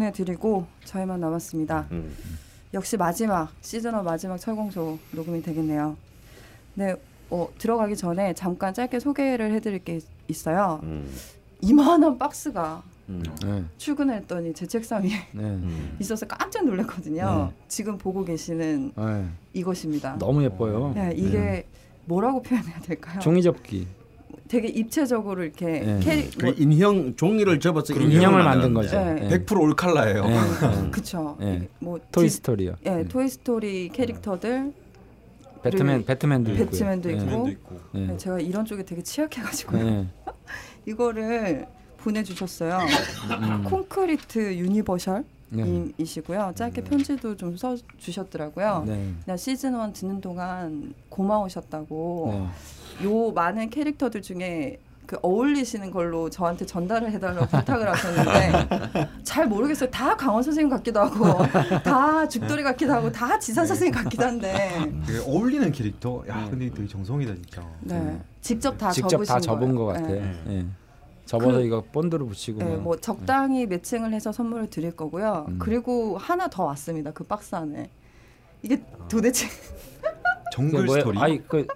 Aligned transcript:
보내드리고 0.00 0.66
저희만 0.84 1.20
남았습니다. 1.20 1.86
음. 1.92 2.16
역시 2.72 2.96
마지막 2.96 3.50
시즌1 3.60 4.02
마지막 4.02 4.38
철공소 4.38 4.98
녹음이 5.12 5.42
되겠네요. 5.42 5.96
네, 6.74 6.94
어, 7.30 7.48
들어가기 7.58 7.96
전에 7.96 8.32
잠깐 8.34 8.72
짧게 8.72 9.00
소개를 9.00 9.52
해드릴 9.52 9.84
게 9.84 10.00
있어요. 10.28 10.80
음. 10.82 11.08
이만한 11.60 12.18
박스가 12.18 12.82
음. 13.10 13.22
네. 13.44 13.64
출근했더니 13.76 14.54
제 14.54 14.66
책상 14.66 15.02
위에 15.02 15.10
네. 15.32 15.42
음. 15.42 15.96
있어서 16.00 16.26
깜짝 16.26 16.64
놀랐거든요. 16.64 17.50
네. 17.50 17.56
지금 17.68 17.98
보고 17.98 18.24
계시는 18.24 18.92
네. 18.96 19.28
이것입니다. 19.52 20.16
너무 20.18 20.42
예뻐요. 20.44 20.92
네, 20.94 21.12
이게 21.16 21.66
뭐라고 22.06 22.40
표현해야 22.42 22.80
될까요? 22.80 23.18
종이 23.20 23.42
접기. 23.42 23.86
되게 24.50 24.66
입체적으로 24.66 25.44
이렇게 25.44 25.64
네. 25.78 26.00
캐리 26.00 26.30
그 26.30 26.46
뭐, 26.46 26.54
인형 26.58 27.14
종이를 27.14 27.60
접어서 27.60 27.94
인형을 27.94 28.42
만든 28.42 28.74
거죠. 28.74 28.98
네. 28.98 29.14
네. 29.28 29.44
100% 29.44 29.60
올칼라예요. 29.60 30.24
네. 30.26 30.34
네. 30.34 30.40
네. 31.38 31.56
이게 31.56 31.68
뭐 31.78 32.00
토이 32.10 32.24
디- 32.24 32.30
스토리요. 32.30 32.74
예, 32.84 32.90
네. 32.90 33.04
토이 33.08 33.28
스토리 33.28 33.88
캐릭터들 33.90 34.72
배트맨 35.62 36.04
배트맨도 36.04 36.50
있고요. 36.52 36.66
배트맨도 36.66 37.08
네. 37.10 37.14
있고. 37.14 37.48
있고. 37.48 37.76
네. 37.92 38.06
네, 38.08 38.16
제가 38.16 38.40
이런 38.40 38.64
쪽에 38.64 38.82
되게 38.84 39.02
취약해가지고 39.02 39.76
네. 39.76 40.06
이거를 40.86 41.66
보내주셨어요. 41.98 42.78
음. 43.40 43.62
콘크리트 43.64 44.54
유니버셜 44.56 45.22
네. 45.50 45.62
님이시고요. 45.64 46.52
짧게 46.56 46.82
편지도 46.82 47.36
좀 47.36 47.56
써 47.56 47.76
주셨더라고요. 47.98 48.84
네. 48.86 49.12
그냥 49.24 49.36
시즌 49.36 49.74
1 49.74 49.92
듣는 49.92 50.20
동안 50.20 50.92
고마우셨다고 51.08 52.30
네. 52.32 52.46
요 53.04 53.30
많은 53.32 53.70
캐릭터들 53.70 54.22
중에 54.22 54.78
그 55.06 55.18
어울리시는 55.22 55.90
걸로 55.90 56.30
저한테 56.30 56.64
전달을 56.66 57.10
해달라고 57.10 57.46
부탁을 57.46 57.88
하셨는데 57.90 59.08
잘 59.24 59.48
모르겠어요. 59.48 59.90
다 59.90 60.16
강원 60.16 60.40
선생님 60.42 60.70
같기도 60.70 61.00
하고 61.00 61.42
다 61.82 62.28
죽돌이 62.28 62.62
같기도 62.62 62.92
하고 62.92 63.10
다 63.10 63.36
지산 63.38 63.66
선생님 63.66 63.92
같기도 63.92 64.24
한데 64.24 64.70
되게 65.06 65.18
어울리는 65.26 65.72
캐릭터. 65.72 66.22
야, 66.28 66.46
근데 66.48 66.70
되게 66.70 66.86
정성이다 66.86 67.34
진짜. 67.34 67.62
네 67.80 68.20
직접 68.40 68.78
다 68.78 68.90
직접 68.92 69.08
접으신 69.08 69.34
다 69.34 69.40
접은 69.40 69.74
거예요. 69.74 69.74
것 69.74 69.86
같아. 69.86 70.06
네. 70.06 70.40
네. 70.46 70.66
접어서 71.26 71.58
그- 71.58 71.64
이거 71.64 71.82
본드로 71.92 72.26
붙이고. 72.26 72.58
네, 72.60 72.76
막. 72.76 72.82
뭐 72.82 72.96
적당히 72.96 73.66
매칭을 73.66 74.12
해서 74.12 74.30
선물을 74.30 74.70
드릴 74.70 74.92
거고요. 74.92 75.46
음. 75.48 75.58
그리고 75.58 76.18
하나 76.18 76.46
더 76.48 76.64
왔습니다. 76.66 77.10
그 77.12 77.24
박스 77.24 77.54
안에 77.56 77.90
이게 78.62 78.80
도대체 79.08 79.48
정글? 80.52 80.88
스토리. 80.88 81.18
아이 81.18 81.38
그 81.48 81.66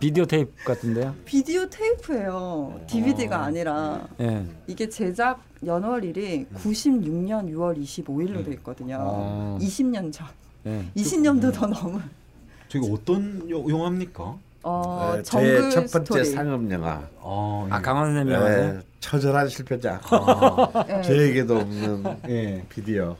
비디오 0.00 0.24
테이프 0.26 0.50
같은데요? 0.64 1.14
비디오 1.24 1.68
테이프예요. 1.68 2.80
DVD가 2.86 3.38
어. 3.38 3.42
아니라 3.44 4.06
예. 4.20 4.44
이게 4.66 4.88
제작 4.88 5.42
연월일이 5.64 6.46
96년 6.54 7.50
6월 7.52 7.78
25일로 7.80 8.44
돼 8.44 8.52
있거든요. 8.54 8.96
아. 9.00 9.58
20년 9.60 10.12
전. 10.12 10.26
예. 10.66 10.84
20년도 10.96 11.52
더 11.54 11.66
넘은. 11.66 12.00
저게 12.68 12.90
어떤 12.92 13.48
요- 13.50 13.68
영화입니까? 13.68 14.36
어, 14.66 15.12
네, 15.16 15.22
정글 15.22 15.70
제 15.70 15.77
첫 15.77 15.90
번째 15.92 16.24
스토리. 16.24 16.24
상업 16.24 16.70
영화. 16.70 17.02
아, 17.22 17.66
아 17.70 17.80
강원 17.82 18.14
선생님 18.14 18.44
네? 18.44 18.80
처절한 19.00 19.48
실패자. 19.48 20.00
예, 20.88 21.02
저에게도 21.02 21.56
없는 21.58 22.04
예. 22.28 22.64
비디오. 22.68 23.16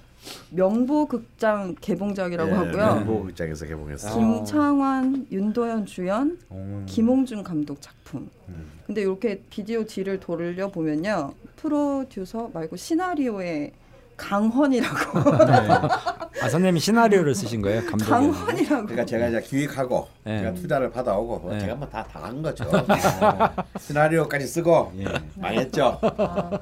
명보극장 0.51 1.75
개봉작이라고 1.81 2.51
예, 2.51 2.55
하고요. 2.55 2.77
명보 2.77 3.25
극장에서 3.25 3.67
개봉했어. 3.67 4.19
김창완, 4.19 5.27
윤도현 5.31 5.87
주연, 5.87 6.39
어. 6.49 6.85
김홍준 6.89 7.43
감독 7.43 7.81
작품. 7.81 8.29
음. 8.49 8.71
근데 8.87 9.03
이렇게 9.03 9.43
비디오 9.51 9.85
뒤를 9.85 10.21
돌려 10.21 10.69
보면요, 10.71 11.33
프로듀서 11.57 12.51
말고 12.53 12.77
시나리오에 12.77 13.73
강헌이라고 14.17 15.21
아 16.43 16.49
선생님이 16.49 16.81
시나리오를 16.81 17.35
쓰신 17.35 17.63
거예요? 17.63 17.81
감독이. 17.87 18.11
강헌이라고. 18.11 18.87
그러니까 18.87 19.05
제가 19.05 19.29
이제 19.29 19.41
기획하고 19.41 20.09
네. 20.25 20.39
제가 20.41 20.55
투자를 20.55 20.91
받아오고 20.91 21.39
뭐 21.39 21.53
네. 21.53 21.61
제가 21.61 21.75
뭐 21.75 21.89
다 21.89 22.03
당한 22.05 22.43
거죠. 22.43 22.65
어, 22.65 22.85
시나리오까지 23.79 24.47
쓰고 24.47 24.93
예. 24.99 25.05
망했죠. 25.37 26.01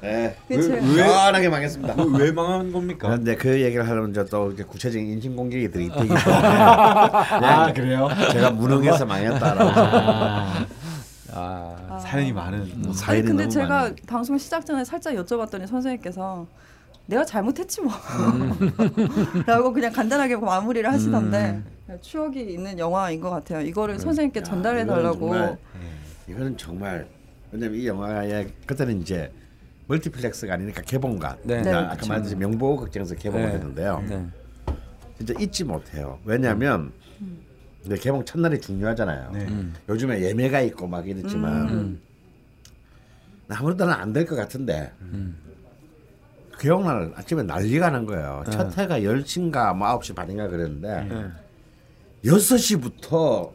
네. 0.03 0.37
그 0.49 0.63
제- 0.63 0.81
왜- 0.97 1.49
망했습니다. 1.49 1.95
그왜 1.95 2.33
망한 2.33 2.73
겁니까? 2.73 3.09
그런데 3.09 3.35
그 3.37 3.61
얘기를 3.61 3.87
하려면 3.89 4.13
또 4.31 4.53
구체적인 4.69 5.07
인신 5.07 5.35
공격이 5.37 5.71
들이 5.71 5.89
되기 5.89 6.09
때문에 6.09 6.21
아, 6.21 7.73
그래요? 7.73 8.09
제가 8.33 8.51
무능해서 8.51 9.07
망했다라고 9.07 9.71
아. 9.81 10.67
아. 11.35 11.77
아. 11.89 11.99
사연이 11.99 12.33
많은. 12.33 12.61
아니 12.85 12.95
사연이 12.95 13.27
근데 13.27 13.49
제가. 13.49 13.91
방송 14.07 14.37
시작 14.37 14.67
전에 14.67 14.85
살짝 14.85 15.15
여쭤봤더니 15.15 15.67
선생님께서 15.67 16.47
내가 17.07 17.25
잘못했지 17.25 17.81
뭐 17.81 17.93
라고 19.47 19.73
그냥 19.73 19.93
간단하게 19.93 20.37
마무리를 20.37 20.91
하시던데 20.91 21.63
추억이 22.01 22.41
있는 22.55 22.79
영화인 22.79 23.21
것 23.21 23.31
같아요. 23.31 23.61
이거를 23.67 23.99
선생님께 23.99 24.41
야, 24.41 24.43
전달해 24.45 24.87
달라고. 24.87 25.19
정말- 25.19 25.59
예. 26.29 26.33
이거는 26.33 26.57
정말 26.57 27.07
왜냐면 27.51 27.79
이 27.79 27.87
영화의 27.87 28.53
그때는 28.67 29.01
이제 29.03 29.31
멀티플렉스가 29.89 30.55
아니니까 30.55 30.81
개봉관. 30.83 31.39
네. 31.43 31.61
네, 31.61 31.71
아까 31.73 31.97
그쵸. 31.97 32.09
말했듯이 32.09 32.37
명보 32.37 32.77
극장에서 32.79 33.15
개봉을 33.17 33.47
네. 33.49 33.55
했는데요. 33.55 34.05
네. 34.09 34.27
진짜 35.19 35.35
잊지 35.39 35.65
못해요. 35.65 36.19
왜냐하면 36.25 36.93
근데 37.83 37.97
개봉 37.99 38.25
첫날이 38.25 38.61
중요하잖아요. 38.61 39.31
네. 39.33 39.45
음. 39.49 39.75
요즘에 39.89 40.23
예매가 40.23 40.61
있고 40.63 40.87
막 40.87 41.07
이랬지만 41.07 41.69
음. 41.69 42.01
아무래도는 43.49 43.93
안될 43.93 44.25
것 44.25 44.37
같은데 44.37 44.93
음. 45.01 45.37
개봉날 46.67 47.13
아침에 47.17 47.43
난리가 47.43 47.91
난 47.91 48.07
거예요. 48.07 48.45
네. 48.47 48.53
첫 48.53 48.79
회가 48.79 49.01
10시인가 49.01 49.75
뭐 49.77 49.99
9시 49.99 50.15
반인가 50.15 50.47
그랬는데 50.47 51.05
네. 51.13 51.25
6시부터 52.25 53.51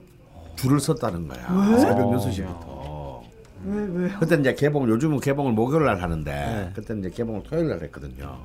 줄을 0.58 0.80
섰다는 0.82 1.28
거야. 1.30 1.78
새벽 1.80 2.10
6시부터. 2.12 3.22
왜 3.66 3.86
왜? 4.04 4.10
그때 4.20 4.36
이제 4.36 4.54
개봉 4.54 4.90
요즘은 4.90 5.22
개봉을 5.22 5.54
목요일 5.54 5.86
날 5.86 6.02
하는데 6.02 6.32
네. 6.32 6.72
그때 6.76 6.94
이제 7.00 7.10
개봉을 7.10 7.44
토요일 7.44 7.70
날 7.70 7.82
했거든요. 7.84 8.40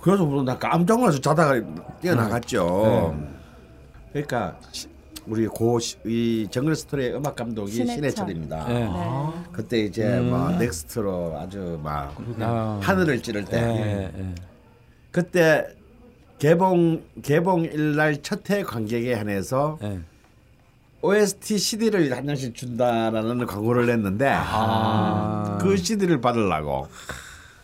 그래서 0.00 0.24
뭐나 0.24 0.56
깜짝 0.58 1.00
놀라서 1.00 1.20
자다가 1.20 1.60
뛰어나갔죠. 2.00 3.18
그러니까 4.12 4.56
시- 4.70 4.88
우리 5.26 5.46
고이 5.46 6.48
정글 6.50 6.76
스토리의 6.76 7.14
음악 7.14 7.36
감독이 7.36 7.72
신해철. 7.72 7.94
신해철입니다. 7.96 8.68
네. 8.68 8.74
네. 8.84 8.90
그때 9.52 9.78
이제 9.80 10.20
뭐 10.20 10.50
넥스트로 10.50 11.38
아주 11.38 11.80
막 11.82 12.14
아. 12.40 12.78
하늘을 12.82 13.22
찌를 13.22 13.44
때 13.44 13.58
예, 13.58 14.12
예. 14.18 14.34
그때 15.10 15.66
개봉 16.38 17.02
개봉 17.22 17.64
일 17.64 17.96
날첫회 17.96 18.62
관객에 18.64 19.14
한해서 19.14 19.78
예. 19.82 20.00
OST 21.00 21.58
CD를 21.58 22.14
한 22.16 22.26
장씩 22.26 22.54
준다라는 22.54 23.46
광고를 23.46 23.86
냈는데 23.86 24.28
아. 24.30 25.58
그 25.60 25.76
CD를 25.76 26.20
받으려고 26.20 26.88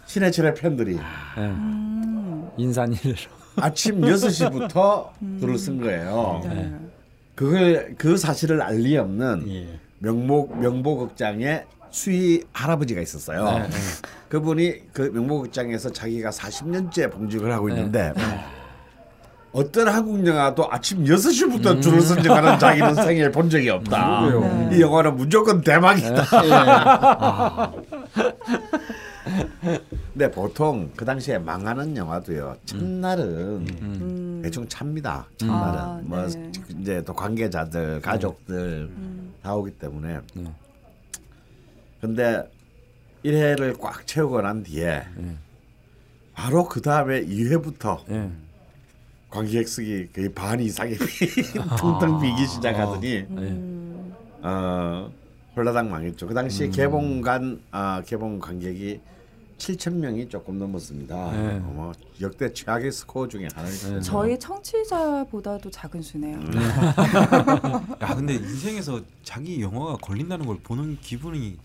신해철의 0.06 0.54
팬들이 0.54 0.96
예. 0.96 1.54
인산일로. 2.56 3.14
아침 3.56 4.00
6시부터 4.00 5.10
줄을 5.40 5.58
쓴 5.58 5.80
거예요. 5.80 6.40
네. 6.44 6.72
그걸 7.40 7.94
그 7.96 8.18
사실을 8.18 8.60
알 8.60 8.76
리 8.80 8.98
없는 8.98 9.44
예. 9.48 9.78
명목 10.00 10.60
명보극장의 10.60 11.64
수희 11.90 12.42
할아버지가 12.52 13.00
있었어요. 13.00 13.44
네, 13.44 13.62
네. 13.62 13.68
그분이 14.28 14.92
그 14.92 15.10
명보극장에서 15.14 15.90
자기가 15.90 16.28
40년째 16.30 17.10
봉직을 17.10 17.50
하고 17.50 17.68
네, 17.68 17.76
있는데 17.76 18.12
어떤 19.52 19.88
한국 19.88 20.26
영화도 20.26 20.68
아침 20.70 21.02
6시부터 21.04 21.76
음. 21.76 21.80
줄을 21.80 22.02
선 22.02 22.22
적하는 22.22 22.58
자기는 22.58 22.94
생애 22.96 23.30
본 23.30 23.48
적이 23.48 23.70
없다. 23.70 24.20
그러게요. 24.26 24.68
이 24.72 24.80
영화는 24.82 25.16
무조건 25.16 25.62
대박이다. 25.62 27.70
근데 30.12 30.30
보통 30.30 30.90
그 30.94 31.06
당시에 31.06 31.38
망하는 31.38 31.96
영화도요. 31.96 32.56
첫날은 32.66 33.66
음. 33.82 34.29
대충 34.42 34.68
찹니다. 34.68 35.26
첫날은 35.36 35.78
아, 35.78 36.00
뭐 36.02 36.26
네. 36.26 36.52
이제 36.80 37.02
또 37.04 37.14
관계자들, 37.14 38.00
가족들 38.00 38.90
다 39.42 39.54
오기 39.54 39.72
때문에. 39.72 40.20
네. 40.34 40.52
근데 42.00 42.50
1회를 43.24 43.78
꽉 43.78 44.06
채우고 44.06 44.40
난 44.40 44.62
뒤에 44.62 45.04
바로 46.34 46.66
그 46.66 46.80
다음에 46.80 47.22
2회부터 47.24 48.10
예. 48.10 48.30
관객 49.28 49.68
수기 49.68 50.08
거의 50.12 50.32
반 50.32 50.58
이상이 50.58 50.94
텅텅 51.78 52.20
비기 52.20 52.46
시작하더니 52.46 53.26
음. 53.30 54.14
어 54.42 55.12
홀라당 55.54 55.90
망했죠. 55.90 56.26
그 56.26 56.34
당시에 56.34 56.70
개봉관 56.70 57.60
아 57.70 58.02
개봉 58.06 58.38
관객이 58.38 59.00
7천 59.60 59.94
명이 59.96 60.28
조금 60.28 60.58
넘었습니다. 60.58 61.32
네. 61.32 61.56
어, 61.56 61.60
뭐 61.60 61.92
역대 62.20 62.52
최악의 62.52 62.90
스코어 62.90 63.28
중에 63.28 63.46
하나입니다. 63.54 64.00
저희 64.00 64.38
청취자보다도 64.38 65.70
작은 65.70 66.00
수네요. 66.00 66.38
야, 68.00 68.14
근데 68.16 68.34
인생에서 68.34 69.00
자기 69.22 69.60
영화가 69.60 69.98
걸린다는 69.98 70.46
걸 70.46 70.58
보는 70.62 70.98
기분이 71.00 71.58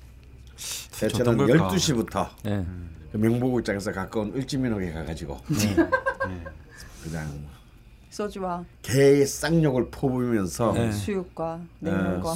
걸까? 0.99 1.69
12시부터 1.69 2.29
예. 2.47 2.65
그 3.11 3.17
명보국장에서 3.17 3.93
가까운 3.93 4.33
을지민옥에 4.35 4.91
가가지고 4.91 5.39
네. 5.47 5.75
그냥 7.01 7.45
소주와 8.09 8.65
개의 8.81 9.25
쌍욕을 9.25 9.89
퍼부으면서 9.89 10.73
네. 10.73 10.91
수육과 10.91 11.61
냉물과 11.79 12.35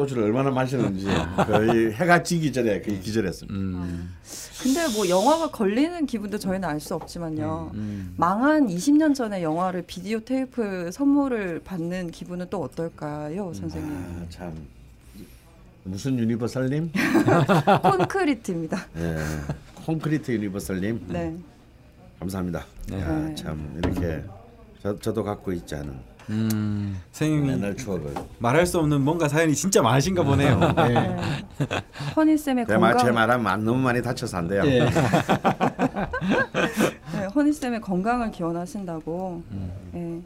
소주를 0.00 0.22
얼마나 0.24 0.50
마시는지 0.50 1.06
거의 1.46 1.92
해가 1.92 2.22
지기 2.22 2.52
전에 2.52 2.80
거의 2.80 3.00
기절했습니다. 3.00 3.54
음. 3.54 4.14
근데 4.62 4.88
뭐 4.94 5.08
영화가 5.08 5.50
걸리는 5.50 6.06
기분도 6.06 6.38
저희는 6.38 6.66
알 6.68 6.80
수 6.80 6.94
없지만요. 6.94 7.72
음. 7.74 8.14
망한 8.16 8.68
20년 8.68 9.14
전에 9.14 9.42
영화를 9.42 9.82
비디오 9.86 10.20
테이프 10.20 10.90
선물을 10.90 11.60
받는 11.64 12.10
기분은 12.10 12.46
또 12.48 12.62
어떨까요, 12.62 13.52
선생님? 13.52 13.92
아, 13.92 14.26
참 14.30 14.54
무슨 15.84 16.18
유니버설님? 16.18 16.90
콘크리트입니다. 17.82 18.86
예, 18.96 19.16
콘크리트 19.84 20.30
유니버설님 20.32 21.04
네. 21.08 21.36
감사합니다. 22.18 22.64
네. 22.88 23.00
야, 23.00 23.18
네. 23.18 23.34
참 23.34 23.74
이렇게 23.76 24.24
저, 24.82 24.98
저도 24.98 25.22
갖고 25.22 25.52
있지 25.52 25.74
않은 25.74 25.94
음. 26.30 27.00
선생님이 27.12 27.50
옛날 27.52 27.76
추억을 27.76 28.14
말할 28.38 28.66
수 28.66 28.78
없는 28.78 29.00
뭔가 29.02 29.28
사연이 29.28 29.54
진짜 29.54 29.82
많으신가 29.82 30.22
보네요. 30.22 30.58
네. 30.76 30.88
네. 30.94 31.16
허니 32.16 32.38
쌤의 32.38 32.66
제, 32.66 32.76
말, 32.78 32.92
제 32.92 32.98
건강, 32.98 33.14
말하면 33.14 33.46
안- 33.46 33.64
너무 33.64 33.80
많이 33.80 34.00
다쳐서 34.00 34.38
안 34.38 34.48
돼요. 34.48 34.62
예. 34.64 34.80
네, 37.12 37.24
허니 37.34 37.52
쌤의 37.52 37.80
건강을 37.80 38.30
기원하신다고. 38.30 39.42
음. 39.50 39.72
네. 39.92 40.22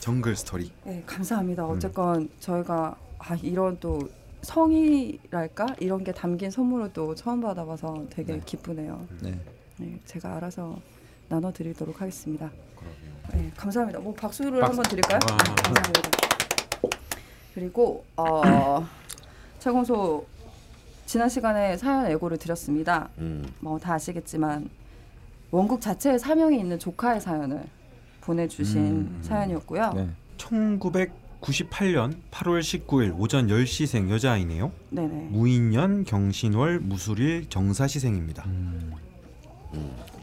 정글 0.00 0.36
스토리. 0.36 0.70
네, 0.84 1.02
감사합니다. 1.06 1.64
음. 1.66 1.70
어쨌건 1.70 2.28
저희가 2.40 2.96
아, 3.18 3.34
이런 3.42 3.76
또 3.80 4.08
성의랄까 4.42 5.74
이런 5.80 6.04
게 6.04 6.12
담긴 6.12 6.50
선물을 6.50 6.92
또 6.92 7.14
처음 7.14 7.40
받아봐서 7.40 8.04
되게 8.08 8.40
기쁘네요. 8.44 9.04
네. 9.20 9.38
네, 9.78 9.98
제가 10.06 10.36
알아서 10.36 10.78
나눠드리도록 11.28 12.00
하겠습니다. 12.00 12.50
네, 13.34 13.50
감사합니다. 13.56 14.00
뭐 14.00 14.14
박수를 14.14 14.60
박수. 14.60 14.78
한번 14.78 14.90
드릴까요? 14.90 15.18
와. 15.30 15.36
네, 15.36 15.54
감사합니다. 15.62 16.10
그리고 17.54 18.04
어, 18.16 18.86
최공소 19.58 20.26
지난 21.06 21.28
시간에 21.28 21.76
사연 21.76 22.10
예고를 22.10 22.36
드렸습니다. 22.38 23.08
음. 23.18 23.46
뭐다 23.60 23.94
아시겠지만 23.94 24.68
원국 25.50 25.80
자체에 25.80 26.18
사명이 26.18 26.58
있는 26.58 26.78
조카의 26.78 27.20
사연을 27.20 27.64
보내주신 28.20 28.80
음. 28.86 29.18
사연이었고요. 29.22 29.92
네. 29.94 30.08
1998년 30.36 32.14
8월 32.30 32.60
19일 32.60 33.18
오전 33.18 33.48
10시생 33.48 34.10
여자아이네요. 34.10 34.70
네네. 34.90 35.28
무인년 35.30 36.04
경신월 36.04 36.80
무술일 36.80 37.48
정사시생입니다. 37.48 38.44
음. 38.46 38.92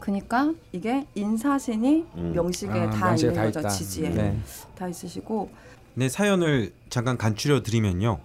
그러니까 0.00 0.52
이게 0.72 1.06
인사신이 1.14 2.06
음. 2.16 2.32
명식에 2.34 2.72
아, 2.72 2.90
다 2.90 3.06
명식에 3.06 3.28
있는 3.28 3.34
다 3.34 3.44
거죠. 3.46 3.60
있다. 3.60 3.68
지지에 3.68 4.08
네. 4.10 4.40
다 4.76 4.88
있으시고 4.88 5.50
네 5.94 6.08
사연을 6.08 6.72
잠깐 6.90 7.16
간추려 7.16 7.62
드리면요. 7.62 8.18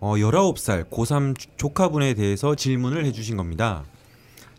어, 0.00 0.14
19살 0.14 0.88
고3 0.88 1.36
조카분에 1.56 2.14
대해서 2.14 2.54
질문을 2.54 3.04
해주신 3.04 3.36
겁니다. 3.36 3.84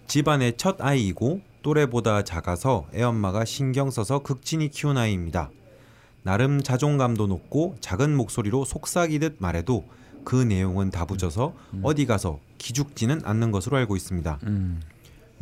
집안의 0.07 0.57
첫 0.57 0.77
아이이고 0.79 1.41
또래보다 1.63 2.23
작아서 2.23 2.85
애엄마가 2.93 3.45
신경 3.45 3.89
써서 3.89 4.19
극진히 4.19 4.69
키운 4.69 4.97
아이입니다. 4.97 5.49
나름 6.23 6.61
자존감도 6.61 7.27
높고 7.27 7.75
작은 7.81 8.15
목소리로 8.15 8.65
속삭이듯 8.65 9.37
말해도 9.39 9.85
그 10.23 10.35
내용은 10.35 10.91
다 10.91 11.05
붙여서 11.05 11.53
어디 11.81 12.05
가서 12.05 12.39
기죽지는 12.59 13.21
않는 13.23 13.51
것으로 13.51 13.77
알고 13.77 13.95
있습니다. 13.95 14.39
음. 14.43 14.81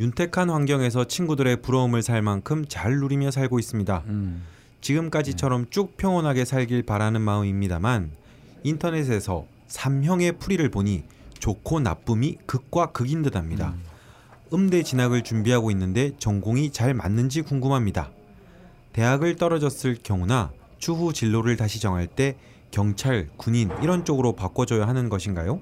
윤택한 0.00 0.48
환경에서 0.48 1.04
친구들의 1.04 1.60
부러움을 1.60 2.02
살 2.02 2.22
만큼 2.22 2.64
잘 2.66 2.98
누리며 2.98 3.30
살고 3.30 3.58
있습니다. 3.58 4.02
음. 4.06 4.42
지금까지처럼 4.80 5.66
쭉 5.68 5.98
평온하게 5.98 6.46
살길 6.46 6.84
바라는 6.84 7.20
마음입니다만 7.20 8.10
인터넷에서 8.62 9.44
삼형의 9.68 10.38
풀이를 10.38 10.70
보니 10.70 11.04
좋고 11.38 11.80
나쁨이 11.80 12.38
극과 12.46 12.92
극인 12.92 13.20
듯합니다. 13.22 13.74
음 14.54 14.70
대 14.70 14.82
진학을 14.82 15.22
준비하고 15.22 15.70
있는데 15.70 16.12
전공이 16.18 16.72
잘 16.72 16.94
맞는지 16.94 17.42
궁금합니다. 17.42 18.10
대학을 18.94 19.36
떨어졌을 19.36 19.96
경우나 20.02 20.50
추후 20.78 21.12
진로를 21.12 21.56
다시 21.56 21.78
정할 21.78 22.06
때 22.06 22.36
경찰, 22.70 23.28
군인 23.36 23.70
이런 23.82 24.04
쪽으로 24.04 24.32
바꿔줘야 24.32 24.88
하는 24.88 25.08
것인가요? 25.08 25.60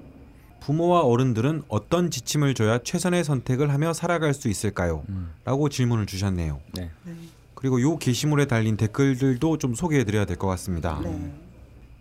부모와 0.61 1.01
어른들은 1.01 1.63
어떤 1.67 2.11
지침을 2.11 2.53
줘야 2.53 2.79
최선의 2.79 3.23
선택을 3.23 3.71
하며 3.73 3.93
살아갈 3.93 4.33
수 4.33 4.47
있을까요? 4.49 5.03
음. 5.09 5.31
라고 5.45 5.69
질문을 5.69 6.05
주셨네요. 6.05 6.59
네. 6.73 6.91
그리고 7.55 7.81
요 7.81 7.97
게시물에 7.97 8.45
달린 8.45 8.77
댓글들도 8.77 9.57
좀 9.57 9.73
소개해 9.75 10.03
드려야 10.05 10.25
될 10.25 10.37
것 10.37 10.47
같습니다. 10.47 10.99
네. 11.03 11.33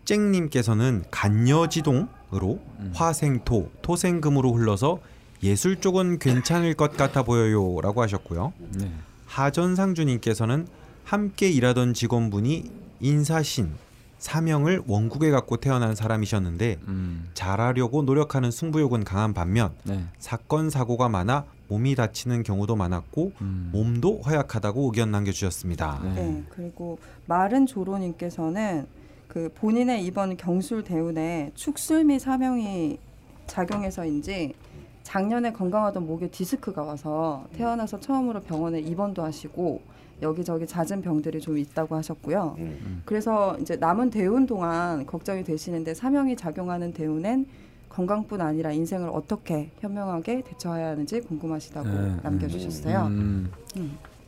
쨍님께서는 0.04 1.04
간여지동으로 1.10 2.60
화생토, 2.94 3.70
토생금으로 3.82 4.54
흘러서 4.54 5.00
예술 5.42 5.76
쪽은 5.80 6.18
괜찮을 6.18 6.74
것 6.74 6.96
같아 6.96 7.22
보여요 7.22 7.80
라고 7.80 8.02
하셨고요. 8.02 8.52
네. 8.76 8.90
하전상주님께서는 9.26 10.66
함께 11.04 11.48
일하던 11.50 11.94
직원분이 11.94 12.64
인사신 13.00 13.70
사명을 14.18 14.82
원국에 14.86 15.30
갖고 15.30 15.56
태어난 15.58 15.94
사람이셨는데 15.94 16.78
음. 16.88 17.28
잘하려고 17.34 18.02
노력하는 18.02 18.50
승부욕은 18.50 19.04
강한 19.04 19.32
반면 19.32 19.72
네. 19.84 20.04
사건 20.18 20.70
사고가 20.70 21.08
많아 21.08 21.44
몸이 21.68 21.94
다치는 21.94 22.42
경우도 22.42 22.76
많았고 22.76 23.32
음. 23.40 23.70
몸도 23.72 24.22
허약하다고 24.22 24.86
의견 24.86 25.10
남겨주셨습니다. 25.10 26.00
네. 26.02 26.14
네. 26.14 26.44
그리고 26.48 26.98
마른 27.26 27.66
조로님께서는 27.66 28.86
그 29.28 29.50
본인의 29.54 30.04
이번 30.04 30.36
경술 30.36 30.82
대운에 30.82 31.52
축술미 31.54 32.18
사명이 32.18 32.98
작용해서인지 33.46 34.54
작년에 35.02 35.52
건강하던 35.52 36.06
목에 36.06 36.28
디스크가 36.28 36.82
와서 36.82 37.46
태어나서 37.54 38.00
처음으로 38.00 38.42
병원에 38.42 38.80
입원도 38.80 39.22
하시고 39.22 39.80
여기저기 40.22 40.66
잦은 40.66 41.02
병들이 41.02 41.40
좀 41.40 41.58
있다고 41.58 41.96
하셨고요. 41.96 42.56
음. 42.58 43.02
그래서 43.04 43.56
이제 43.60 43.76
남은 43.76 44.10
대운 44.10 44.46
동안 44.46 45.06
걱정이 45.06 45.44
되시는데 45.44 45.94
사명이 45.94 46.36
작용하는 46.36 46.92
대운엔 46.92 47.46
건강뿐 47.88 48.40
아니라 48.40 48.72
인생을 48.72 49.08
어떻게 49.12 49.70
현명하게 49.80 50.42
대처해야 50.42 50.88
하는지 50.88 51.20
궁금하시다고 51.20 51.88
네, 51.88 52.16
남겨주셨어요. 52.22 53.06
음. 53.06 53.50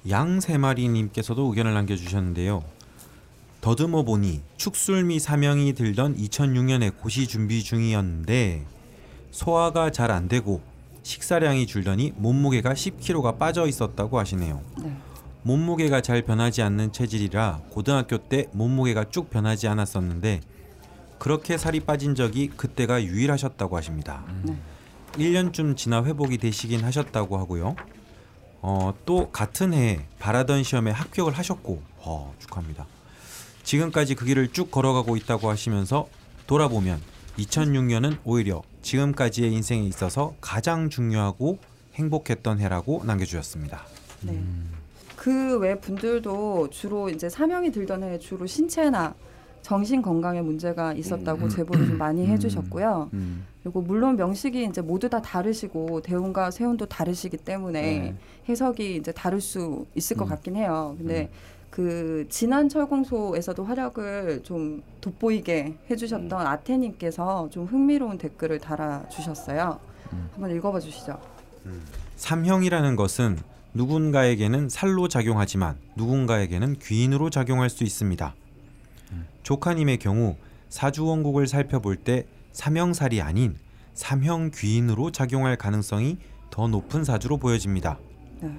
양세마리님께서도 0.08 1.42
의견을 1.50 1.74
남겨주셨는데요. 1.74 2.62
더듬어 3.60 4.04
보니 4.04 4.40
축술미 4.56 5.18
사명이 5.20 5.74
들던 5.74 6.16
2006년에 6.16 6.96
고시 6.96 7.26
준비 7.28 7.62
중이었는데 7.62 8.64
소화가 9.30 9.90
잘 9.90 10.10
안 10.10 10.28
되고 10.28 10.60
식사량이 11.02 11.66
줄더니 11.66 12.12
몸무게가 12.16 12.72
10kg가 12.72 13.38
빠져 13.38 13.66
있었다고 13.66 14.18
하시네요. 14.18 14.60
네. 14.82 14.96
몸무게가 15.42 16.00
잘 16.02 16.22
변하지 16.22 16.62
않는 16.62 16.92
체질이라 16.92 17.62
고등학교 17.70 18.18
때 18.18 18.46
몸무게가 18.52 19.10
쭉 19.10 19.30
변하지 19.30 19.68
않았었는데 19.68 20.40
그렇게 21.18 21.58
살이 21.58 21.80
빠진 21.80 22.14
적이 22.14 22.48
그때가 22.48 23.02
유일하셨다고 23.04 23.76
하십니다. 23.76 24.24
네. 24.42 24.56
1년쯤 25.12 25.76
지나 25.76 26.04
회복이 26.04 26.38
되시긴 26.38 26.84
하셨다고 26.84 27.36
하고요. 27.38 27.76
어, 28.62 28.94
또 29.04 29.30
같은 29.30 29.72
해에 29.72 30.06
바라던 30.18 30.62
시험에 30.62 30.90
합격을 30.90 31.32
하셨고 31.32 31.82
어, 31.98 32.34
축하합니다. 32.38 32.86
지금까지 33.62 34.14
그 34.14 34.24
길을 34.24 34.52
쭉 34.52 34.70
걸어가고 34.70 35.16
있다고 35.16 35.50
하시면서 35.50 36.08
돌아보면 36.46 37.00
2006년은 37.38 38.18
오히려 38.24 38.62
지금까지의 38.82 39.52
인생에 39.52 39.82
있어서 39.82 40.34
가장 40.40 40.90
중요하고 40.90 41.58
행복했던 41.94 42.60
해라고 42.60 43.02
남겨주셨습니다. 43.04 43.84
네. 44.22 44.42
그 45.20 45.58
외 45.58 45.78
분들도 45.78 46.70
주로 46.70 47.10
이제 47.10 47.28
사명이 47.28 47.72
들던 47.72 48.02
해 48.02 48.18
주로 48.18 48.46
신체나 48.46 49.14
정신 49.60 50.00
건강에 50.00 50.40
문제가 50.40 50.94
있었다고 50.94 51.50
제보를 51.50 51.88
좀 51.88 51.98
많이 51.98 52.26
해주셨고요. 52.26 53.10
음. 53.12 53.44
그리고 53.62 53.82
물론 53.82 54.16
명식이 54.16 54.64
이제 54.64 54.80
모두 54.80 55.10
다 55.10 55.20
다르시고 55.20 56.00
대운과 56.00 56.50
세운도 56.50 56.86
다르시기 56.86 57.36
때문에 57.36 57.82
네. 57.82 58.14
해석이 58.48 58.96
이제 58.96 59.12
다를 59.12 59.42
수 59.42 59.84
있을 59.94 60.16
것 60.16 60.24
음. 60.24 60.30
같긴 60.30 60.56
해요. 60.56 60.94
근데 60.96 61.28
그 61.68 62.24
지난 62.30 62.70
철공소에서도 62.70 63.62
활약을 63.62 64.40
좀 64.42 64.82
돋보이게 65.02 65.76
해주셨던 65.90 66.32
아테님께서 66.32 67.50
좀 67.50 67.66
흥미로운 67.66 68.16
댓글을 68.16 68.58
달아주셨어요. 68.58 69.78
한번 70.32 70.50
읽어봐 70.56 70.80
주시죠. 70.80 71.18
삼형이라는 72.16 72.96
것은 72.96 73.36
누군가에게는 73.74 74.68
살로 74.68 75.08
작용하지만 75.08 75.78
누군가에게는 75.96 76.78
귀인으로 76.80 77.30
작용할 77.30 77.70
수 77.70 77.84
있습니다. 77.84 78.34
조카님의 79.42 79.98
경우 79.98 80.36
사주원국을 80.68 81.46
살펴볼 81.46 81.96
때 81.96 82.26
삼형살이 82.52 83.20
아닌 83.20 83.56
삼형 83.94 84.52
귀인으로 84.54 85.10
작용할 85.10 85.56
가능성이 85.56 86.18
더 86.50 86.68
높은 86.68 87.04
사주로 87.04 87.36
보여집니다. 87.36 87.98
네. 88.40 88.52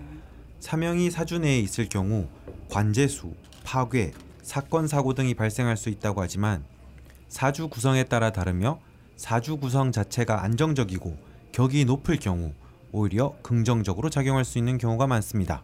사명이 0.60 1.10
사주 1.10 1.40
내에 1.40 1.60
있을 1.60 1.90
경우 1.90 2.28
관제수, 2.70 3.34
파괴, 3.64 4.12
사건 4.42 4.88
사고 4.88 5.14
등이 5.14 5.34
발생할 5.34 5.78
수 5.78 5.90
있다고 5.90 6.22
하지만 6.22 6.64
사주 7.28 7.70
구성에 7.70 8.04
따라 8.06 8.32
다르며 8.32 8.80
사주 9.16 9.58
구성 9.58 9.92
자체가 9.92 10.44
안정적이고 10.44 11.18
격이 11.52 11.86
높을 11.86 12.18
경우 12.18 12.54
오히려 12.92 13.36
긍정적으로 13.42 14.10
작용할 14.10 14.46
수 14.46 14.58
있는 14.58 14.78
경우가 14.78 15.08
많습니다. 15.08 15.64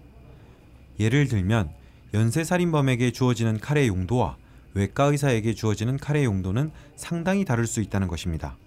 예를 1.00 1.28
들면 1.28 1.70
연쇄 2.14 2.44
살인범에게 2.44 3.12
주어지는 3.12 3.60
칼의 3.60 3.88
용도와 3.88 4.38
외과 4.74 5.06
의사에게 5.06 5.54
주어지는 5.54 5.98
칼의 5.98 6.26
용도는 6.26 6.72
상당히 6.96 7.46
다를 7.46 7.68
수 7.68 7.82
있다는 7.82 8.08
것입니다. 8.08 8.58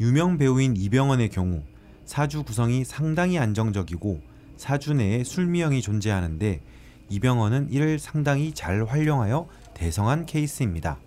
유명 0.00 0.36
배우인 0.36 0.76
이병헌의 0.76 1.30
경우 1.30 1.62
사주 2.04 2.42
구성이 2.42 2.84
상당히 2.84 3.38
안정적이고 3.38 4.20
사주 4.56 4.94
내에 4.94 5.24
술미형이 5.24 5.80
존재하는데 5.80 6.60
이병헌은 7.08 7.68
이를 7.70 7.98
상당히 7.98 8.52
잘 8.52 8.84
활용하여 8.84 9.46
대성한 9.74 10.26
케이스입니다. 10.26 10.98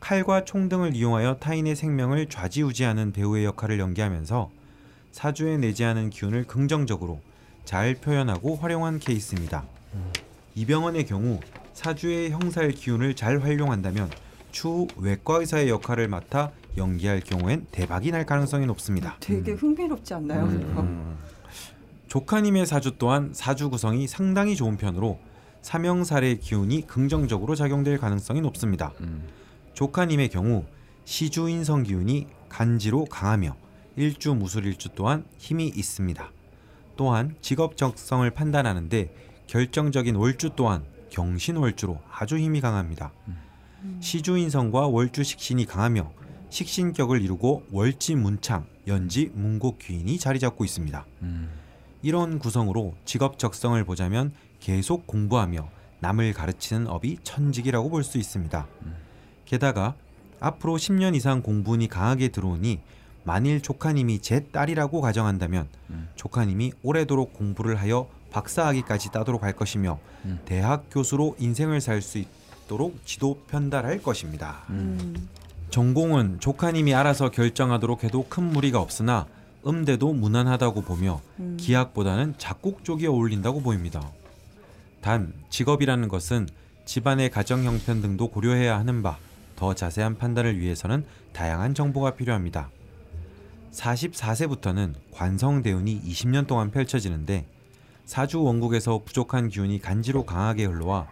칼과 0.00 0.44
총 0.44 0.68
등을 0.68 0.94
이용하여 0.94 1.36
타인의 1.36 1.76
생명을 1.76 2.28
좌지우지하는 2.28 3.12
배우의 3.12 3.44
역할을 3.44 3.78
연기하면서 3.78 4.50
사주에 5.16 5.56
내재하는 5.56 6.10
기운을 6.10 6.44
긍정적으로 6.44 7.22
잘 7.64 7.94
표현하고 7.94 8.56
활용한 8.56 8.98
케이스입니다. 8.98 9.64
이병헌의 10.54 11.06
경우 11.06 11.40
사주의 11.72 12.30
형살 12.30 12.70
기운을 12.70 13.16
잘 13.16 13.38
활용한다면 13.38 14.10
추후 14.52 14.86
외과 14.98 15.36
의사의 15.36 15.70
역할을 15.70 16.08
맡아 16.08 16.50
연기할 16.76 17.20
경우엔 17.20 17.68
대박이 17.72 18.10
날 18.10 18.26
가능성이 18.26 18.66
높습니다. 18.66 19.16
되게 19.20 19.52
흥미롭지 19.52 20.12
않나요? 20.12 20.48
그거? 20.48 20.82
음. 20.82 21.16
조카님의 22.08 22.66
사주 22.66 22.98
또한 22.98 23.30
사주 23.32 23.70
구성이 23.70 24.06
상당히 24.06 24.54
좋은 24.54 24.76
편으로 24.76 25.18
사명살의 25.62 26.40
기운이 26.40 26.86
긍정적으로 26.86 27.54
작용될 27.54 27.96
가능성이 27.96 28.42
높습니다. 28.42 28.92
음. 29.00 29.26
조카님의 29.72 30.28
경우 30.28 30.66
시주인성 31.06 31.84
기운이 31.84 32.26
간지로 32.50 33.06
강하며 33.06 33.56
일주 33.96 34.34
무술일주 34.34 34.90
또한 34.94 35.24
힘이 35.38 35.68
있습니다. 35.68 36.30
또한 36.96 37.34
직업 37.40 37.76
적성을 37.76 38.28
판단하는데 38.30 39.14
결정적인 39.46 40.16
월주 40.16 40.50
또한 40.56 40.84
경신월주로 41.10 42.00
아주 42.10 42.38
힘이 42.38 42.60
강합니다. 42.60 43.12
시주인성과 44.00 44.88
월주 44.88 45.24
식신이 45.24 45.66
강하며 45.66 46.12
식신격을 46.50 47.22
이루고 47.22 47.66
월지 47.70 48.14
문창, 48.16 48.66
연지 48.86 49.30
문곡 49.34 49.78
귀인이 49.78 50.18
자리 50.18 50.38
잡고 50.40 50.64
있습니다. 50.64 51.06
음. 51.22 51.50
이런 52.02 52.38
구성으로 52.38 52.94
직업 53.04 53.38
적성을 53.38 53.82
보자면 53.84 54.32
계속 54.60 55.06
공부하며 55.06 55.68
남을 56.00 56.32
가르치는 56.34 56.86
업이 56.86 57.18
천직이라고 57.22 57.90
볼 57.90 58.04
수 58.04 58.18
있습니다. 58.18 58.66
게다가 59.44 59.94
앞으로 60.40 60.76
10년 60.76 61.14
이상 61.14 61.42
공부운이 61.42 61.88
강하게 61.88 62.28
들어오니 62.28 62.80
만일 63.26 63.60
조카님이 63.60 64.20
제 64.20 64.44
딸이라고 64.44 65.00
가정한다면 65.00 65.68
음. 65.90 66.08
조카님이 66.14 66.72
오래도록 66.82 67.34
공부를 67.34 67.76
하여 67.76 68.08
박사학위까지 68.30 69.10
따도록 69.10 69.42
할 69.42 69.52
것이며 69.52 69.98
음. 70.24 70.38
대학 70.44 70.86
교수로 70.90 71.34
인생을 71.38 71.80
살 71.80 72.00
수 72.00 72.18
있도록 72.18 73.04
지도 73.04 73.42
편달할 73.48 74.00
것입니다. 74.00 74.62
음. 74.70 75.28
전공은 75.70 76.38
조카님이 76.38 76.94
알아서 76.94 77.30
결정하도록 77.30 78.04
해도 78.04 78.24
큰 78.28 78.44
무리가 78.44 78.80
없으나 78.80 79.26
음대도 79.66 80.12
무난하다고 80.12 80.82
보며 80.82 81.20
음. 81.40 81.56
기약보다는 81.58 82.34
작곡 82.38 82.84
쪽이 82.84 83.08
어울린다고 83.08 83.60
보입니다. 83.60 84.08
단 85.00 85.32
직업이라는 85.50 86.06
것은 86.06 86.48
집안의 86.84 87.30
가정 87.30 87.64
형편 87.64 88.00
등도 88.00 88.28
고려해야 88.28 88.78
하는 88.78 89.02
바 89.02 89.18
더 89.56 89.74
자세한 89.74 90.18
판단을 90.18 90.60
위해서는 90.60 91.04
다양한 91.32 91.74
정보가 91.74 92.12
필요합니다. 92.12 92.68
44세부터는 93.72 94.94
관성 95.12 95.62
대운이 95.62 96.02
20년 96.02 96.46
동안 96.46 96.70
펼쳐지는데 96.70 97.46
사주 98.04 98.42
원국에서 98.42 99.00
부족한 99.04 99.48
기운이 99.48 99.80
간지로 99.80 100.24
강하게 100.24 100.64
흘러와 100.66 101.06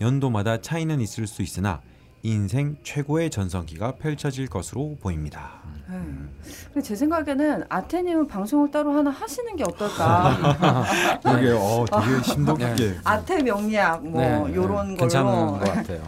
연도마다 0.00 0.60
차이는 0.60 1.00
있을 1.00 1.26
수 1.26 1.42
있으나 1.42 1.80
인생 2.22 2.76
최고의 2.82 3.30
전성기가 3.30 3.92
펼쳐질 3.96 4.48
것으로 4.48 4.96
보입니다. 5.00 5.60
네. 5.88 5.98
근데 6.66 6.82
제 6.82 6.96
생각에는 6.96 7.64
아테님은 7.68 8.26
방송을 8.26 8.70
따로 8.70 8.92
하나 8.92 9.10
하시는 9.10 9.54
게 9.54 9.62
어떨까? 9.62 10.36
이게 11.38 11.50
어 11.52 11.84
되게 11.90 12.22
심도 12.24 12.54
깊게 12.54 12.96
아테 13.04 13.42
명리학 13.42 14.06
뭐 14.06 14.20
네, 14.20 14.54
요런 14.54 14.88
네. 14.88 14.96
걸로 14.96 14.96
괜찮은 14.96 15.46
것 15.46 15.58
같아요. 15.60 16.02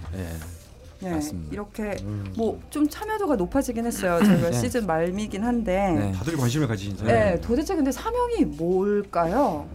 예. 1.02 1.08
네, 1.08 1.14
맞습니다. 1.14 1.52
이렇게 1.52 1.96
뭐좀 2.36 2.88
참여도가 2.88 3.36
높아지긴 3.36 3.86
했어요. 3.86 4.18
저희가 4.24 4.50
네. 4.50 4.52
시즌 4.52 4.86
말미긴 4.86 5.42
한데 5.44 5.92
네. 5.92 6.12
다들 6.12 6.36
관심을 6.36 6.66
가지신 6.66 6.96
네. 7.04 7.40
도대체 7.40 7.74
근데 7.74 7.90
사명이 7.90 8.44
뭘까요? 8.44 9.66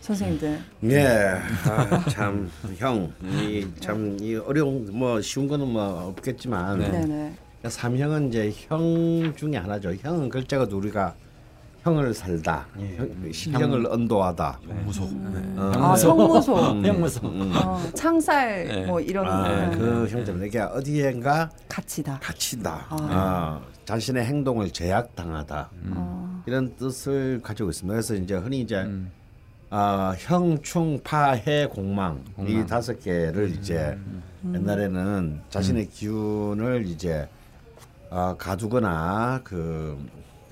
선생님들. 0.00 0.58
예, 0.84 1.06
아, 1.68 2.04
참, 2.08 2.50
형, 2.78 3.12
이참이 3.22 4.34
어려운 4.36 4.88
뭐 4.92 5.20
쉬운 5.20 5.46
거는 5.46 5.68
뭐 5.68 6.08
없겠지만 6.08 6.78
네. 6.78 6.88
네, 6.88 7.04
네. 7.04 7.32
삼형은 7.68 8.28
이제 8.28 8.50
형 8.68 9.34
중에 9.36 9.56
하나죠. 9.56 9.94
형은 9.94 10.30
글자가 10.30 10.66
우리가 10.74 11.14
형을 11.82 12.12
살다, 12.12 12.66
형, 12.96 13.32
신형을 13.32 13.86
언도하다. 13.86 14.60
무소. 14.84 15.04
어, 15.04 15.72
아, 15.76 15.96
성무소. 15.96 16.72
음, 16.72 16.84
형무소. 16.84 17.26
음. 17.26 17.52
어, 17.54 17.80
창살 17.94 18.64
네. 18.68 18.86
뭐 18.86 19.00
이런 19.00 19.26
아, 19.26 19.70
네. 19.70 19.76
그 19.78 20.06
형제는 20.06 20.46
이게 20.46 20.58
어디엔가 20.60 21.50
가치다. 21.68 22.18
갇힌다. 22.22 22.86
아. 22.90 22.96
아, 23.00 23.60
자신의 23.86 24.26
행동을 24.26 24.70
제약당하다. 24.70 25.70
어, 25.94 26.42
이런 26.46 26.76
뜻을 26.76 27.40
가지고 27.42 27.70
있습니다. 27.70 27.92
그래서 27.94 28.14
이제 28.14 28.34
흔히 28.34 28.60
이제 28.60 28.76
음. 28.82 29.10
아, 29.70 30.14
형충 30.18 31.00
파해 31.02 31.66
공망, 31.66 32.22
이 32.26 32.32
공망. 32.34 32.66
다섯 32.66 33.00
개를 33.00 33.48
이제 33.50 33.96
옛날에는 34.44 35.40
자신의 35.48 35.88
기운을 35.88 36.84
이제 36.86 37.26
아, 38.10 38.34
가두거나 38.36 39.40
그 39.44 39.96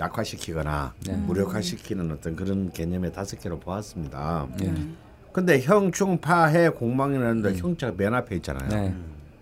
약화시키거나 0.00 0.94
네. 1.06 1.12
무력화시키는 1.14 2.10
어떤 2.12 2.36
그런 2.36 2.70
개념의 2.72 3.12
다섯 3.12 3.40
개로 3.40 3.58
보았습니다. 3.58 4.46
예. 4.62 4.74
근데 5.32 5.60
형충 5.60 6.18
파해 6.20 6.68
공망이라는데 6.68 7.58
형자가 7.58 7.94
맨 7.96 8.14
앞에 8.14 8.36
있잖아요. 8.36 8.68
네. 8.68 8.94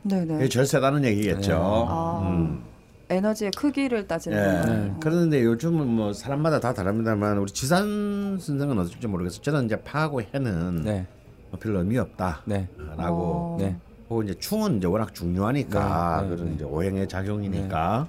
네, 0.03 0.23
이게 0.23 0.35
네. 0.37 0.49
절세다는 0.49 1.05
얘기겠죠. 1.05 1.87
아. 1.89 2.29
음. 2.29 2.63
에너지의 3.09 3.53
크기를 3.53 4.09
따지는 4.09 4.39
예. 4.39 4.59
건가요? 4.59 4.97
그런데 5.01 5.45
요즘은 5.45 5.87
뭐 5.87 6.13
사람마다 6.13 6.59
다 6.59 6.75
다릅니다만 6.75 7.39
우리 7.39 7.53
지산 7.53 8.37
선생은 8.41 8.79
어떨지 8.79 9.07
모르겠어요. 9.07 9.43
저는 9.43 9.67
이제 9.67 9.81
파하고 9.81 10.23
해는 10.23 10.83
네. 10.83 11.07
뭐 11.51 11.61
별로 11.61 11.79
의미 11.81 11.99
없다라고. 11.99 12.43
네. 12.47 12.69
어. 12.79 13.57
네. 13.61 13.77
혹은 14.11 14.25
이제 14.25 14.35
충은 14.39 14.79
이제 14.79 14.87
워낙 14.87 15.15
중요하니까 15.15 16.23
네, 16.23 16.29
네, 16.29 16.35
그런 16.35 16.49
네. 16.49 16.55
이제 16.55 16.65
오행의 16.65 17.09
작용이니까. 17.09 18.07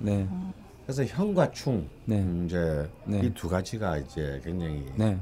네. 0.87 0.93
그래서 0.93 1.03
형과 1.05 1.51
충 1.51 1.85
네. 2.05 2.21
음, 2.21 2.45
이제 2.45 2.89
네. 3.05 3.19
이두 3.19 3.49
가지가 3.49 3.97
이제 3.97 4.39
굉장히 4.43 4.85
네. 4.95 5.17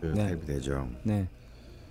그 0.00 0.06
네. 0.06 0.24
타입이 0.26 0.46
되죠. 0.46 0.88
네. 1.04 1.26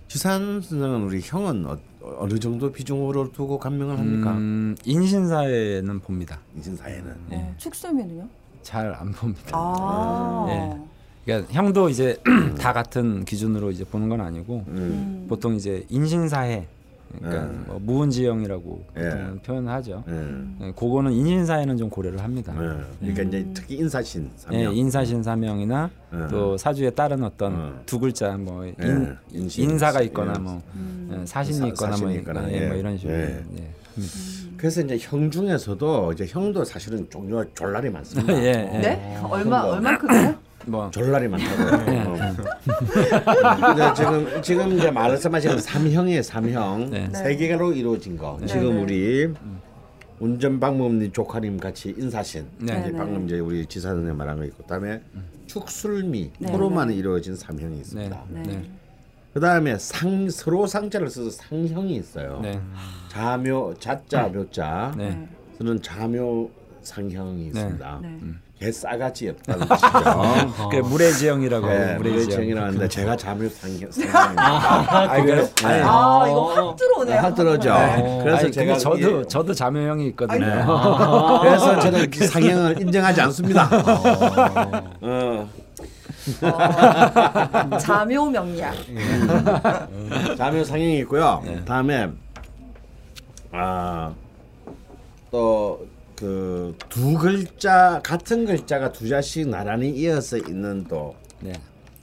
지산 0.08 0.60
선생은 0.60 1.02
우리 1.02 1.20
형은 1.22 1.66
어, 1.66 1.78
어느 2.18 2.38
정도 2.38 2.70
비중으로 2.72 3.32
두고 3.32 3.58
감명을 3.58 3.98
합니까? 3.98 4.32
음, 4.32 4.76
인신사에는 4.84 6.00
봅니다. 6.00 6.38
인신사에는. 6.56 7.16
어, 7.30 7.54
축소면은요? 7.58 8.28
잘 8.62 8.92
안 8.94 9.10
봅니다. 9.12 9.50
아. 9.52 10.44
네. 10.46 10.78
그러니까 11.24 11.52
형도 11.52 11.88
이제 11.90 12.18
다 12.58 12.72
같은 12.72 13.24
기준으로 13.24 13.70
이제 13.70 13.84
보는 13.84 14.08
건 14.08 14.20
아니고 14.20 14.64
음. 14.68 15.26
보통 15.28 15.54
이제 15.54 15.84
인신사회 15.90 16.66
그러니까 17.18 17.44
네. 17.52 17.58
뭐 17.66 17.78
무은지형이라고 17.82 18.84
예. 18.98 19.02
보통 19.10 19.38
표현하죠. 19.42 20.04
예. 20.08 20.66
예, 20.66 20.72
그거는 20.72 21.12
인신사회는 21.12 21.76
좀 21.76 21.88
고려를 21.88 22.22
합니다. 22.22 22.52
예. 22.56 22.84
그러니까 23.00 23.22
이제 23.22 23.46
특히 23.54 23.76
인사신 23.76 24.24
예, 24.52 24.58
삼명. 24.58 24.76
인사신 24.76 25.22
사명이나 25.22 25.90
예. 26.14 26.26
또 26.30 26.56
사주에 26.56 26.90
따른 26.90 27.22
어떤 27.24 27.52
음. 27.54 27.80
두 27.86 27.98
글자 27.98 28.36
뭐 28.36 28.64
인, 28.66 28.74
예, 28.82 29.38
인사가 29.62 30.02
있거나 30.02 30.34
예. 30.36 30.38
뭐 30.38 30.62
음. 30.74 31.18
예, 31.22 31.26
사신이 31.26 31.58
사- 31.58 31.66
있거나 31.68 31.88
뭐, 31.90 31.96
사신이 31.98 32.14
있거나, 32.20 32.52
예, 32.52 32.66
뭐 32.66 32.76
예. 32.76 32.80
이런 32.80 32.98
식으로 32.98 33.14
예. 33.16 33.20
예, 33.20 33.32
합니다. 33.34 33.68
그래서 34.56 34.80
이제 34.82 34.98
형 35.00 35.30
중에서도 35.30 36.12
이제 36.12 36.26
형도 36.26 36.64
사실은 36.64 37.08
종류가 37.10 37.44
졸라리 37.54 37.90
많습니다. 37.90 38.32
예, 38.42 38.46
예. 38.74 38.78
네? 38.78 39.18
얼마 39.28 39.60
얼마 39.62 39.96
크게요? 39.96 40.34
뭐 40.68 40.90
졸라리 40.90 41.28
많다고. 41.28 41.92
예. 41.92 42.00
어. 42.00 42.16
근데 43.66 43.94
지금 43.94 44.42
지금 44.42 44.78
이제 44.78 44.90
말씀하시는 44.90 45.58
삼형이에요, 45.60 46.22
삼형. 46.22 46.90
네. 46.90 47.08
세 47.12 47.36
개로 47.36 47.72
이루어진 47.72 48.16
거. 48.16 48.38
지금 48.46 48.74
네. 48.76 48.82
우리 48.82 49.34
운전 50.20 50.58
방법님 50.58 51.12
조카님 51.12 51.58
같이 51.58 51.94
인사신 51.96 52.46
네. 52.58 52.78
이제 52.80 52.90
네, 52.90 52.96
방금 52.96 53.26
이제 53.26 53.38
우리 53.38 53.64
지사 53.66 53.90
선생 53.90 54.16
말한 54.16 54.38
거 54.38 54.44
있고 54.46 54.64
그다음에 54.64 55.00
축술미 55.46 56.32
네, 56.38 56.50
토로만 56.52 56.88
네. 56.88 56.94
이루어진 56.94 57.36
삼형이 57.36 57.74
네. 57.74 57.80
있습니다. 57.80 58.24
네. 58.28 58.42
네. 58.42 58.70
그다음에 59.34 59.78
상 59.78 60.28
서로 60.30 60.66
상자를 60.66 61.08
써서 61.08 61.30
상형이 61.30 61.94
있어요. 61.96 62.40
네. 62.42 62.60
자묘 63.10 63.74
자자 63.78 64.28
묘자 64.28 64.94
네. 64.96 65.28
저는 65.58 65.80
자묘 65.82 66.50
상형이 66.82 67.46
있습니다. 67.46 68.00
네. 68.02 68.18
개 68.58 68.72
싸가지 68.72 69.28
없다는 69.28 69.68
뜻이죠. 69.68 70.68
그 70.70 70.76
물의 70.78 71.12
지형이라고 71.12 71.66
네, 71.68 71.94
물의 71.94 71.96
물의 72.12 72.18
지형. 72.24 72.30
지형이라고 72.30 72.66
하는데 72.66 72.88
제가 72.88 73.16
자묘 73.16 73.48
상형 73.48 73.90
상형입니다. 73.92 74.42
아, 74.42 75.22
그래? 75.22 75.48
아니, 75.64 75.80
아 75.84 76.24
이거 76.26 76.52
확 76.54 76.76
들어오네. 76.76 77.14
확 77.18 77.34
들어오죠. 77.36 77.72
네. 77.72 78.20
그래서 78.24 78.38
아니, 78.46 78.52
제가 78.52 78.76
저도 78.78 78.96
이게- 78.98 79.28
저도 79.28 79.54
자매형이 79.54 80.08
있거든요. 80.08 80.44
네. 80.44 80.64
그래서 81.42 81.78
저는 81.78 82.10
그 82.10 82.26
상형을 82.26 82.80
인정하지 82.82 83.20
않습니다. 83.20 83.68
어, 85.02 85.48
어, 86.42 87.78
자묘 87.78 88.30
명리학. 88.30 88.74
자묘 90.36 90.64
상형이 90.64 90.98
있고요. 90.98 91.40
네. 91.44 91.64
다음에 91.64 92.08
아, 93.52 94.12
아또 95.28 95.86
그 96.18 96.74
두 96.88 97.14
글자 97.14 98.00
같은 98.02 98.44
글자가 98.44 98.92
두 98.92 99.08
자씩 99.08 99.48
나란히 99.48 99.90
이어서 99.90 100.36
있는 100.36 100.84
또 100.88 101.14
네. 101.40 101.52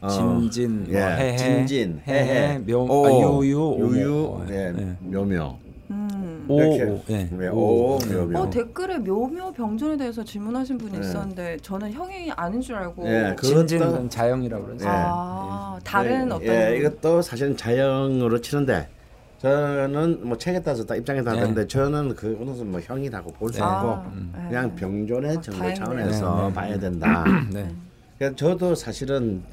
어, 0.01 0.07
진진, 0.07 0.83
뭐 0.85 0.93
예, 0.93 0.99
해해, 1.03 1.37
진진, 1.37 2.01
해해, 2.07 2.59
묘, 2.59 2.85
오, 2.89 3.05
아, 3.05 3.09
유유. 3.43 3.77
유유, 3.79 4.23
어, 4.39 4.45
네, 4.47 4.71
네. 4.71 4.95
묘묘. 5.01 5.57
음. 5.91 6.45
오, 6.47 6.61
이렇게 6.61 6.83
오, 6.83 7.01
예. 7.09 7.29
네, 7.31 7.47
오, 7.47 7.97
묘묘. 8.07 8.39
어 8.39 8.49
댓글에 8.49 8.99
묘묘 8.99 9.51
병존에 9.53 9.97
대해서 9.97 10.23
질문하신 10.23 10.77
분이 10.77 10.93
네. 10.93 10.99
있었는데 10.99 11.57
저는 11.61 11.91
형이 11.91 12.31
아닌 12.35 12.61
줄 12.61 12.75
알고. 12.75 13.07
예, 13.07 13.35
그- 13.37 13.47
진진은 13.47 14.09
자형이라고 14.09 14.65
그러죠. 14.65 14.85
예. 14.85 14.89
아 14.93 15.79
다른 15.83 16.27
예, 16.29 16.33
어떤. 16.33 16.47
예, 16.47 16.77
이것도 16.77 17.21
사실은 17.21 17.57
자형으로 17.57 18.41
치는데 18.41 18.87
저는 19.45 20.27
뭐 20.27 20.35
책에 20.35 20.59
따라서 20.59 20.83
다 20.83 20.95
입장에 20.95 21.19
네. 21.19 21.23
다른데 21.25 21.67
저는 21.67 22.15
그것은 22.15 22.71
뭐 22.71 22.79
형이라고 22.79 23.31
볼수 23.33 23.59
네. 23.59 23.63
없고 23.63 23.87
아, 23.89 24.11
네. 24.15 24.47
그냥 24.47 24.75
병존의 24.75 25.37
아, 25.37 25.41
정도 25.41 25.59
다행이네요. 25.59 25.85
차원에서 25.85 26.35
네, 26.41 26.47
네. 26.47 26.53
봐야 26.53 26.79
된다. 26.79 27.25
네. 27.53 27.71
그러니까 28.17 28.35
저도 28.37 28.73
사실은 28.73 29.43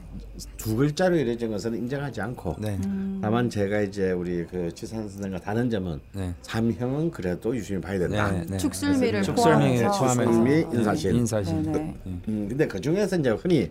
두 0.56 0.76
글자로 0.76 1.16
이루어진 1.16 1.50
것은 1.50 1.74
인정하지 1.74 2.22
않고 2.22 2.56
네. 2.58 2.78
음. 2.86 3.18
다만 3.20 3.50
제가 3.50 3.82
이제 3.82 4.12
우리 4.12 4.46
그 4.46 4.72
지산 4.74 5.06
선생과 5.06 5.40
다른 5.40 5.68
점은 5.68 6.00
네. 6.14 6.32
삼형은 6.40 7.10
그래도 7.10 7.54
유심히 7.54 7.78
봐야 7.82 7.98
된다. 7.98 8.30
네. 8.30 8.46
네. 8.48 8.56
축술미를. 8.56 9.22
포함해서 9.22 9.90
축술미, 9.90 10.50
네. 10.50 10.68
인사신. 10.72 11.16
인사신. 11.16 11.62
네네. 11.64 11.96
음, 12.06 12.46
근데 12.48 12.66
그 12.66 12.80
중에서 12.80 13.18
이제 13.18 13.28
흔히 13.28 13.70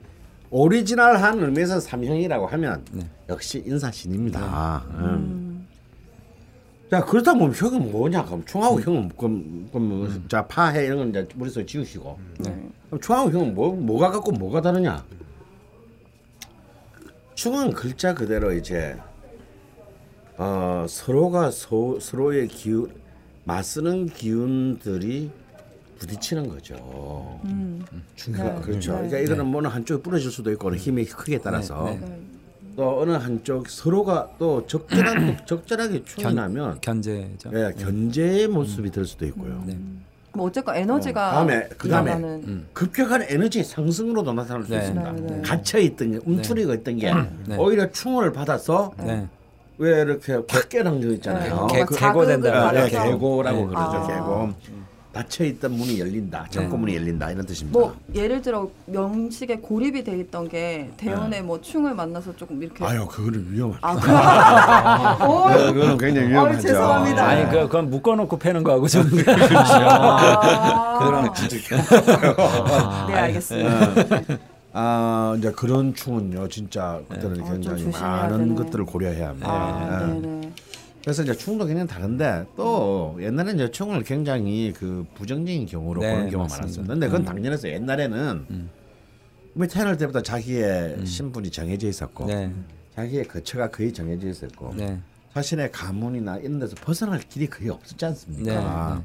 오리지널한 0.52 1.42
의미에서 1.42 1.80
삼형이라고 1.80 2.46
하면 2.46 2.86
네. 2.92 3.08
역시 3.28 3.64
인사신입니다. 3.66 4.86
음. 5.00 5.51
음. 6.92 6.98
자 7.00 7.06
그렇다 7.06 7.34
보면 7.34 7.54
형은 7.54 7.90
뭐냐 7.90 8.26
그럼 8.26 8.44
충하고 8.46 8.82
형은 8.82 9.10
그럼 9.18 9.70
그럼 9.72 10.26
자 10.28 10.46
파해 10.46 10.86
이런 10.86 10.98
건 10.98 11.10
이제 11.10 11.26
머릿속에 11.36 11.66
지우시고 11.66 12.20
네. 12.40 12.70
그럼 12.88 13.00
충하고 13.00 13.32
형은 13.32 13.56
뭐 13.56 13.74
뭐가 13.74 14.12
갖고 14.12 14.32
뭐가 14.32 14.62
다르냐? 14.62 15.06
충은 17.36 17.72
글자 17.72 18.14
그대로 18.14 18.52
이제 18.52 18.98
어 20.38 20.86
서로가 20.88 21.50
서, 21.52 21.98
서로의 22.00 22.50
기운 22.50 22.92
맞쓰는 23.46 24.08
기운들이 24.08 25.32
부딪히는 25.98 26.50
거죠. 26.50 27.40
음. 27.46 27.86
충격 28.16 28.44
네. 28.44 28.62
그렇죠. 28.62 28.92
네. 28.92 29.08
그러니까 29.08 29.20
이거는 29.20 29.48
뭐는 29.48 29.70
한쪽이 29.70 30.04
부러질 30.04 30.30
수도 30.30 30.52
있고 30.52 30.76
힘의 30.76 31.06
크기에 31.06 31.38
따라서 31.38 31.86
네. 31.86 32.20
네. 32.72 32.76
또 32.76 33.02
어느 33.02 33.12
한쪽 33.12 33.70
서로가 33.70 34.30
또 34.40 34.66
적절한 34.66 35.40
적절하게 35.46 36.04
나면 36.34 36.80
견제죠. 36.82 37.52
예, 37.54 37.74
견제의 37.78 38.48
모습이 38.48 38.90
될 38.92 39.06
수도 39.06 39.26
있고요. 39.28 39.62
네. 39.66 39.78
뭐 40.34 40.48
어쨌건 40.48 40.76
에너지가 40.78 41.30
어, 41.30 41.32
다음에, 41.34 41.68
그 41.78 41.90
다음에 41.90 42.12
일어나는- 42.14 42.48
음. 42.48 42.68
급격한 42.72 43.24
에너지 43.28 43.64
상승으로도 43.64 44.32
나타날 44.32 44.64
수 44.64 44.72
네. 44.72 44.78
있습니다. 44.78 45.12
네, 45.12 45.22
네. 45.22 45.42
갇혀 45.42 45.78
있던 45.80 46.12
게 46.12 46.20
움츠리고 46.26 46.74
있던 46.76 46.98
게 46.98 47.14
네. 47.48 47.58
오히려 47.58 47.92
충을 47.92 48.32
받아서 48.32 48.94
네. 48.98 49.28
왜 49.78 50.02
이렇게 50.02 50.34
확 50.48 50.70
깨어난 50.70 51.02
거 51.02 51.08
있잖아요. 51.08 51.68
네. 51.70 51.74
개- 51.74 51.84
뭔가 51.84 51.96
개고 52.14 52.26
된다. 52.26 52.50
자극을 52.52 52.56
아, 52.56 52.72
네, 52.72 52.82
받아서. 52.92 53.10
개고라고 53.12 53.58
네. 53.60 53.66
그러죠. 53.66 53.98
아. 53.98 54.08
개고. 54.08 54.54
닫혀 55.14 55.44
있던 55.44 55.74
문이 55.74 56.00
열린다. 56.00 56.46
창고 56.50 56.78
문이 56.78 56.96
열린다 56.96 57.32
이런 57.32 57.46
뜻입니다. 57.46 57.78
뭐 57.78 57.94
예를 58.16 58.42
들어 58.42 58.70
명식에 58.86 59.58
고립이 59.58 60.06
돼 60.06 60.18
있던 60.20 60.48
게 60.48 60.90
대원의 60.96 61.44
뭐 61.44 61.60
충을 61.60 61.94
만나서 61.94 62.36
조금 62.38 62.64
이렇게 62.64 62.80
네. 62.84 62.90
아유, 62.92 63.06
그거는 63.06 63.46
위험하죠. 63.50 63.80
아 63.82 65.18
오, 65.28 65.50
네, 65.50 65.74
그거는 65.74 65.98
굉장히 65.98 66.28
아유, 66.28 66.30
위험하죠. 66.34 66.62
죄송합니다. 66.62 67.28
아니 67.28 67.44
그 67.50 67.60
그건 67.64 67.90
묶어놓고 67.90 68.40
패는 68.40 68.64
거하고 68.64 68.88
좀 68.88 69.04
아, 69.28 71.00
그거는 71.00 71.30
진짜 71.34 71.76
네 73.08 73.14
알겠습니다. 73.14 73.94
아 74.74 75.36
이제 75.38 75.52
그런 75.52 75.94
충은요 75.94 76.48
진짜 76.48 77.02
그때는 77.10 77.32
어, 77.32 77.36
좀 77.36 77.52
굉장히 77.52 77.84
조심해야 77.84 78.02
많은 78.10 78.38
되네. 78.38 78.56
것들을 78.56 78.86
고려해야 78.86 79.28
합니다. 79.30 79.50
아, 79.52 80.08
예. 80.08 80.14
네네. 80.14 80.52
그래서 81.04 81.24
이제 81.24 81.34
충도 81.34 81.66
굉장히 81.66 81.88
다른데 81.88 82.46
또 82.56 83.18
옛날에는 83.20 83.56
이제 83.56 83.72
충을 83.72 84.04
굉장히 84.04 84.72
그 84.76 85.06
부정적인 85.16 85.66
경우로 85.66 86.02
네, 86.02 86.14
보는 86.14 86.30
경우가. 86.30 86.56
많았습니다. 86.56 86.94
근데 86.94 87.08
그건 87.08 87.26
당연해서 87.26 87.70
옛날에는 87.70 88.46
음. 88.50 88.70
뭐 89.54 89.68
태어날 89.68 89.98
때부터 89.98 90.22
자기의 90.22 91.06
신분이 91.06 91.50
정해져 91.50 91.88
있었고 91.88 92.26
네. 92.26 92.52
자기의 92.96 93.28
거처가 93.28 93.72
거의 93.72 93.92
정해져 93.92 94.28
있었고 94.28 94.74
네. 94.76 95.00
자신의 95.34 95.72
가문이나 95.72 96.38
이런 96.38 96.60
데서 96.60 96.76
벗어날 96.76 97.20
길이 97.20 97.48
거의 97.48 97.70
없었지 97.70 98.06
않습니까? 98.06 98.94
네, 98.94 98.96
네. 98.96 99.04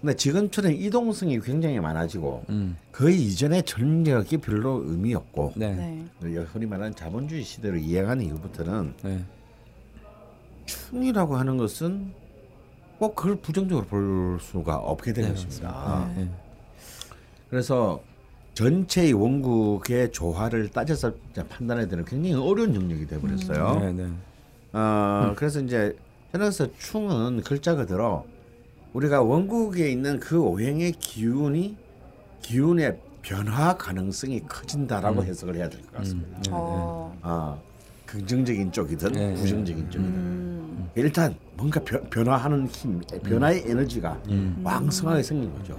근데 0.00 0.16
지금처럼 0.16 0.72
이동성이 0.72 1.40
굉장히 1.40 1.78
많아지고 1.80 2.44
음. 2.48 2.76
그 2.90 3.10
이전에 3.10 3.62
전력이 3.62 4.38
별로 4.38 4.82
의미 4.86 5.14
없고 5.14 5.54
네. 5.56 5.74
네. 5.74 6.04
우리가 6.22 6.42
흔히 6.44 6.66
말하는 6.66 6.94
자본주의 6.94 7.42
시대로 7.42 7.76
이행한 7.76 8.22
이후부터는 8.22 8.94
네. 9.02 9.24
충이라고 10.70 11.36
하는 11.36 11.56
것은 11.56 12.12
꼭 12.98 13.14
그걸 13.14 13.36
부정적으로 13.36 13.86
볼 13.86 14.38
수가 14.40 14.76
없게 14.76 15.12
된 15.12 15.28
것입니다. 15.30 16.10
네. 16.16 16.28
그래서 17.48 18.00
전체의 18.54 19.12
원국의 19.14 20.12
조화를 20.12 20.68
따져서 20.68 21.12
판단해야 21.48 21.88
되는 21.88 22.04
굉장히 22.04 22.34
어려운 22.34 22.74
영역이 22.74 23.06
되어버렸어요. 23.06 23.80
네. 23.80 23.92
네. 23.92 24.08
어, 24.72 25.32
그래서 25.36 25.60
이제 25.60 25.96
그래서 26.30 26.68
충은 26.78 27.42
글자 27.42 27.74
그대로 27.74 28.26
우리가 28.92 29.22
원국에 29.22 29.90
있는 29.90 30.20
그 30.20 30.38
오행의 30.40 30.92
기운이 30.92 31.76
기운의 32.42 33.00
변화 33.22 33.76
가능성이 33.76 34.40
커진다라고 34.46 35.24
해석을 35.24 35.56
해야 35.56 35.68
될 35.68 35.80
것 35.82 35.92
같습니다. 35.94 36.38
네. 36.42 36.50
어, 36.52 37.16
아, 37.22 37.58
긍정적인 38.10 38.72
쪽이든 38.72 39.12
네. 39.12 39.34
부정적인 39.34 39.88
쪽이든. 39.88 40.14
음, 40.14 40.88
일단 40.96 41.34
뭔가 41.56 41.78
변, 41.80 42.02
변화하는 42.10 42.66
힘, 42.66 43.00
변화의 43.22 43.62
에너지가 43.66 44.20
왕성하게 44.64 45.22
생긴 45.22 45.52
거죠. 45.54 45.78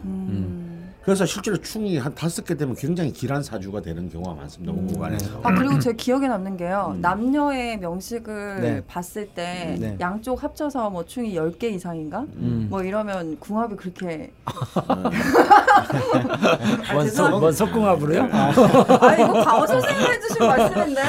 음. 1.01 1.03
그래서 1.03 1.25
실제로 1.25 1.57
충이 1.57 1.97
한 1.97 2.13
다섯 2.13 2.45
개 2.45 2.55
되면 2.55 2.75
굉장히 2.75 3.11
길한 3.11 3.41
사주가 3.41 3.81
되는 3.81 4.07
경우가 4.09 4.35
많습니다. 4.35 4.73
원국 4.73 5.03
안에서. 5.03 5.41
아 5.43 5.53
그리고 5.53 5.79
제 5.79 5.93
기억에 5.93 6.27
남는 6.27 6.57
게요. 6.57 6.95
남녀의 6.99 7.79
명식을 7.79 8.61
네. 8.61 8.83
봤을 8.87 9.27
때 9.27 9.77
네. 9.79 9.97
양쪽 9.99 10.43
합쳐서 10.43 10.89
뭐 10.91 11.05
충이 11.05 11.33
10개 11.33 11.63
이상인가? 11.65 12.21
음. 12.35 12.67
뭐 12.69 12.83
이러면 12.83 13.37
궁합이 13.39 13.75
그렇게 13.75 14.31
뭔 17.39 17.51
속궁합으로요? 17.51 18.29
아 18.31 19.15
이거 19.15 19.43
강원 19.43 19.67
선생님이 19.67 20.05
해주신 20.05 20.47
말씀인데 20.47 21.01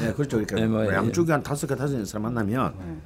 네, 0.00 0.12
그렇죠. 0.12 0.36
그러니까 0.36 0.56
네, 0.56 0.66
뭐, 0.66 0.84
예. 0.84 0.94
양쪽이 0.94 1.32
한 1.32 1.42
다섯 1.42 1.66
개 1.66 1.74
다섯 1.74 1.96
개 1.96 2.04
사람 2.04 2.34
만나면 2.34 3.00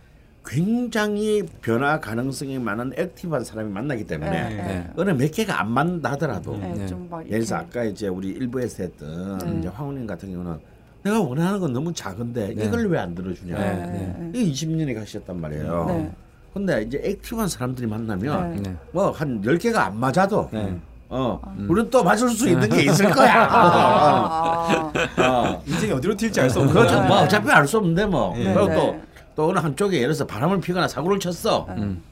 굉장히 0.44 1.42
변화 1.62 1.98
가능성이 1.98 2.58
많은 2.58 2.92
active한 2.96 3.44
사람이 3.44 3.70
만나기 3.72 4.04
때문에 4.06 4.30
네, 4.30 4.54
네. 4.56 4.90
어느 4.96 5.10
몇 5.10 5.30
개가 5.32 5.58
안 5.60 5.70
맞는다 5.70 6.12
하더라도 6.12 6.56
네, 6.58 6.74
네. 6.76 6.86
좀 6.86 7.06
막 7.06 7.26
예를 7.26 7.38
들어서 7.40 7.56
아까 7.56 7.84
이제 7.84 8.08
우리 8.08 8.28
일부에서 8.28 8.82
했던 8.82 9.38
네. 9.38 9.58
이제 9.60 9.68
황혼님 9.68 10.06
같은 10.06 10.30
경우는 10.30 10.58
내가 11.02 11.20
원하는 11.20 11.60
건 11.60 11.72
너무 11.72 11.92
작은데 11.92 12.54
네. 12.54 12.64
이걸 12.64 12.86
왜 12.88 12.98
안 12.98 13.14
들어주냐. 13.14 13.56
네, 13.58 14.30
이게 14.34 14.50
20년이 14.52 14.94
가셨단 14.94 15.40
말이에요. 15.40 15.84
네. 15.88 16.12
근데 16.52 16.82
이제 16.82 17.00
active한 17.02 17.48
사람들이 17.48 17.86
만나면 17.86 18.56
네. 18.56 18.70
네. 18.70 18.76
뭐한 18.92 19.42
10개가 19.42 19.76
안 19.76 19.98
맞아도 19.98 20.48
네. 20.52 20.76
어, 21.08 21.40
우리는 21.68 21.88
또 21.90 22.02
맞을 22.04 22.28
수 22.30 22.48
있는 22.48 22.68
게 22.68 22.82
있을 22.84 23.10
거야. 23.10 23.46
아, 23.50 24.92
어. 25.18 25.62
인생이 25.66 25.92
어디로 25.92 26.16
튈지 26.16 26.40
알 26.40 26.50
수 26.50 26.58
없는 26.60 26.72
그렇죠. 26.72 26.96
거죠. 26.96 27.06
뭐 27.08 27.18
어차피 27.22 27.50
알 27.50 27.66
수 27.66 27.78
없는데 27.78 28.06
뭐. 28.06 28.34
네. 28.36 28.44
그리고 28.54 28.68
네. 28.68 28.74
또, 28.74 29.00
또 29.34 29.48
어느 29.48 29.58
한쪽에 29.58 29.96
예를 29.96 30.08
들어서 30.08 30.26
바람을 30.26 30.60
피거나 30.60 30.88
사고를 30.88 31.18
쳤어. 31.18 31.66
음. 31.70 32.02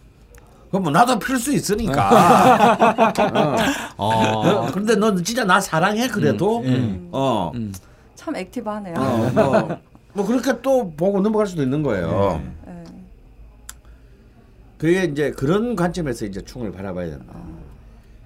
그럼 0.70 0.85
뭐 0.85 0.92
나도 0.92 1.18
필 1.18 1.38
수 1.38 1.52
있으니까. 1.52 3.12
어. 3.96 4.08
어. 4.08 4.66
그런데 4.70 4.96
넌 4.96 5.22
진짜 5.22 5.44
나 5.44 5.61
사랑해 5.61 6.08
그래도. 6.08 6.61
음. 6.61 7.08
어. 7.12 7.52
음. 7.54 7.72
참 8.14 8.35
액티브하네요. 8.37 8.94
어, 8.96 9.30
뭐, 9.35 9.78
뭐 10.14 10.26
그렇게 10.26 10.61
또 10.62 10.90
보고 10.92 11.20
넘어갈 11.20 11.46
수도 11.46 11.62
있는 11.62 11.82
거예요. 11.82 12.40
네. 12.66 12.85
그게 14.78 15.04
이제 15.04 15.30
그런 15.30 15.76
관점에서 15.76 16.26
이제 16.26 16.40
충을 16.40 16.72
바라봐야 16.72 17.11
된다. 17.11 17.35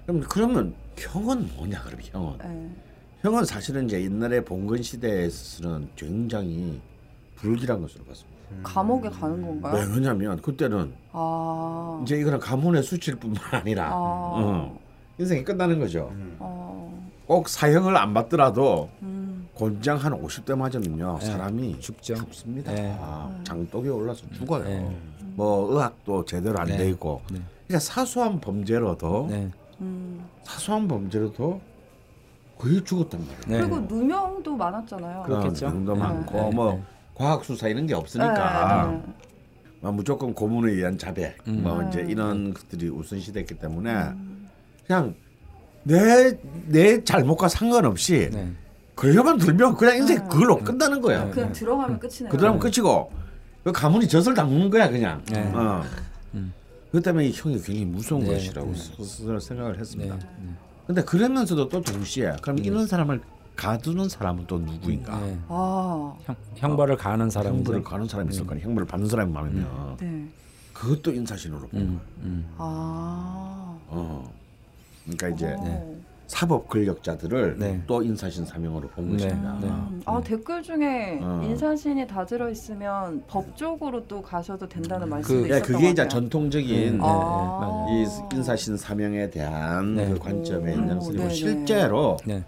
그럼 0.05 0.23
그러면 0.27 0.73
형은 0.97 1.49
뭐냐 1.55 1.83
그럼 1.83 1.99
형은 2.01 2.37
네. 2.39 2.71
형은 3.21 3.45
사실은 3.45 3.85
이제 3.85 4.01
옛날에 4.01 4.41
봉건 4.41 4.81
시대에서는 4.81 5.89
굉장히 5.95 6.79
불길한 7.35 7.81
것으로 7.81 8.03
봤습니다. 8.05 8.36
감옥에 8.63 9.09
가는 9.09 9.41
건가요? 9.41 9.75
왜 9.75 9.95
왜냐하면 9.95 10.41
그때는 10.41 10.93
아. 11.11 11.99
이제 12.03 12.17
이거는 12.17 12.39
가문의 12.39 12.83
수치뿐만 12.83 13.41
아니라 13.51 13.87
아. 13.89 13.93
어, 13.93 14.79
인생이 15.17 15.43
끝나는 15.43 15.79
거죠. 15.79 16.11
어. 16.39 17.07
꼭 17.25 17.49
사형을 17.49 17.95
안 17.97 18.13
받더라도 18.13 18.89
음. 19.01 19.47
곤장 19.53 19.97
한 19.97 20.13
50대 20.13 20.55
맞으면요 20.55 21.17
네. 21.19 21.25
사람이 21.25 21.79
죽죠. 21.79 22.15
죽습니다. 22.15 22.73
네. 22.73 22.95
아, 22.99 23.29
장독에 23.43 23.89
올라서 23.89 24.23
죽어요. 24.33 24.63
네. 24.63 24.97
뭐 25.35 25.71
의학도 25.71 26.25
제대로 26.25 26.59
안돼 26.59 26.77
네. 26.77 26.89
있고. 26.89 27.21
네. 27.31 27.41
그러니까 27.67 27.79
사소한 27.79 28.39
범죄로도 28.39 29.27
네. 29.29 29.51
음. 29.81 30.25
사소한 30.43 30.87
범죄로도 30.87 31.59
거의 32.57 32.83
죽었단 32.83 33.19
말이에요. 33.19 33.41
네. 33.47 33.69
그리고 33.69 33.79
누명도 33.93 34.55
많았잖아요. 34.55 35.23
그렇겠죠. 35.23 35.71
도 35.85 35.93
네. 35.93 35.99
많고 35.99 36.37
네. 36.37 36.55
뭐 36.55 36.73
네. 36.73 36.83
과학 37.17 37.43
수사 37.43 37.67
이런 37.67 37.87
게 37.87 37.95
없으니까 37.95 38.91
네, 38.91 38.97
네. 38.97 39.13
뭐 39.81 39.91
무조건 39.91 40.33
고문에 40.35 40.71
의한 40.73 40.97
자백 40.99 41.37
음. 41.47 41.63
뭐 41.63 41.81
네. 41.81 41.89
이제 41.89 42.05
이런 42.07 42.53
것들이 42.53 42.89
우선시됐기 42.89 43.55
때문에 43.55 43.91
그냥 44.85 45.15
내 45.83 46.37
내 46.67 47.03
잘못과 47.03 47.47
상관없이 47.47 48.29
네. 48.31 48.51
걸려만 48.95 49.37
들면 49.39 49.77
그냥 49.77 49.97
인생 49.97 50.17
네. 50.17 50.23
그걸로 50.27 50.57
끝나는 50.57 51.01
거야. 51.01 51.29
그냥 51.29 51.51
들어가면 51.51 51.99
끝이네요. 51.99 52.29
그다음 52.29 52.59
끝이고 52.59 53.11
그 53.63 53.71
가문이 53.71 54.07
젖을 54.07 54.33
담는 54.33 54.69
거야 54.69 54.89
그냥. 54.89 55.23
네. 55.31 55.51
어. 55.53 55.83
그 56.91 57.01
때문에 57.01 57.27
이 57.27 57.31
형이 57.33 57.55
굉장히 57.61 57.85
무서운 57.85 58.23
네. 58.23 58.33
것이라고 58.33 58.71
네. 58.71 58.77
스스로 58.77 59.39
생각을 59.39 59.73
네. 59.73 59.79
했습니다. 59.79 60.17
근데 60.85 61.03
그러면서도 61.03 61.67
또 61.69 61.81
동시에 61.81 62.35
그럼 62.41 62.59
이런 62.59 62.85
사람을 62.87 63.21
가두는 63.57 64.07
사람은 64.07 64.45
또 64.47 64.59
누구인가? 64.59 65.19
네. 65.19 65.37
아. 65.49 66.13
형, 66.23 66.35
형벌을 66.55 66.95
가하는 66.95 67.29
사람이죠. 67.29 67.57
형벌을 67.57 67.83
가는 67.83 68.07
사람이 68.07 68.29
있을 68.29 68.45
거니 68.45 68.61
형벌을 68.61 68.87
받는 68.87 69.07
사람이 69.09 69.31
많으면 69.33 69.97
네. 69.99 70.27
그것도 70.73 71.11
인사신으로 71.11 71.67
보는 71.67 71.85
음, 71.85 71.87
거예요. 71.87 72.01
음. 72.21 72.53
아. 72.57 73.77
어. 73.87 74.31
그러니까 75.03 75.29
이제 75.29 75.55
어. 75.57 75.97
사법 76.27 76.67
권력자들을 76.67 77.57
네. 77.57 77.81
또 77.87 78.03
인사신 78.03 78.45
사명으로 78.45 78.89
본 78.89 79.15
네. 79.15 79.23
것입니다. 79.23 79.57
네. 79.59 79.67
음. 79.67 80.01
아 80.05 80.21
댓글 80.23 80.61
중에 80.61 81.19
어. 81.21 81.41
인사신이 81.43 82.05
다 82.05 82.25
들어 82.25 82.49
있으면 82.49 83.23
법적으로 83.27 84.05
또 84.07 84.21
가셔도 84.21 84.67
된다는 84.69 85.09
말씀도 85.09 85.41
그- 85.43 85.49
예, 85.49 85.55
있었던 85.57 85.61
그게 85.73 85.85
것 85.87 85.91
이제 85.93 86.03
같아요. 86.03 86.09
전통적인 86.21 86.97
네, 86.97 86.99
아. 87.01 87.85
네, 87.89 88.03
이 88.03 88.35
인사신 88.35 88.77
사명에 88.77 89.29
대한 89.31 89.95
네. 89.95 90.09
그 90.09 90.19
관점의 90.19 90.75
네네. 90.77 91.29
실제로 91.29 92.17
네. 92.25 92.43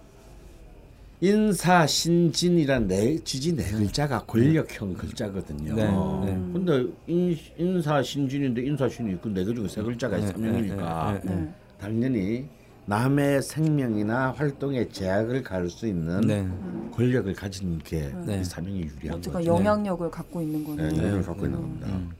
인사신진이란 1.21 2.87
네 2.87 3.19
지지 3.23 3.55
네 3.55 3.69
글자가 3.71 4.19
권력형 4.25 4.93
글자거든요. 4.93 5.75
네, 5.75 5.85
음. 5.89 6.25
네. 6.25 6.31
근데 6.53 6.93
인, 7.07 7.37
인사신진인데 7.57 8.61
인사신이 8.61 9.11
있고 9.13 9.29
네개 9.29 9.53
중에 9.53 9.67
세 9.67 9.81
글자가 9.81 10.17
네, 10.17 10.27
사명이니까 10.27 11.19
네, 11.23 11.29
네, 11.29 11.35
네. 11.35 11.53
당연히 11.79 12.45
남의 12.85 13.41
생명이나 13.41 14.31
활동에 14.31 14.87
제약을 14.87 15.43
가할 15.43 15.69
수 15.69 15.87
있는 15.87 16.21
네. 16.21 16.47
권력을 16.93 17.31
가진 17.33 17.79
게 17.79 18.11
네. 18.25 18.39
이 18.39 18.43
사명이 18.43 18.79
유리한 18.79 19.21
거죠. 19.21 19.45
영향력을 19.45 20.09
갖고 20.09 20.41
있는 20.41 20.59
네, 20.61 20.65
거네요. 20.65 20.87
영향을 21.03 21.23
갖고 21.23 21.45
있는 21.45 21.59
겁니다. 21.61 21.87
음. 21.87 22.11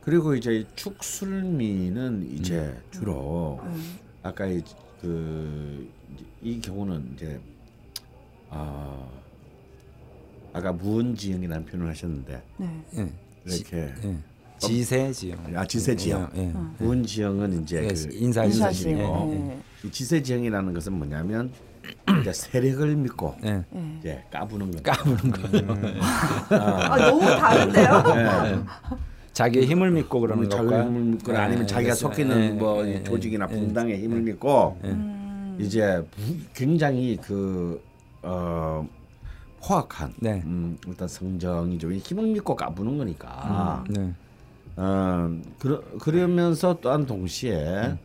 그리고 0.00 0.34
이제 0.34 0.64
축술미는 0.74 2.28
이제 2.32 2.74
주로 2.90 3.60
음. 3.62 3.98
아까 4.22 4.46
이, 4.46 4.60
그, 5.02 5.88
이 6.42 6.60
경우는 6.60 7.12
이제 7.14 7.40
아 8.50 8.96
아까 10.52 10.72
무언지형이라는 10.72 11.66
표현을 11.66 11.90
하셨는데 11.90 12.42
네. 12.58 12.84
예. 12.98 13.12
이렇게 13.44 13.92
예. 14.04 14.16
지세지형. 14.58 15.56
아 15.56 15.66
지세지형 15.66 16.30
예. 16.36 16.40
예. 16.42 16.52
무언지형은 16.78 17.62
이제 17.62 17.78
예, 17.82 17.88
그 17.88 18.08
인사신. 18.12 18.52
인사신. 18.52 18.90
예, 18.90 19.02
네. 19.02 19.60
이 19.84 19.90
지세지형이라는 19.90 20.72
것은 20.74 20.92
뭐냐면 20.92 21.50
이제 22.20 22.32
세력을 22.32 22.94
믿고 22.96 23.34
예. 23.44 23.64
네. 23.70 23.96
이제 23.98 24.24
까부는 24.30 24.70
거. 24.70 24.82
까부는 24.82 25.30
거예요. 25.32 26.00
아 26.50 26.96
너무 26.98 27.20
다른데요? 27.22 28.66
네. 29.32 29.34
자기의 29.34 29.66
힘을 29.66 29.90
믿고 29.92 30.20
그러는 30.20 30.48
자기 30.50 30.66
걸까요? 30.68 30.88
힘을 30.88 31.00
믿거나 31.02 31.38
예, 31.38 31.42
아니면 31.44 31.66
자기가 31.66 31.94
속해 31.94 32.22
있는 32.22 32.42
예, 32.42 32.50
뭐 32.50 32.86
예, 32.86 33.02
조직이나 33.02 33.48
예, 33.50 33.54
분당의 33.54 34.02
힘을 34.02 34.20
믿고 34.20 34.78
음. 34.84 35.56
이제 35.58 36.04
부- 36.10 36.36
굉장히 36.54 37.16
그 37.16 37.82
어, 38.22 38.86
포악한 39.64 40.12
네. 40.20 40.42
음, 40.44 40.76
일단 40.86 41.08
성정이죠. 41.08 41.90
이 41.92 41.98
힘을 41.98 42.24
믿고 42.26 42.54
까부는 42.56 42.98
거니까. 42.98 43.84
네. 43.88 44.12
어, 44.76 45.30
그러, 45.58 45.80
그러면서 46.00 46.76
또한 46.80 47.06
동시에 47.06 47.54
음. 47.86 47.98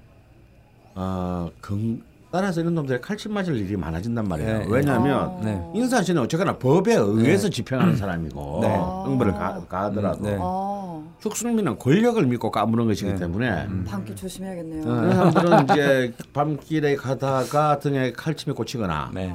어, 0.96 1.50
경, 1.62 2.02
따라서 2.30 2.62
이런 2.62 2.76
놈들이 2.76 3.00
칼침 3.00 3.34
맞을 3.34 3.56
일이 3.56 3.78
많아진단 3.78 4.28
말이에요. 4.28 4.60
네, 4.60 4.60
네. 4.60 4.68
왜냐하면 4.70 5.20
어. 5.20 5.42
네. 5.44 5.72
인사신은 5.74 6.22
어쨌거나 6.24 6.58
법에 6.58 6.96
의해서 6.96 7.50
집행하는 7.50 7.96
사람이고 7.96 8.60
네. 8.62 8.76
응벌을 9.08 9.34
가, 9.34 9.62
가하더라도 9.68 10.24
네. 10.24 10.38
아, 10.40 11.02
축순민은 11.20 11.80
권력을 11.80 12.24
믿고 12.26 12.52
까부는 12.52 12.88
것이기 12.88 13.12
네. 13.12 13.16
때문에 13.18 13.68
밤길 13.86 14.16
조심해야겠네요. 14.16 14.84
그런 14.84 15.32
사람들은 15.32 15.64
이제 15.64 16.14
밤길에 16.34 16.96
가다가 16.96 17.80
등에 17.80 18.12
칼침이 18.12 18.54
꽂히거나 18.54 19.12
네. 19.14 19.34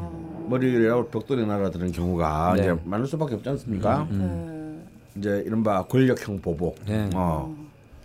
머리를 0.49 1.07
벽돌이 1.11 1.47
날아드는 1.47 1.93
경우가 1.93 2.55
네. 2.57 2.63
이제 2.63 2.77
많을 2.85 3.07
수밖에 3.07 3.37
없지 3.37 3.49
않습니까? 3.49 4.07
네. 4.11 4.79
이제 5.17 5.43
이른바 5.47 5.83
권력형 5.85 6.41
보복. 6.41 6.79
네. 6.87 7.09
어. 7.15 7.62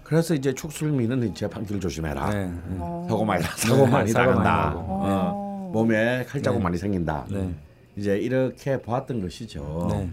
그래서 0.08 0.34
이제 0.34 0.54
축술미는 0.54 1.30
이제 1.32 1.50
밤길 1.50 1.82
조심해라. 1.82 2.30
네. 2.30 2.46
네. 2.46 2.78
어. 2.80 3.06
사고 3.10 3.26
많이 3.26 3.43
나- 3.43 3.50
사고 3.58 3.86
많이 3.86 4.10
사고 4.10 4.30
많이 4.32 4.39
나간다. 4.41 4.70
나고. 4.70 4.80
어. 4.89 5.70
몸에 5.74 6.24
칼자국 6.24 6.60
네. 6.60 6.63
많이 6.63 6.78
생긴다. 6.78 7.26
네. 7.30 7.54
이제 7.98 8.17
이렇게 8.17 8.82
보았던 8.82 9.20
것이죠. 9.22 9.88
네. 9.91 10.10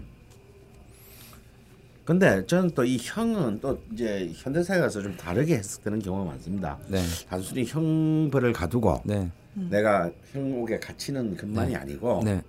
근데 2.03 2.45
저는 2.45 2.71
또 2.71 2.83
이 2.83 2.97
형은 3.01 3.61
또 3.61 3.79
이제 3.93 4.29
현대사에 4.35 4.79
가서 4.81 5.01
좀 5.01 5.15
다르게 5.15 5.55
해석되는 5.59 5.99
경우가 5.99 6.25
많습니다. 6.31 6.77
네. 6.89 6.99
단순히 7.29 7.63
형벌을 7.65 8.51
가두고 8.51 9.01
네. 9.05 9.31
내가 9.53 10.11
형옥에 10.33 10.77
갇히는 10.77 11.37
것만이 11.37 11.73
아니고 11.73 12.21
네. 12.25 12.41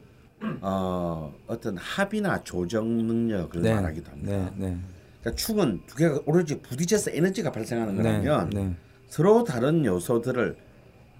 어, 0.61 1.33
어떤 1.47 1.77
합의나 1.79 2.43
조정 2.43 2.89
능력을 3.07 3.63
네. 3.63 3.73
말하기도 3.73 4.11
합니다. 4.11 4.51
네. 5.27 5.31
네. 5.31 5.31
그러니까 5.31 5.35
축은 5.35 5.81
두 5.87 5.97
개가 5.97 6.21
오로지 6.27 6.61
부딪혀서 6.61 7.11
에너지가 7.13 7.51
발생하는 7.53 7.97
네. 7.97 8.03
거라면 8.03 8.51
네. 8.51 8.75
서로 9.09 9.45
다른 9.45 9.85
요소들을 9.85 10.57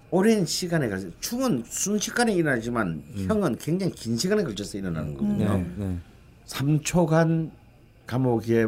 오랜 0.09 0.45
시간에 0.45 0.87
걸쳐 0.87 1.07
축은 1.19 1.63
순식간에 1.67 2.33
일어나지만 2.33 3.03
형은 3.27 3.57
굉장히 3.57 3.91
긴 3.93 4.15
시간에 4.17 4.43
걸쳐서 4.43 4.77
일어나는 4.77 5.13
거거든요. 5.15 5.57
네. 5.57 5.65
네. 5.75 5.97
3초간 6.45 7.51
감옥에 8.05 8.67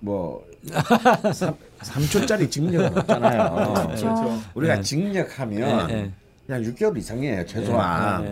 뭐 0.00 0.44
3, 1.80 2.04
초짜리 2.10 2.50
징역은 2.50 2.98
없잖아요. 2.98 3.74
그렇죠. 3.96 4.42
우리가 4.54 4.76
네. 4.76 4.82
징역하면 4.82 5.86
네. 5.86 5.94
네. 5.94 6.12
그냥 6.46 6.62
6개월 6.62 6.96
이상이에요 6.98 7.46
최소한. 7.46 8.22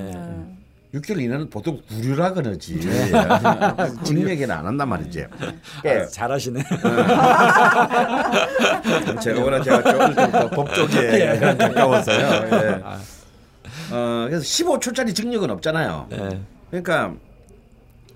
네. 0.95 1.01
네. 1.01 1.01
6개월 1.01 1.21
이내는 1.21 1.51
보통 1.51 1.81
구류라 1.89 2.33
그러지. 2.35 2.81
징역에는 4.05 4.51
안 4.51 4.67
한단 4.67 4.89
말이지. 4.89 5.27
예, 5.85 6.07
잘하시네. 6.07 6.63
제가 9.21 9.43
워낙 9.43 9.63
제가 9.63 10.31
더 10.31 10.51
법조계에 10.51 11.39
가까워서요. 11.57 12.49
예. 12.53 12.83
어, 13.93 14.27
그래서 14.29 14.43
15초짜리 14.45 15.15
징역은 15.15 15.51
없잖아요. 15.51 16.07
네. 16.11 16.41
그러니까 16.71 17.15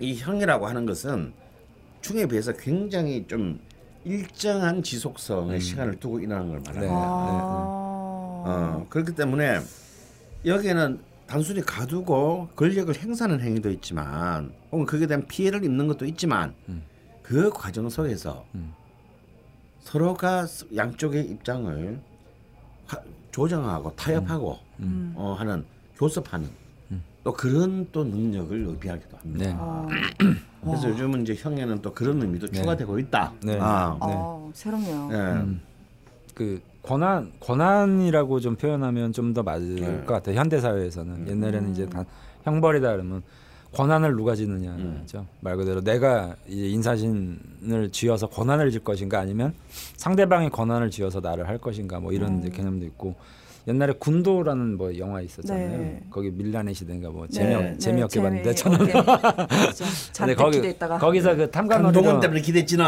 이 0.00 0.14
형이라고 0.16 0.66
하는 0.66 0.86
것은 0.86 1.32
충에 2.00 2.26
비해서 2.26 2.52
굉장히 2.52 3.26
좀 3.26 3.60
일정한 4.04 4.82
지속성의 4.82 5.60
시간을 5.60 5.96
두고 5.96 6.20
일어나는 6.20 6.48
걸 6.48 6.60
말합니다. 6.60 6.80
네. 6.80 6.88
아. 6.90 6.94
어, 8.50 8.86
그렇기 8.88 9.14
때문에 9.14 9.60
여기에는 10.46 11.00
단순히 11.28 11.60
가두고 11.60 12.48
권력을 12.56 12.94
행사하는 12.96 13.40
행위도 13.40 13.70
있지만 13.70 14.50
혹은 14.72 14.86
그에 14.86 15.06
대한 15.06 15.26
피해를 15.26 15.62
입는 15.62 15.86
것도 15.86 16.06
있지만 16.06 16.54
그 17.22 17.50
과정 17.50 17.88
속에서 17.90 18.46
서로가 19.80 20.46
스- 20.46 20.66
양쪽의 20.74 21.26
입장을 21.26 22.00
하- 22.86 23.00
조정하고 23.30 23.94
타협하고 23.94 24.58
음. 24.80 25.12
어, 25.14 25.34
하는 25.38 25.64
교섭하는 25.96 26.48
또 27.24 27.32
그런 27.34 27.86
또 27.92 28.04
능력을 28.04 28.56
의미하기도 28.66 29.16
합니다. 29.18 29.44
네. 29.44 29.54
어. 29.58 29.86
그래서 30.64 30.88
요즘은 30.88 31.22
이제 31.22 31.34
형에는 31.34 31.82
또 31.82 31.92
그런 31.92 32.22
의미도 32.22 32.46
네. 32.46 32.52
추가되고 32.60 32.98
있다. 33.00 33.32
네. 33.42 33.58
아, 33.60 33.96
어, 34.00 34.50
새롭네요. 34.54 35.10
예. 35.12 35.56
그 36.34 36.62
권한 36.88 37.32
권한이라고 37.40 38.40
좀 38.40 38.56
표현하면 38.56 39.12
좀 39.12 39.34
더 39.34 39.42
맞을 39.42 39.76
네. 39.76 40.04
것 40.06 40.14
같아요. 40.14 40.36
현대 40.36 40.58
사회에서는 40.58 41.28
옛날에는 41.28 41.72
이제 41.72 41.86
단 41.86 42.04
형벌이다 42.44 42.92
그러면 42.92 43.22
권한을 43.74 44.16
누가 44.16 44.34
지느냐죠. 44.34 45.26
말 45.40 45.56
그대로 45.58 45.82
내가 45.82 46.34
이제 46.48 46.66
인사신을 46.68 47.90
쥐어서 47.92 48.28
권한을 48.28 48.70
질 48.70 48.82
것인가 48.82 49.20
아니면 49.20 49.52
상대방이 49.98 50.48
권한을 50.48 50.90
쥐어서 50.90 51.20
나를 51.20 51.46
할 51.46 51.58
것인가 51.58 52.00
뭐 52.00 52.12
이런 52.12 52.38
이제 52.38 52.48
개념도 52.48 52.86
있고 52.86 53.14
옛날에 53.66 53.92
군도라는 53.98 54.76
뭐 54.78 54.96
영화 54.98 55.20
있었잖아요. 55.20 55.68
네. 55.78 56.00
거기 56.10 56.30
밀란의 56.30 56.74
시대인가 56.74 57.10
뭐 57.10 57.26
네, 57.26 57.32
재미없 57.32 57.62
네, 57.62 57.78
재미없게 57.78 58.22
봤는데 58.22 58.54
재미- 58.54 58.76
저는. 58.78 58.92
근데 60.16 60.34
거기 60.34 60.56
기대했다가 60.56 60.98
거기서 60.98 61.36
그 61.36 61.50
강동원 61.50 62.20
때문에 62.20 62.40
기대했지는 62.40 62.84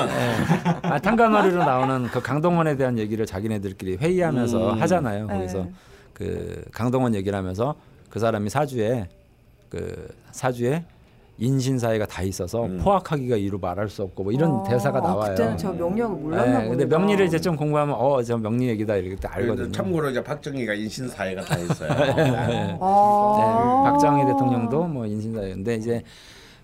아, 0.82 0.98
탄간머리로 0.98 1.58
나오는 1.64 2.06
그 2.06 2.22
강동원에 2.22 2.76
대한 2.76 2.98
얘기를 2.98 3.26
자기네들끼리 3.26 3.96
회의하면서 3.96 4.72
음. 4.74 4.80
하잖아요. 4.80 5.26
네. 5.26 5.34
거기서 5.34 5.68
그 6.14 6.64
강동원 6.72 7.14
얘기를 7.14 7.36
하면서 7.36 7.74
그 8.08 8.18
사람이 8.18 8.48
사주에 8.48 9.08
그 9.68 10.08
사주에 10.32 10.84
인신사회가 11.40 12.06
다 12.06 12.22
있어서 12.22 12.66
음. 12.66 12.78
포악하기가 12.82 13.36
이루 13.36 13.58
말할 13.58 13.88
수 13.88 14.02
없고 14.02 14.24
뭐 14.24 14.32
이런 14.32 14.60
아, 14.60 14.62
대사가 14.62 14.98
아, 14.98 15.00
나와요. 15.00 15.30
그때는 15.34 15.56
저 15.56 15.72
명리학을 15.72 16.16
몰랐나 16.16 16.44
네, 16.44 16.52
보다. 16.68 16.68
근데 16.68 16.84
명리를 16.86 17.26
이제 17.26 17.38
좀 17.40 17.56
공부하면 17.56 17.94
어저 17.98 18.36
명리 18.38 18.68
얘기다 18.68 18.96
이렇게 18.96 19.16
딱 19.16 19.36
알거든요. 19.36 19.72
참고로 19.72 20.10
이제 20.10 20.22
박정희가 20.22 20.74
인신사회가 20.74 21.42
다 21.42 21.58
있어요. 21.58 21.88
네. 22.14 22.78
아. 22.80 23.34
네, 23.38 23.90
박정희 23.90 24.26
대통령도 24.26 24.84
뭐 24.84 25.06
인신사회인데 25.06 25.74
이제 25.76 26.02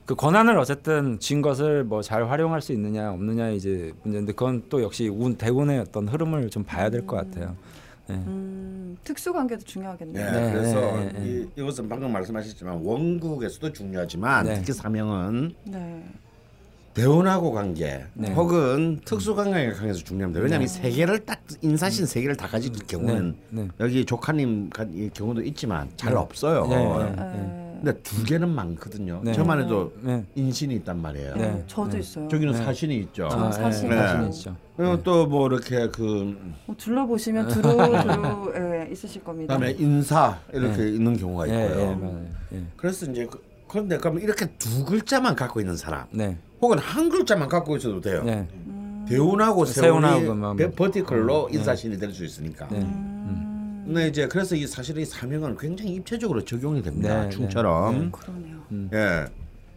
그 0.04 0.14
권한을 0.14 0.56
어쨌든 0.58 1.18
쥔 1.18 1.42
것을 1.42 1.82
뭐 1.82 2.02
잘 2.02 2.28
활용할 2.30 2.60
수 2.60 2.72
있느냐 2.72 3.10
없느냐 3.12 3.48
이제 3.48 3.92
문제인데 4.02 4.34
그건 4.34 4.62
또 4.68 4.82
역시 4.82 5.08
운 5.08 5.36
대운의 5.36 5.80
어떤 5.80 6.06
흐름을 6.06 6.50
좀 6.50 6.62
봐야 6.64 6.90
될 6.90 7.06
것 7.06 7.16
같아요. 7.16 7.46
네. 7.46 7.54
음, 8.10 8.96
특수 9.04 9.32
관계도 9.32 9.60
네, 9.62 9.66
중요하겠네요. 9.66 10.30
네, 10.32 10.52
그래서 10.52 10.80
네, 10.96 11.12
네, 11.12 11.26
이, 11.26 11.46
이것은 11.56 11.88
방금 11.88 12.12
말씀하셨지만 12.12 12.80
원국에서도 12.82 13.72
중요하지만 13.72 14.46
네. 14.46 14.54
특히 14.54 14.72
사명은 14.72 15.54
네. 15.64 16.04
대운하고 16.94 17.52
관계 17.52 18.06
네. 18.14 18.32
혹은 18.32 19.00
특수관계가 19.04 19.74
강해서 19.76 19.98
중요합니다. 20.02 20.40
왜냐하면 20.42 20.64
이세 20.64 20.88
개를 20.90 21.18
딱 21.26 21.42
인사신 21.60 22.06
세 22.06 22.22
개를 22.22 22.36
다 22.36 22.46
가진 22.48 22.72
경우는 22.72 23.36
네, 23.50 23.62
네. 23.64 23.68
여기 23.80 24.04
조카님 24.04 24.70
가- 24.70 24.86
이 24.90 25.10
경우도 25.12 25.42
있지만 25.42 25.90
잘 25.96 26.14
네. 26.14 26.18
없어요. 26.18 26.64
네, 27.82 27.82
네. 27.84 27.90
에, 27.90 27.92
근데 27.94 28.02
두 28.02 28.24
개는 28.24 28.48
많거든요. 28.48 29.20
네. 29.24 29.32
저만 29.32 29.62
해도 29.62 29.92
네. 30.02 30.24
인신이 30.34 30.74
있단 30.76 31.00
말이에요. 31.00 31.34
네. 31.36 31.44
어, 31.50 31.62
저도 31.66 31.98
있어요. 31.98 32.28
저기는 32.28 32.52
네. 32.52 32.58
사신이 32.64 32.96
있죠. 32.98 33.28
아, 33.30 33.50
사신. 33.50 33.88
네. 33.88 33.96
사신 33.96 34.28
있죠. 34.28 34.56
그리고 34.76 35.02
또 35.02 35.26
뭐 35.26 35.46
이렇게 35.48 35.88
그 35.88 36.36
어, 36.66 36.74
둘러보시면 36.76 37.48
두루 37.48 37.62
두루 38.02 38.52
예, 38.56 38.88
있으실 38.92 39.24
겁니다. 39.24 39.54
그다음에 39.56 39.74
인사 39.78 40.38
이렇게 40.52 40.88
있는 40.90 41.16
경우가 41.16 41.48
예, 41.48 41.66
있고요. 41.66 42.20
예. 42.52 42.56
예. 42.58 42.62
그래서 42.76 43.06
이제 43.10 43.26
그, 43.26 43.42
그런데 43.68 43.98
그러면 43.98 44.22
이렇게 44.22 44.46
두 44.58 44.84
글자만 44.84 45.34
갖고 45.34 45.60
있는 45.60 45.76
사람 45.76 46.06
네. 46.10 46.36
혹은 46.60 46.78
한 46.78 47.08
글자만 47.08 47.48
갖고 47.48 47.76
있어도 47.76 48.00
돼요. 48.00 48.22
네. 48.24 48.46
대운하고 49.08 49.64
세운하고 49.64 50.20
세운이 50.20 50.38
뭐, 50.40 50.54
버- 50.54 50.70
버티컬로 50.72 51.48
인사신이 51.52 51.96
될 51.98 52.12
수 52.12 52.24
있으니까. 52.24 52.66
네. 52.68 52.78
음, 52.80 53.55
근데 53.86 54.08
이제 54.08 54.26
그래서 54.26 54.56
이 54.56 54.66
사실은 54.66 55.02
이 55.02 55.04
사명은 55.04 55.56
굉장히 55.56 55.94
입체적으로 55.94 56.44
적용이 56.44 56.82
됩니다. 56.82 57.22
네, 57.24 57.30
충처럼. 57.30 58.10
그러네요. 58.10 58.56
예. 58.92 59.26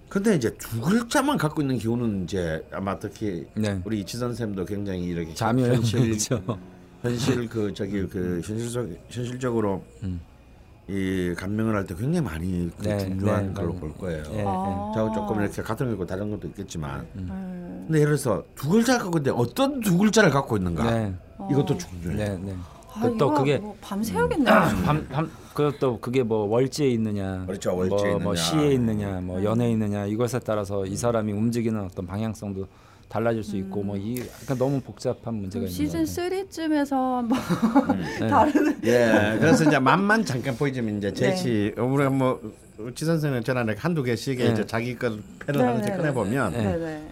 근데 0.10 0.36
이제 0.36 0.52
두 0.58 0.82
글자만 0.82 1.38
갖고 1.38 1.62
있는 1.62 1.78
기운은 1.78 2.24
이제 2.24 2.66
아마 2.72 2.98
특히 2.98 3.46
네. 3.54 3.80
우리 3.86 4.00
이치선 4.00 4.34
쌤도 4.34 4.66
굉장히 4.66 5.04
이렇게 5.04 5.32
현실 5.38 6.00
그렇죠. 6.08 6.42
현실 7.04 7.48
그 7.48 7.72
저기 7.76 8.08
그 8.08 8.42
현실적 8.44 8.90
현실적으로 9.10 9.84
이 10.88 11.36
감명을 11.38 11.76
할 11.76 11.86
때 11.86 11.94
굉장히 11.94 12.22
많이 12.22 12.72
그 12.80 12.88
네, 12.88 12.98
중요한 12.98 13.50
네, 13.50 13.54
걸로 13.54 13.68
맞아요. 13.74 13.80
볼 13.80 13.94
거예요. 13.94 14.24
예, 14.32 14.44
아. 14.48 14.92
저 14.96 15.12
조금 15.14 15.40
이렇게 15.40 15.62
같은 15.62 15.86
거 15.86 15.92
있고 15.92 16.08
다른 16.08 16.32
것도 16.32 16.48
있겠지만 16.48 17.06
네. 17.14 17.24
근데 17.28 18.00
예를 18.00 18.18
들어서 18.18 18.44
두 18.56 18.70
글자 18.70 18.98
갖고 18.98 19.20
있는데 19.20 19.30
어떤 19.30 19.80
두 19.82 19.96
글자를 20.00 20.32
갖고 20.32 20.58
있는가 20.58 20.90
네. 20.90 21.14
이것도 21.52 21.78
중요해요. 21.78 22.40
네, 22.96 23.02
네. 23.02 23.08
아, 23.08 23.10
그또 23.12 23.34
그게 23.34 23.58
뭐 23.58 23.78
밤새야겠네요. 23.82 24.56
밤, 24.86 25.08
밤, 25.08 25.32
그것도 25.54 26.00
그게 26.00 26.24
뭐 26.24 26.46
월지에 26.46 26.90
있느냐, 26.90 27.44
그렇죠, 27.46 27.76
월지에 27.76 27.98
뭐, 27.98 28.08
있느냐. 28.08 28.24
뭐 28.24 28.36
시에 28.36 28.72
있느냐, 28.74 29.22
뭐 29.22 29.44
연에 29.44 29.72
있느냐 29.72 30.06
이것에 30.06 30.40
따라서 30.40 30.86
이 30.86 30.96
사람이 30.96 31.32
움직이는 31.32 31.82
어떤 31.82 32.08
방향성도 32.08 32.68
달라질 33.10 33.44
수 33.44 33.58
있고 33.58 33.82
뭐이 33.84 34.16
그러니까 34.16 34.56
너무 34.56 34.80
복잡한 34.82 35.34
문제가 35.34 35.66
있는 35.66 35.76
시즌 35.76 36.06
거예요. 36.06 36.46
3쯤에서 36.46 37.16
한번 37.16 37.40
네. 38.20 38.28
다른 38.28 38.78
예, 38.86 39.38
그래서 39.40 39.64
이제 39.66 39.80
맛만 39.80 40.24
잠깐 40.24 40.56
보이지만 40.56 41.00
이제 41.00 41.12
네. 41.12 41.16
제시 41.16 41.74
우리가 41.76 42.12
뭐지 42.12 43.06
선생은 43.06 43.44
전화에 43.44 43.76
한두 43.78 44.04
개씩 44.04 44.38
네. 44.38 44.52
이제 44.52 44.66
자기 44.66 44.96
걸 44.96 45.22
패를 45.46 45.60
네, 45.60 45.68
하나씩 45.68 45.92
네, 45.92 45.98
꺼내 45.98 46.14
보면 46.14 46.52
네. 46.54 47.10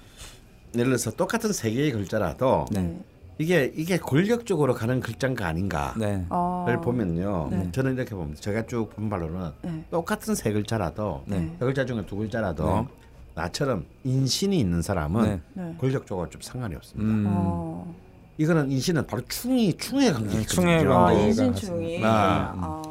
예를 0.75 0.85
들어서 0.91 1.11
똑같은 1.11 1.51
세 1.51 1.71
개의 1.71 1.91
글자라도 1.91 2.65
네. 2.71 2.99
이게 3.39 3.71
이게 3.75 3.97
권력적으로 3.97 4.73
가는 4.73 4.99
글자인가 4.99 5.47
아닌가를 5.47 5.99
네. 5.99 6.25
아, 6.29 6.65
보면요. 6.83 7.47
네. 7.51 7.69
저는 7.71 7.93
이렇게 7.95 8.15
봅니다. 8.15 8.41
제가 8.41 8.65
쭉 8.65 8.89
본 8.95 9.09
바로는 9.09 9.51
네. 9.61 9.83
똑같은 9.91 10.33
세 10.33 10.51
글자라도 10.51 11.23
네. 11.25 11.51
세 11.59 11.65
글자 11.65 11.85
중에 11.85 12.03
두 12.05 12.15
글자라도 12.15 12.65
네. 12.65 12.87
나처럼 13.35 13.85
인신이 14.03 14.57
있는 14.59 14.81
사람은 14.81 15.23
네. 15.23 15.41
네. 15.53 15.75
권력적으로 15.79 16.27
좀 16.29 16.41
상관이 16.41 16.75
없습니다. 16.75 17.09
음. 17.11 17.25
어. 17.27 17.95
이거는 18.39 18.71
인신은 18.71 19.05
바로 19.07 19.21
충이 19.27 19.73
충에 19.77 20.11
관계 20.11 20.41
충의 20.43 20.77
있거든요. 20.81 20.97
아, 21.05 21.11
인신충이. 21.13 22.03
아. 22.03 22.53
아. 22.55 22.81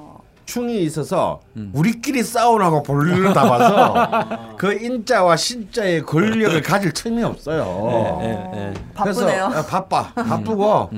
충이 0.47 0.83
있어서 0.85 1.41
음. 1.57 1.71
우리끼리 1.75 2.23
싸우라고 2.23 2.83
볼일을 2.83 3.33
다 3.35 3.49
봐서 3.49 4.57
그 4.57 4.73
인자와 4.73 5.37
신자의 5.37 6.03
권력을 6.03 6.63
가질 6.63 6.93
틈이 6.93 7.23
없어요. 7.23 8.19
예, 8.23 8.29
예. 8.55 8.75
그래서 9.01 9.27
바쁘네요. 9.27 9.45
아, 9.45 9.67
바빠 9.67 10.13
바쁘고 10.15 10.91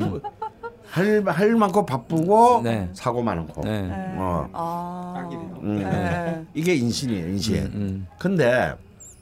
할, 0.91 1.23
할 1.27 1.55
많고 1.55 1.87
바쁘고 1.87 2.63
네. 2.63 2.89
사고 2.93 3.23
많고 3.23 3.63
네. 3.63 3.83
네. 3.83 4.15
어. 4.17 4.49
아. 4.53 5.29
음. 5.63 5.79
네. 5.83 6.45
이게 6.55 6.75
인신이에요 6.75 7.29
인신. 7.29 7.57
음. 7.57 8.07
근데 8.19 8.75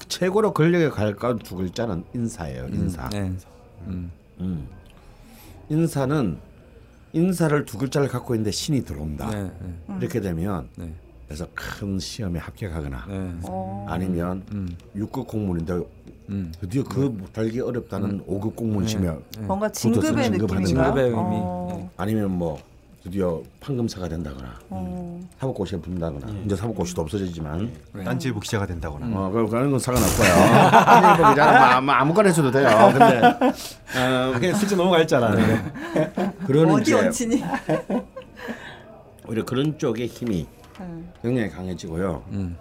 최고로 0.08 0.52
권력에 0.52 0.90
가까운 0.90 1.38
두 1.38 1.56
글자는 1.56 2.04
인사예요 2.14 2.66
인사. 2.72 3.08
네. 3.10 3.32
음. 3.86 4.10
음. 4.40 4.68
인사는 5.68 6.38
인사를 7.20 7.64
두 7.64 7.78
글자를 7.78 8.08
갖고 8.08 8.34
있는데 8.34 8.50
신이 8.50 8.84
들어온다. 8.84 9.30
네. 9.30 9.44
네. 9.44 9.96
이렇게 10.00 10.20
되면 10.20 10.68
네. 10.76 10.92
그래서 11.26 11.46
큰 11.54 11.98
시험에 11.98 12.38
합격하거나 12.38 13.06
네. 13.08 13.34
어. 13.44 13.86
아니면 13.88 14.44
음. 14.52 14.76
6급 14.94 15.26
공무원인데 15.26 15.80
음. 16.28 16.52
드디어 16.60 16.84
그 16.84 17.24
달기 17.32 17.60
어렵다는 17.60 18.22
5급 18.26 18.54
공무원 18.54 18.86
시험 18.86 19.22
뭔가 19.40 19.70
진급의 19.72 20.30
느낌인가? 20.30 20.64
진급의 20.64 21.04
의미. 21.06 21.16
어. 21.16 21.90
아니면 21.96 22.32
뭐 22.32 22.58
드디어 23.06 23.40
판검사가 23.60 24.08
된다거나 24.08 24.58
어. 24.68 25.20
사법고시에 25.38 25.78
붙는다거나 25.78 26.26
이제 26.44 26.56
사법고시도 26.56 27.02
없어지지만 27.02 27.70
딴지일보 28.04 28.40
기자가 28.40 28.66
된다거나 28.66 29.06
어 29.16 29.30
그- 29.30 29.46
그런 29.46 29.70
건 29.70 29.78
상관없고요. 29.78 30.28
한일보 30.28 31.28
기자는 31.30 31.84
뭐 31.84 31.94
아무거나 31.94 32.30
해도 32.30 32.50
돼요. 32.50 32.68
근데 32.92 33.20
어, 33.22 34.32
그냥 34.40 34.56
슬쩍 34.56 34.74
넘어가 34.74 35.00
있잖아. 35.02 35.36
그런 36.48 36.68
어디 36.72 36.94
원친이? 36.94 37.44
오히려 39.28 39.44
그런 39.44 39.78
쪽의 39.78 40.08
힘이 40.08 40.44
네. 40.80 40.86
굉장히 41.22 41.48
강해지고요. 41.50 42.24
음. 42.32 42.56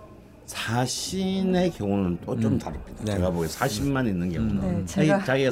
사신의 0.46 1.72
경우는 1.72 2.20
또좀 2.24 2.60
다릅니다. 2.60 2.94
네. 3.04 3.14
제가 3.16 3.32
보기에 3.32 3.48
사신만 3.48 4.06
있는 4.06 4.32
경우는 4.32 4.62
네, 4.62 4.86
자기, 4.86 5.08
제가- 5.10 5.26
자기가 5.26 5.52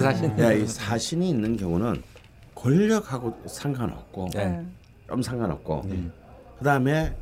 사신 0.00 0.30
아. 0.30 0.42
야, 0.44 0.52
이 0.54 0.66
사신이 0.66 1.28
있는 1.28 1.58
경우는 1.58 2.02
권력하고 2.58 3.42
상관없고 3.46 4.28
네. 4.34 4.66
좀 5.08 5.22
상관없고 5.22 5.82
그다음에 6.58 7.16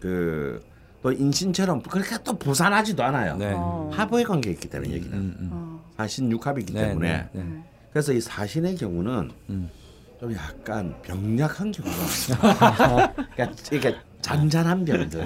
그 0.00 0.68
또 1.02 1.12
인신처럼 1.12 1.82
그렇게 1.82 2.16
또 2.24 2.36
부산하지도 2.36 3.02
않아요. 3.04 3.36
네. 3.36 3.52
어. 3.54 3.90
하부의 3.92 4.24
관계에 4.24 4.52
있기 4.52 4.68
때문에 4.68 4.96
여기는 4.96 5.12
음, 5.16 5.36
음. 5.38 5.48
어. 5.52 5.84
사신 5.96 6.30
육합이기 6.30 6.72
네, 6.72 6.88
때문에 6.88 7.28
네, 7.32 7.42
네. 7.42 7.64
그래서 7.92 8.12
이 8.12 8.20
사신의 8.20 8.76
경우는 8.76 9.30
음. 9.50 9.70
좀 10.18 10.34
약간 10.34 10.94
병약한 11.02 11.70
경우가 11.70 11.96
있어요. 12.04 12.38
그러니까, 13.34 13.62
그러니까 13.70 14.02
잔잔한 14.20 14.84
병들. 14.84 15.24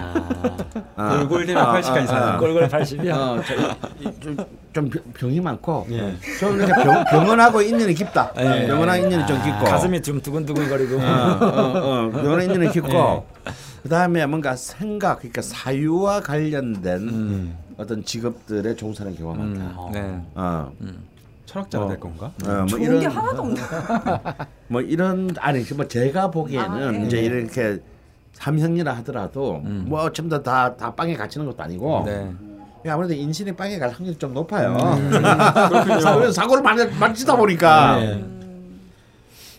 아, 0.96 1.18
골골대면 1.18 1.62
아, 1.62 1.72
80까지 1.80 2.02
아, 2.02 2.06
사는 2.06 2.28
아. 2.28 2.38
꼴꼴 2.38 2.68
80이야. 2.68 3.10
어, 3.12 3.42
저, 3.42 4.10
좀, 4.20 4.36
좀 4.72 4.90
병- 4.90 5.12
병이 5.14 5.40
많고 5.40 5.86
예. 5.90 6.14
좀 6.38 6.56
이렇게 6.56 6.72
병, 6.82 7.04
병원하고 7.04 7.62
인연이 7.62 7.94
깊다. 7.94 8.32
예. 8.38 8.66
병원하고 8.66 9.04
인연이 9.04 9.26
좀 9.26 9.42
깊고 9.42 9.64
가슴이 9.64 10.02
좀 10.02 10.20
두근두근거리고. 10.20 10.96
어, 10.98 11.00
어, 11.00 11.06
어, 11.06 12.10
병원하고 12.10 12.40
인연이 12.42 12.70
깊고 12.70 13.26
그 13.82 13.88
다음에 13.88 14.24
뭔가 14.26 14.54
생각 14.56 15.18
그러니까 15.18 15.42
사유와 15.42 16.20
관련된 16.20 16.96
음. 17.08 17.58
어떤 17.78 18.04
직업들에 18.04 18.76
종사하는 18.76 19.16
경우가 19.16 19.42
음, 19.42 19.54
많다. 19.58 19.90
네. 19.98 20.20
어, 20.34 20.70
철학자가 21.46 21.86
어. 21.86 21.88
될 21.88 21.98
건가? 21.98 22.30
어, 22.46 22.50
뭐 22.52 22.66
좋은 22.66 22.82
이런 22.82 23.00
게 23.00 23.06
하나도 23.06 23.42
없네. 23.42 23.60
뭐 24.68 24.80
이런 24.80 25.30
아니 25.40 25.62
뭐 25.74 25.88
제가 25.88 26.30
보기에는 26.30 26.70
아, 26.70 26.94
예. 26.94 27.06
이제 27.06 27.20
이렇게 27.20 27.78
삼형이라 28.42 28.92
하더라도 28.98 29.60
뭐 29.62 30.12
전부 30.12 30.42
다다 30.42 30.94
빵에 30.94 31.14
갇히는 31.14 31.46
것도 31.46 31.62
아니고 31.62 32.02
네. 32.04 32.32
아무래도 32.90 33.14
인신이 33.14 33.52
빵에 33.52 33.78
갈 33.78 33.90
확률이 33.90 34.18
좀 34.18 34.34
높아요. 34.34 34.76
사고, 36.02 36.30
사고를 36.32 36.62
많이 36.64 36.84
만지다 36.98 37.36
보니까 37.36 37.96
네. 38.00 38.24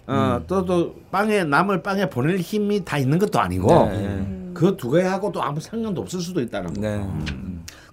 어, 0.06 0.42
또, 0.46 0.66
또 0.66 0.96
빵에 1.10 1.46
남을 1.46 1.82
빵에 1.82 2.10
보낼 2.10 2.38
힘이 2.40 2.84
다 2.84 2.98
있는 2.98 3.18
것도 3.20 3.40
아니고 3.40 3.86
네. 3.90 4.52
그 4.54 4.76
두 4.76 4.92
개하고도 4.92 5.42
아무 5.42 5.62
상관도 5.62 6.02
없을 6.02 6.20
수도 6.20 6.42
있다는 6.42 6.74
거. 6.74 6.82
네. 6.82 7.08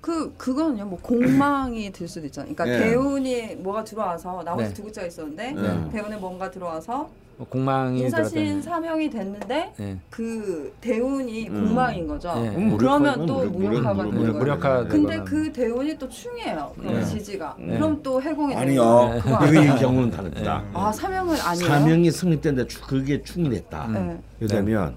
그 0.01 0.33
그거는요 0.37 0.87
뭐 0.87 0.99
공망이 1.03 1.93
들 1.93 2.09
수도 2.09 2.27
있잖아요. 2.27 2.55
그러니까 2.55 2.75
예. 2.75 2.91
대운이 2.91 3.57
뭐가 3.57 3.85
들어와서 3.85 4.43
나머지 4.43 4.69
네. 4.69 4.75
두 4.75 4.83
글자가 4.85 5.07
있었는데 5.07 5.53
네. 5.53 5.89
대운에 5.93 6.17
뭔가 6.17 6.51
들어와서 6.51 7.11
뭐 7.37 7.47
공망이 7.49 8.01
인사신. 8.03 8.61
사명이 8.63 9.11
됐는데 9.11 9.73
네. 9.77 9.99
그 10.11 10.75
대운이 10.81 11.49
음. 11.49 11.65
공망인 11.67 12.07
거죠. 12.07 12.33
예. 12.37 12.49
음, 12.49 12.77
그러면 12.79 13.27
또 13.27 13.45
무력, 13.45 13.53
무력화가 13.59 13.95
무력, 13.95 14.11
되는 14.11 14.19
무력, 14.21 14.33
거예요. 14.33 14.39
무력화 14.39 14.85
근데. 14.89 15.21
그 15.25 15.53
대운이 15.53 15.99
또 15.99 16.09
충이에요. 16.09 16.73
그럼 16.79 16.95
네. 16.95 17.05
지지가. 17.05 17.57
네. 17.59 17.75
그럼 17.79 18.03
또 18.03 18.21
해공이 18.23 18.55
아니요. 18.55 19.21
아니에요? 19.25 19.75
경우는 19.77 20.11
다릅니다. 20.11 20.65
아 20.73 20.91
사명은 20.93 21.37
아니에요. 21.41 21.69
사명이 21.69 22.11
성립됐는데 22.11 22.69
추- 22.69 22.81
그게 22.83 23.23
충이 23.23 23.51
됐다. 23.51 23.87
네. 23.89 24.19
그러면 24.39 24.95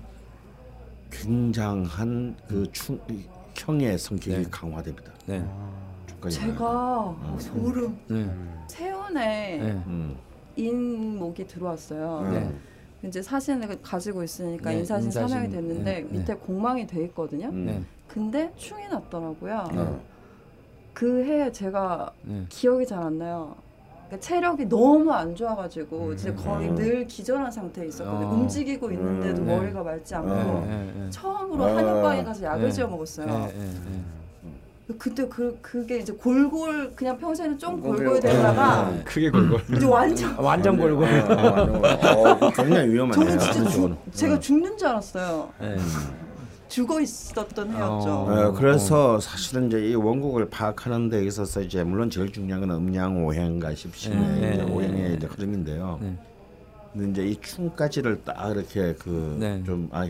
굉장한 1.12 2.36
그 2.48 2.68
충, 2.72 3.00
형의 3.56 3.98
성격이 3.98 4.38
네. 4.38 4.46
강화됩니다. 4.50 5.12
네. 5.26 5.46
제가 6.30 6.66
어, 6.66 7.38
소름 7.40 7.98
네. 8.08 8.30
세운에 8.68 9.58
네. 9.58 9.72
음. 9.88 10.16
인목이 10.56 11.46
들어왔어요. 11.48 12.32
네. 12.32 12.54
이제 13.08 13.22
사신을 13.22 13.82
가지고 13.82 14.24
있으니까 14.24 14.70
네, 14.72 14.80
인사신 14.80 15.12
사명이 15.12 15.50
됐는데 15.50 15.84
네, 15.84 16.02
네. 16.02 16.18
밑에 16.20 16.34
공망이 16.36 16.88
돼 16.88 17.04
있거든요. 17.06 17.48
음. 17.48 17.66
네. 17.66 17.84
근데 18.08 18.52
충이 18.56 18.88
났더라고요. 18.88 19.68
어. 19.74 20.02
그 20.94 21.24
해에 21.26 21.52
제가 21.52 22.14
네. 22.22 22.46
기억이 22.50 22.86
잘 22.86 23.04
안 23.04 23.18
나요. 23.18 23.56
그러니까 24.08 24.20
체력이 24.20 24.66
너무 24.70 25.12
안 25.12 25.36
좋아가지고 25.36 26.14
이제 26.14 26.34
거의 26.34 26.70
음. 26.70 26.76
늘 26.76 27.08
기절한 27.08 27.52
상태에 27.52 27.88
있었거든요. 27.88 28.28
어. 28.28 28.32
움직이고 28.34 28.92
있는데도 28.92 29.42
음. 29.42 29.48
네. 29.48 29.58
머리가 29.58 29.84
맑지 29.84 30.16
않고 30.16 30.32
어. 30.32 30.66
네. 30.68 30.92
네. 30.96 31.10
처음으로 31.10 31.64
어. 31.64 31.76
한약방에 31.76 32.24
가서 32.24 32.44
약을 32.44 32.64
네. 32.64 32.72
지어 32.72 32.88
먹었어요. 32.88 33.26
네. 33.28 33.54
네. 33.58 33.66
네. 33.92 34.02
그때 35.00 35.26
그 35.28 35.58
그게 35.62 36.00
이제 36.00 36.12
골골 36.14 36.92
그냥 36.94 37.18
평소에는 37.18 37.58
좀 37.58 37.82
골골. 37.82 38.20
되다가 38.20 38.92
네. 38.92 39.04
크게 39.06 39.32
골골. 39.32 39.62
이제 39.78 39.86
완전 39.86 40.36
완전 40.38 40.78
골골. 40.78 41.08
어, 41.08 41.34
어, 41.34 42.46
어, 42.46 42.50
굉장히 42.52 42.90
위험하네요. 42.90 43.26
저는 43.26 43.40
진짜 43.40 43.54
죽, 43.54 43.64
그쪽은. 43.66 43.98
제가 44.12 44.40
죽는 44.40 44.78
줄 44.78 44.88
알았어요. 44.90 45.50
네. 46.74 46.76
죽어 46.76 47.00
있었던 47.00 47.70
해였죠. 47.70 48.10
어. 48.10 48.48
어, 48.48 48.52
그래서 48.54 49.20
사실은 49.20 49.68
이제 49.68 49.90
이 49.90 49.96
원국을 49.96 50.50
파악하는 50.50 51.10
데 51.10 51.24
있어서 51.26 51.62
이제 51.62 51.84
물론 51.84 52.10
제일 52.10 52.32
중요한 52.32 52.68
건 52.68 52.72
음양 52.72 53.24
오행과 53.24 53.76
십신의 53.76 54.42
네, 54.42 54.54
이제 54.54 54.64
네, 54.64 54.72
오행의 54.72 55.16
이제 55.16 55.28
흐름인데요. 55.28 56.00
네. 56.02 56.18
근데 56.94 57.12
이제 57.12 57.28
이 57.32 57.36
충까지를 57.42 58.24
딱 58.24 58.52
이렇게 58.52 58.94
그 58.96 59.38
네. 59.40 59.64
좀 59.64 59.88
아, 59.92 60.10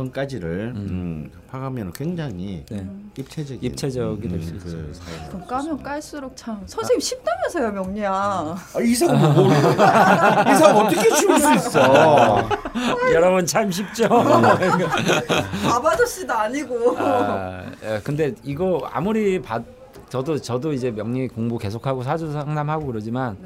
형까지를 0.00 0.72
음. 0.76 1.30
파악하면 1.50 1.92
굉장히 1.92 2.64
네. 2.70 2.86
입체적인 3.16 3.62
입체적이 3.62 4.28
될수 4.28 4.52
그 4.52 4.56
있죠. 4.58 4.94
사회. 4.94 5.28
그럼 5.28 5.46
까면 5.46 5.82
깔수록 5.82 6.36
참 6.36 6.62
선생님 6.66 7.00
쉽다면서요 7.00 7.72
명리야. 7.72 8.10
아, 8.12 8.80
이상 8.80 9.18
뭐 9.18 9.32
모르 9.32 9.54
이상 9.54 10.76
어떻게 10.76 11.14
쉬울 11.16 11.38
수 11.38 11.54
있어? 11.54 12.48
여러분 13.12 13.44
참 13.46 13.70
쉽죠. 13.70 14.08
밥 15.68 15.84
아저씨도 15.84 16.32
아니고. 16.32 16.96
아, 16.98 17.64
예, 17.84 18.00
근데 18.02 18.34
이거 18.42 18.88
아무리 18.92 19.40
봐 19.40 19.60
저도 20.08 20.38
저도 20.38 20.72
이제 20.72 20.90
명리 20.90 21.28
공부 21.28 21.58
계속하고 21.58 22.02
사주 22.02 22.32
상담하고 22.32 22.86
그러지만 22.86 23.36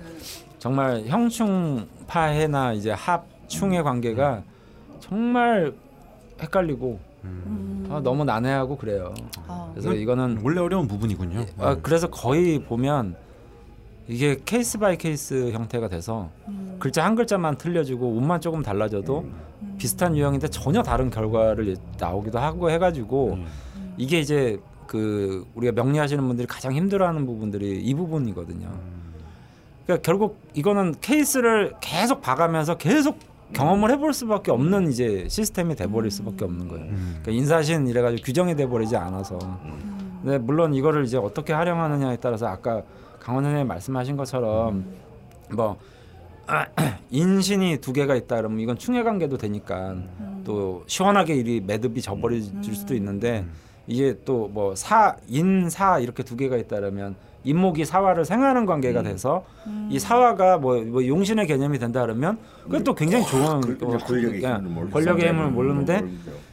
정말 0.58 1.02
형충파해나 1.06 2.72
이제 2.72 2.90
합충의 2.92 3.82
관계가 3.82 4.42
정말 5.00 5.74
헷갈리고 6.44 6.98
음. 7.24 7.86
아, 7.90 8.00
너무 8.02 8.24
난해하고 8.24 8.76
그래요. 8.76 9.14
아. 9.46 9.70
그래서 9.72 9.94
이거는 9.94 10.40
원래 10.42 10.60
어려운 10.60 10.86
부분이군요. 10.86 11.44
아, 11.58 11.76
그래서 11.82 12.08
거의 12.08 12.62
보면 12.62 13.16
이게 14.06 14.38
case 14.44 14.78
by 14.78 14.98
case 14.98 15.50
형태가 15.50 15.88
돼서 15.88 16.30
음. 16.48 16.76
글자 16.78 17.04
한 17.04 17.14
글자만 17.14 17.56
틀려지고 17.56 18.08
운만 18.10 18.40
조금 18.40 18.62
달라져도 18.62 19.26
비슷한 19.78 20.16
유형인데 20.16 20.48
전혀 20.48 20.82
다른 20.82 21.08
결과를 21.10 21.76
나오기도 21.98 22.38
하고 22.38 22.70
해가지고 22.70 23.38
이게 23.96 24.20
이제 24.20 24.58
그 24.86 25.46
우리가 25.54 25.72
명리하시는 25.72 26.22
분들이 26.26 26.46
가장 26.46 26.72
힘들어하는 26.72 27.24
부분들이 27.24 27.80
이 27.80 27.94
부분이거든요. 27.94 28.68
그러니까 29.84 30.02
결국 30.02 30.38
이거는 30.54 30.94
케이스를 31.00 31.72
계속 31.80 32.20
봐가면서 32.20 32.76
계속 32.76 33.18
경험을 33.54 33.90
해볼 33.92 34.12
수밖에 34.12 34.50
없는 34.50 34.90
이제 34.90 35.26
시스템이 35.28 35.76
돼버릴 35.76 36.10
수밖에 36.10 36.44
없는 36.44 36.68
거예요. 36.68 36.84
음. 36.86 37.18
그러니까 37.22 37.30
인사신 37.32 37.86
이래가지고 37.86 38.22
규정이 38.22 38.54
돼버리지 38.56 38.96
않아서. 38.96 39.38
근데 40.22 40.38
물론 40.38 40.74
이거를 40.74 41.04
이제 41.04 41.16
어떻게 41.16 41.52
활용하느냐에 41.52 42.16
따라서 42.16 42.46
아까 42.46 42.82
강원 43.20 43.44
선생님 43.44 43.66
말씀하신 43.68 44.16
것처럼 44.16 44.84
뭐 45.52 45.76
인신이 47.10 47.78
두 47.80 47.92
개가 47.92 48.14
있다 48.16 48.36
그러면 48.36 48.60
이건 48.60 48.76
충해 48.76 49.02
관계도 49.02 49.38
되니까 49.38 49.96
또 50.44 50.82
시원하게 50.86 51.36
일이 51.36 51.60
매듭이 51.60 52.02
져버릴 52.02 52.42
수도 52.62 52.94
있는데 52.94 53.44
이게 53.86 54.18
또 54.24 54.48
뭐 54.52 54.74
사 54.74 55.16
인사 55.28 55.98
이렇게 55.98 56.22
두 56.22 56.36
개가 56.36 56.56
있다 56.56 56.76
그러면 56.76 57.16
인목이 57.44 57.84
사화를 57.84 58.24
생하는 58.24 58.66
관계가 58.66 59.02
돼서 59.02 59.44
이 59.90 59.98
사화가 59.98 60.58
뭐, 60.58 60.80
뭐 60.82 61.06
용신의 61.06 61.46
개념이 61.46 61.78
된다 61.78 62.00
그러면 62.00 62.38
그것도 62.64 62.94
굉장히 62.94 63.24
좋은 63.26 63.60
그, 63.60 63.78
또 63.78 63.94
이제 63.94 64.04
권력의 64.04 64.40
그냥 64.40 64.60
힘을 64.60 64.70
모르죠. 64.70 64.92
권력의 64.92 65.28
힘을 65.28 65.50
모르는데. 65.50 66.08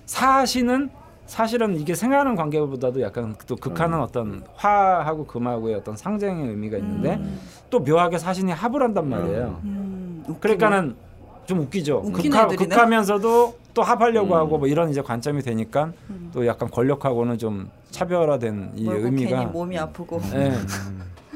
사시는 0.05 0.89
사실은 1.25 1.79
이게 1.79 1.95
생하는 1.95 2.35
관계보다도 2.35 3.01
약간 3.01 3.35
또 3.47 3.55
극하는 3.55 3.99
음. 3.99 4.03
어떤 4.03 4.43
화하고 4.55 5.25
금하고의 5.25 5.75
어떤 5.75 5.95
상징의 5.95 6.49
의미가 6.49 6.77
있는데 6.77 7.21
또 7.69 7.79
묘하게 7.79 8.17
사신이 8.17 8.51
합을 8.51 8.83
한단 8.83 9.07
말이에요. 9.07 9.61
음, 9.63 10.25
그러니까는 10.41 10.95
좀 11.45 11.59
웃기죠. 11.59 12.01
극하. 12.11 12.47
극하면서도 12.47 13.55
또 13.73 13.81
합하려고 13.81 14.33
음. 14.33 14.39
하고 14.39 14.57
뭐 14.57 14.67
이런 14.67 14.89
이제 14.89 15.01
관점이 15.01 15.41
되니까 15.41 15.93
또 16.33 16.45
약간 16.45 16.69
권력하고는 16.69 17.37
좀 17.37 17.69
차별화된 17.91 18.71
이 18.75 18.87
의미가 18.89 19.37
괜히 19.39 19.45
몸이 19.51 19.77
아프고. 19.77 20.21
예. 20.33 20.53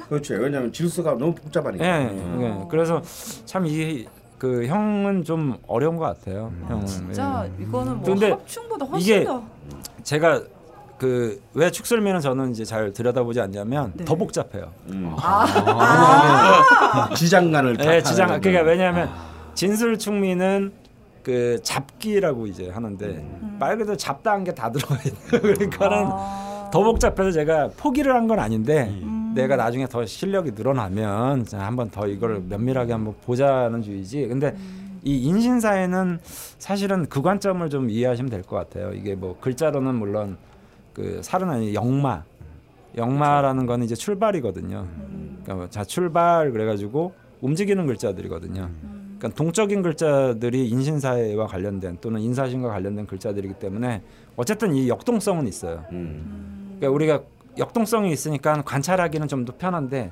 그렇죠. 0.10 0.34
왜냐하면 0.36 0.72
질서가 0.74 1.12
너무 1.12 1.34
복잡하니까. 1.36 1.86
예. 1.86 2.06
음. 2.08 2.40
예. 2.42 2.68
그래서 2.70 3.02
참이 3.46 4.08
그 4.38 4.66
형은 4.68 5.24
좀 5.24 5.58
어려운 5.68 5.98
것 5.98 6.06
같아요. 6.06 6.52
형은. 6.68 6.86
진짜 6.86 7.48
예. 7.60 7.64
이거는 7.64 7.96
뭐 7.98 8.04
근데 8.04 8.32
합충보다 8.32 8.86
훨씬 8.86 9.16
이게 9.16 9.24
더. 9.24 9.44
제가 10.04 10.42
그 10.98 11.42
왜 11.54 11.70
축술미는 11.72 12.22
저는 12.22 12.52
이제 12.52 12.64
잘 12.64 12.94
들여다보지 12.94 13.42
않냐면 13.42 13.92
네. 13.96 14.06
더 14.06 14.16
복잡해요. 14.16 14.72
음. 14.90 15.14
아, 15.18 17.10
지장간을 17.16 17.78
예, 17.82 18.02
지장 18.02 18.40
그러니까. 18.40 18.64
왜냐하면 18.64 19.10
진술 19.54 19.98
충미는 19.98 20.72
그 21.24 21.60
잡기라고 21.64 22.48
이제 22.48 22.70
하는데 22.70 23.26
말 23.60 23.78
그대로 23.78 23.98
잡다한 23.98 24.44
게 24.44 24.52
다 24.54 24.72
들어가 24.72 24.96
있는 25.04 25.20
그러니까는 25.28 26.08
아. 26.12 26.55
더 26.72 26.84
복잡해서 26.84 27.32
제가 27.32 27.70
포기를 27.78 28.14
한 28.14 28.28
건 28.28 28.40
아닌데 28.40 28.88
음. 29.02 29.34
내가 29.36 29.56
나중에 29.56 29.86
더 29.88 30.06
실력이 30.06 30.52
늘어나면 30.52 31.46
자, 31.46 31.60
한번 31.60 31.90
더 31.92 32.08
이걸 32.08 32.42
면밀하게 32.48 32.92
한번 32.94 33.14
보자는 33.26 33.82
주의지. 33.82 34.28
근데 34.28 34.56
음. 34.58 35.00
이 35.04 35.24
인신사에는 35.26 36.20
사실은 36.58 37.06
그 37.08 37.22
관점을 37.22 37.70
좀 37.70 37.90
이해하시면 37.90 38.32
될 38.32 38.42
것 38.42 38.56
같아요. 38.56 38.92
이게 38.94 39.14
뭐 39.16 39.38
글자로는 39.40 39.94
물론 39.96 40.38
그 40.94 41.20
살은 41.22 41.50
아니 41.50 41.74
영마, 41.76 42.24
영마라는 42.98 43.66
거는 43.68 43.86
이제 43.86 43.94
출발이거든요. 43.94 44.88
그러니까 45.44 45.54
뭐자 45.56 45.84
출발 45.84 46.52
그래가지고 46.52 47.14
움직이는 47.42 47.86
글자들이거든요. 47.86 48.70
그러니까 49.20 49.30
동적인 49.38 49.82
글자들이 49.84 50.68
인신사회와 50.70 51.46
관련된 51.48 51.98
또는 52.02 52.22
인사신과 52.22 52.70
관련된 52.70 53.06
글자들이기 53.06 53.56
때문에 53.56 54.02
어쨌든 54.38 54.74
이 54.74 54.90
역동성은 54.90 55.48
있어요. 55.48 55.84
음. 55.92 56.55
그러니까 56.80 56.90
우리가 56.90 57.22
역동성이 57.58 58.12
있으니까 58.12 58.62
관찰하기는 58.64 59.28
좀 59.28 59.46
더 59.46 59.54
편한데 59.58 60.12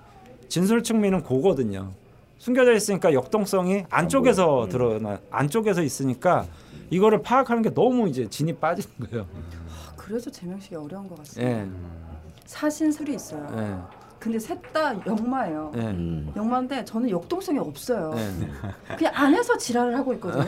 진술 0.50 0.84
측면은 0.84 1.24
고거든요. 1.24 1.92
숨겨져 2.38 2.74
있으니까 2.74 3.14
역동성이 3.14 3.86
안쪽에서 3.90 4.68
드러나 4.70 5.20
안쪽에서 5.32 5.82
있으니까 5.82 6.46
이거를 6.90 7.22
파악하는 7.22 7.64
게 7.64 7.74
너무 7.74 8.08
이제 8.10 8.30
진이 8.30 8.54
빠지는 8.58 8.90
거예요. 9.10 9.26
아, 9.88 9.94
그래서 9.96 10.30
제명식이 10.30 10.76
어려운 10.76 11.08
것 11.08 11.18
같습니다. 11.20 11.52
예, 11.52 11.68
사신술이 12.46 13.16
있어요. 13.16 13.48
예, 13.58 13.78
근데 14.24 14.40
셋 14.40 14.58
다 14.72 14.96
역마예요. 15.06 15.72
예. 15.76 15.80
음. 15.82 16.32
역마인데 16.34 16.86
저는 16.86 17.10
역동성이 17.10 17.60
없어요. 17.60 18.14
예. 18.16 18.96
그냥 18.96 19.12
안에서 19.16 19.58
지랄을 19.58 19.98
하고 19.98 20.14
있거든요. 20.14 20.46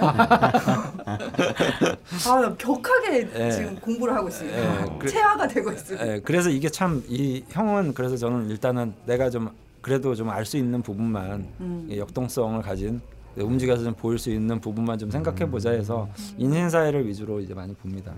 아 2.26 2.56
격하게 2.58 3.30
예. 3.36 3.52
지금 3.52 3.76
공부를 3.82 4.16
하고 4.16 4.30
있습니다. 4.30 4.58
예, 4.58 4.98
그- 4.98 5.08
체화가 5.10 5.48
되고 5.50 5.72
있습니다. 5.74 6.08
예, 6.08 6.20
그래서 6.22 6.50
이게 6.50 6.70
참 6.70 7.04
이 7.10 7.44
형은 7.50 7.94
그래서 7.94 8.16
저는 8.16 8.50
일단은 8.50 8.94
내가 9.06 9.30
좀 9.30 9.50
그래도 9.82 10.16
좀 10.16 10.30
알 10.30 10.46
수 10.46 10.56
있는 10.58 10.82
부분만 10.82 11.48
음. 11.60 11.88
이 11.90 11.98
역동성을 12.00 12.62
가진 12.62 13.02
움직여서 13.38 13.84
좀 13.84 13.94
보일 13.94 14.18
수 14.18 14.30
있는 14.32 14.62
부분만 14.62 14.98
좀 14.98 15.12
생각해 15.12 15.50
보자 15.52 15.72
해서 15.72 16.08
음. 16.18 16.36
인신 16.38 16.70
사회를 16.70 17.06
위주로 17.06 17.42
이제 17.42 17.54
많이 17.54 17.74
봅니다. 17.74 18.14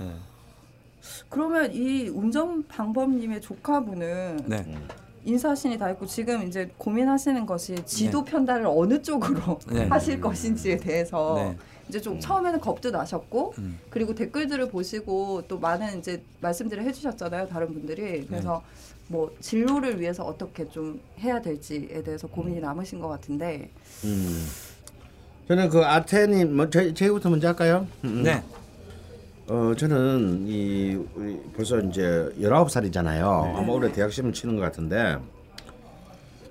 예. 0.00 0.10
그러면 1.28 1.72
이 1.72 2.08
운전 2.08 2.66
방법님의 2.66 3.40
조카분은 3.40 4.40
네. 4.46 4.64
인사신이 5.24 5.78
다 5.78 5.90
있고 5.90 6.06
지금 6.06 6.46
이제 6.46 6.70
고민하시는 6.78 7.44
것이 7.46 7.76
지도 7.84 8.24
편달을 8.24 8.66
어느 8.66 9.02
쪽으로 9.02 9.58
네. 9.70 9.86
하실 9.88 10.20
것인지에 10.20 10.78
대해서 10.78 11.34
네. 11.36 11.56
이제 11.88 12.00
좀 12.00 12.18
처음에는 12.20 12.60
겁도 12.60 12.90
나셨고 12.90 13.54
음. 13.58 13.78
그리고 13.90 14.14
댓글들을 14.14 14.68
보시고 14.70 15.42
또 15.48 15.58
많은 15.58 15.98
이제 15.98 16.22
말씀들을 16.40 16.84
해주셨잖아요 16.84 17.48
다른 17.48 17.72
분들이 17.72 18.24
그래서 18.26 18.62
뭐 19.08 19.34
진로를 19.40 20.00
위해서 20.00 20.24
어떻게 20.24 20.68
좀 20.68 21.00
해야 21.18 21.42
될지에 21.42 22.02
대해서 22.02 22.28
고민이 22.28 22.60
남으신 22.60 23.00
것 23.00 23.08
같은데 23.08 23.70
음. 24.04 24.46
저는 25.48 25.68
그 25.68 25.84
아테님 25.84 26.56
뭐 26.56 26.70
제, 26.70 26.94
제부터 26.94 27.28
먼저 27.28 27.48
할까요? 27.48 27.86
음. 28.04 28.22
네. 28.22 28.42
어 29.50 29.74
저는 29.76 30.44
이 30.46 30.96
우리 31.16 31.40
벌써 31.56 31.80
이제 31.80 32.30
19살이잖아요. 32.40 33.22
아마 33.56 33.72
올해 33.72 33.90
대학 33.90 34.12
시험 34.12 34.32
치는 34.32 34.54
것 34.54 34.62
같은데 34.62 35.18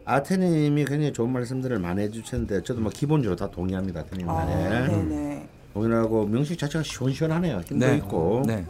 아테님이 0.03 0.83
굉장히 0.83 1.13
좋은 1.13 1.29
말씀들을 1.31 1.79
많이 1.79 2.01
해주셨는데 2.01 2.61
저도 2.63 2.81
뭐 2.81 2.91
기본적으로 2.93 3.37
다 3.37 3.49
동의합니다. 3.49 4.01
아테님 4.01 4.29
아, 4.29 4.33
말에 4.33 4.87
네네 4.89 5.47
동의하고 5.73 6.25
명식 6.25 6.59
자체가 6.59 6.83
시원시원하네요. 6.83 7.61
힘도 7.61 7.85
네. 7.85 7.95
있고 7.95 8.43
네. 8.45 8.65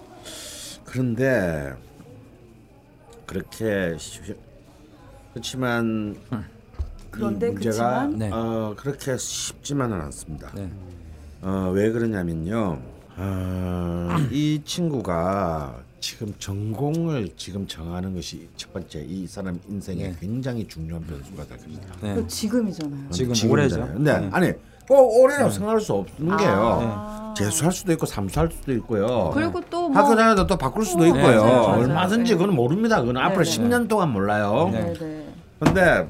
그런데 0.85 1.73
그렇게 3.25 3.95
쉬- 3.97 4.21
그렇지만 5.33 6.15
그런데 7.09 7.47
이 7.47 7.51
문제가 7.53 8.05
그치만? 8.05 8.15
네. 8.19 8.29
어, 8.31 8.75
그렇게 8.77 9.17
쉽지만은 9.17 9.99
않습니다. 10.01 10.51
네. 10.53 10.69
어, 11.41 11.71
왜 11.73 11.89
그러냐면요. 11.89 12.98
어, 13.21 14.15
이 14.31 14.61
친구가 14.63 15.75
지금 15.99 16.33
전공을 16.39 17.29
지금 17.35 17.67
정하는 17.67 18.15
것이 18.15 18.47
첫 18.55 18.71
번째 18.71 19.03
이 19.05 19.27
사람 19.27 19.59
인생에 19.67 20.03
네. 20.03 20.15
굉장히 20.19 20.65
중요한 20.65 21.03
변수가 21.03 21.45
될 21.45 21.57
것이다. 21.57 21.95
네. 22.01 22.15
그 22.15 22.27
지금이잖아요. 22.27 23.09
지금 23.11 23.33
지금이잖아요. 23.33 23.51
올해죠. 23.51 23.93
근데 23.93 24.19
네. 24.19 24.29
아니 24.31 24.51
꼭 24.87 25.21
올해라고 25.21 25.49
생각할 25.51 25.81
수 25.81 25.93
없는 25.93 26.37
게요. 26.37 26.79
아. 26.81 27.33
재수할 27.37 27.71
수도 27.73 27.91
있고 27.91 28.05
삼수할 28.05 28.49
수도 28.51 28.71
있고요. 28.73 29.31
그리고 29.33 29.61
또 29.69 29.89
뭐 29.89 29.97
학교 29.97 30.15
다녀도 30.15 30.47
또 30.47 30.55
바꿀 30.57 30.85
수도 30.85 31.03
어, 31.03 31.07
있고요. 31.07 31.21
맞아요, 31.23 31.41
맞아요. 31.43 31.81
얼마든지 31.81 32.31
네. 32.31 32.37
그건 32.37 32.55
모릅니다. 32.55 33.01
그건 33.01 33.17
앞으로 33.17 33.43
네, 33.43 33.51
네. 33.51 33.57
10년 33.63 33.87
동안 33.89 34.11
몰라요. 34.13 34.69
네. 34.71 34.93
네네. 34.93 35.25
근데 35.59 36.07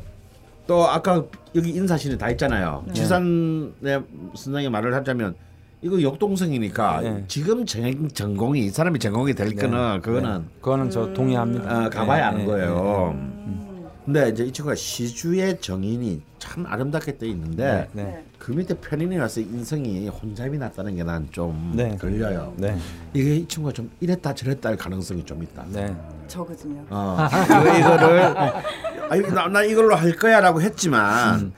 또 0.68 0.88
아까 0.88 1.24
여기 1.56 1.72
인사실에 1.72 2.18
다 2.18 2.30
있잖아요. 2.30 2.84
네. 2.88 2.94
지산의 2.94 4.04
선생님 4.36 4.72
말을 4.72 4.94
하자면 4.94 5.36
이거 5.82 6.02
역동성이니까 6.02 7.02
네. 7.02 7.24
지금 7.28 7.66
전, 7.66 8.10
전공이 8.10 8.66
이 8.66 8.70
사람이 8.70 9.00
전공이 9.00 9.34
될 9.34 9.56
거는 9.56 10.02
그거는 10.02 10.40
네. 10.40 10.46
그거는 10.60 10.90
저 10.90 11.14
동의합니다. 11.14 11.86
어, 11.86 11.90
가봐야 11.90 12.18
네, 12.18 12.24
아는 12.24 12.40
네, 12.40 12.46
거예요. 12.46 13.14
음. 13.16 13.88
근데 14.04 14.30
이제 14.30 14.44
이 14.44 14.52
친구가 14.52 14.76
시주의 14.76 15.62
정인이 15.62 16.22
참 16.40 16.66
아름답게 16.66 17.18
떠 17.18 17.26
있는데 17.28 17.88
네. 17.94 18.04
네. 18.04 18.26
그 18.40 18.52
밑에 18.52 18.74
편인이 18.74 19.16
와서 19.18 19.40
인성이 19.40 20.08
혼잡이 20.10 20.58
났다는 20.58 20.96
게 20.96 21.04
난좀 21.04 21.74
네. 21.76 21.96
걸려요. 21.96 22.54
네. 22.58 22.76
이게 23.14 23.36
이 23.38 23.48
친구가 23.48 23.72
좀 23.72 23.90
이랬다 24.02 24.34
저랬다 24.34 24.70
할 24.70 24.76
가능성이 24.76 25.24
좀 25.24 25.42
있다. 25.44 25.64
네. 25.70 25.96
저거든요. 26.28 26.84
어, 26.90 27.18
이거, 27.46 27.78
이거를 27.78 28.22
아, 29.10 29.16
이거 29.16 29.32
나, 29.32 29.48
나 29.48 29.64
이걸로 29.64 29.96
할 29.96 30.12
거야라고 30.14 30.62
했지만 30.62 31.54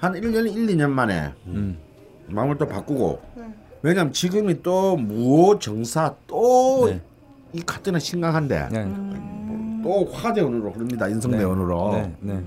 한 0.00 0.12
1년 0.14 0.50
1, 0.50 0.66
2년 0.66 0.90
만에 0.90 1.32
음. 1.46 1.76
마음을 2.28 2.56
또 2.56 2.66
바꾸고 2.66 3.20
왜냐면 3.86 4.12
지금이 4.12 4.64
또 4.64 4.96
무호 4.96 5.60
정사 5.60 6.12
또이 6.26 6.90
네. 6.90 7.00
카드는 7.64 8.00
심각한데 8.00 8.68
네. 8.72 8.84
또 9.84 10.04
화대원으로 10.12 10.72
흐릅니다 10.72 11.06
인성대원으로 11.06 11.92
네. 11.92 12.16
네. 12.18 12.44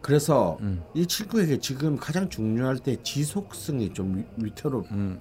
그래서 0.00 0.58
음. 0.62 0.82
이 0.94 1.06
친구에게 1.06 1.60
지금 1.60 1.96
가장 1.96 2.28
중요할 2.28 2.78
때 2.78 2.96
지속성이 3.04 3.92
좀 3.92 4.16
위- 4.36 4.46
위태로 4.46 4.84
음. 4.90 5.20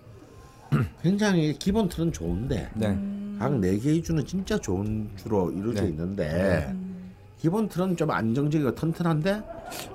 굉장히 1.03 1.53
기본 1.59 1.87
틀은 1.87 2.11
좋은데 2.11 2.71
네. 2.73 2.87
각네 3.37 3.77
개의 3.77 4.01
주는 4.01 4.25
진짜 4.25 4.57
좋은 4.57 5.07
주로 5.17 5.51
이루어져 5.51 5.83
네. 5.83 5.89
있는데 5.89 6.75
기본 7.39 7.69
틀은 7.69 7.95
좀 7.95 8.09
안정적이고 8.09 8.73
튼튼한데 8.73 9.43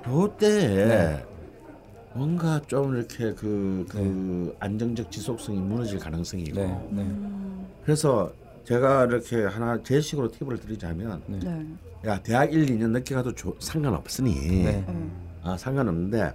요때 0.07 0.87
네. 0.87 1.32
뭔가 2.15 2.61
좀 2.67 2.95
이렇게 2.95 3.33
그, 3.33 3.85
그 3.89 4.55
안정적 4.59 5.11
지속성이 5.11 5.59
무너질 5.59 5.99
가능성이 5.99 6.43
있고 6.43 6.61
네. 6.61 6.87
네. 6.91 7.07
그래서 7.83 8.31
제가 8.65 9.05
이렇게 9.05 9.43
하나 9.45 9.81
제 9.83 9.99
식으로 9.99 10.31
팁을 10.31 10.59
드리자면 10.59 11.21
네. 11.27 11.39
네. 11.39 11.65
야 12.05 12.21
대학 12.21 12.53
1, 12.53 12.65
2년 12.67 12.91
늦게 12.91 13.15
가도 13.15 13.33
조- 13.33 13.55
상관없으니 13.59 14.33
네. 14.63 14.85
네. 14.87 15.11
아 15.41 15.57
상관없는데 15.57 16.33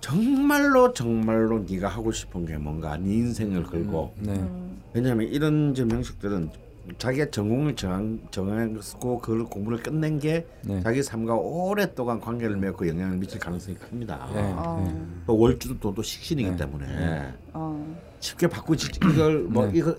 정말로 0.00 0.92
정말로 0.92 1.58
네가 1.68 1.88
하고 1.88 2.12
싶은 2.12 2.46
게 2.46 2.56
뭔가 2.56 2.96
네 2.96 3.14
인생을 3.14 3.64
걸고 3.64 4.14
네. 4.18 4.32
음. 4.32 4.80
왜냐하면 4.92 5.28
이런 5.28 5.72
이제 5.72 5.84
명식들은 5.84 6.50
자기가 6.98 7.30
전공을 7.30 7.76
정한, 7.76 8.20
정하고 8.30 9.18
그걸 9.18 9.44
공부를 9.44 9.82
끝낸 9.82 10.18
게 10.18 10.46
네. 10.62 10.80
자기 10.82 11.02
삶과 11.02 11.34
오랫동안 11.34 12.20
관계를 12.20 12.56
맺고 12.56 12.86
영향을 12.88 13.16
미칠 13.16 13.40
가능성이 13.40 13.76
큽니다. 13.76 14.28
네. 14.32 14.54
아. 14.56 15.22
또 15.26 15.38
월주도 15.38 15.78
또, 15.80 15.94
또 15.94 16.02
식신이기 16.02 16.50
네. 16.50 16.56
때문에 16.56 17.34
아. 17.52 17.96
쉽게 18.20 18.46
바꾸지 18.46 18.88
이걸 18.96 19.42
뭐 19.44 19.66
네. 19.66 19.78
이거 19.78 19.94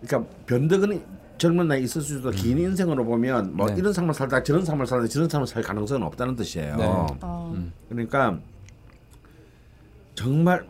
그러니까 0.00 0.30
변덕은 0.46 1.02
젊은 1.38 1.68
나이 1.68 1.84
있을 1.84 2.02
수도 2.02 2.30
긴 2.30 2.58
인생으로 2.58 3.04
보면 3.04 3.56
뭐 3.56 3.66
네. 3.66 3.76
이런 3.76 3.92
삶을 3.92 4.12
살다가 4.12 4.42
저런 4.42 4.64
삶을 4.64 4.86
살다 4.86 5.06
저런 5.06 5.28
삶을 5.28 5.46
살 5.46 5.62
가능성은 5.62 6.04
없다는 6.06 6.34
뜻이에요. 6.36 6.76
네. 6.76 6.84
아. 7.20 7.52
음. 7.54 7.72
그러니까 7.88 8.38
정말 10.14 10.66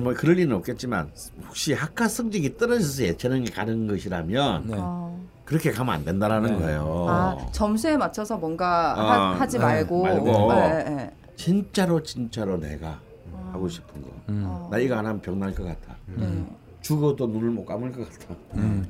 뭐 0.00 0.14
그럴 0.14 0.36
리는 0.36 0.54
없겠지만 0.56 1.10
혹시 1.48 1.72
학과 1.72 2.08
성적이 2.08 2.56
떨어져서 2.56 3.02
예체능에 3.04 3.46
가는 3.46 3.86
것이라면 3.86 4.66
네. 4.68 4.76
아. 4.78 5.14
그렇게 5.44 5.72
가면 5.72 5.94
안 5.94 6.04
된다라는 6.04 6.52
네. 6.54 6.58
거예요. 6.58 7.06
아, 7.08 7.48
점수에 7.52 7.96
맞춰서 7.96 8.36
뭔가 8.38 8.94
어, 8.96 9.38
하, 9.38 9.46
지 9.46 9.58
네, 9.58 9.64
말고. 9.64 10.02
말고. 10.02 10.54
네, 10.54 10.84
네. 10.84 11.10
진짜로 11.36 12.02
진짜로 12.02 12.58
내가 12.58 13.00
하고 13.52 13.68
싶은 13.68 14.00
거. 14.00 14.08
음. 14.30 14.44
어. 14.46 14.68
나 14.70 14.78
이거 14.78 14.94
안 14.94 15.04
하면 15.04 15.20
병날 15.20 15.54
것 15.54 15.64
같아. 15.64 15.96
네. 16.06 16.44
죽어도 16.80 17.26
눈을 17.26 17.50
못 17.50 17.64
감을 17.64 17.92
것 17.92 18.08
같아. 18.10 18.34
음. 18.54 18.86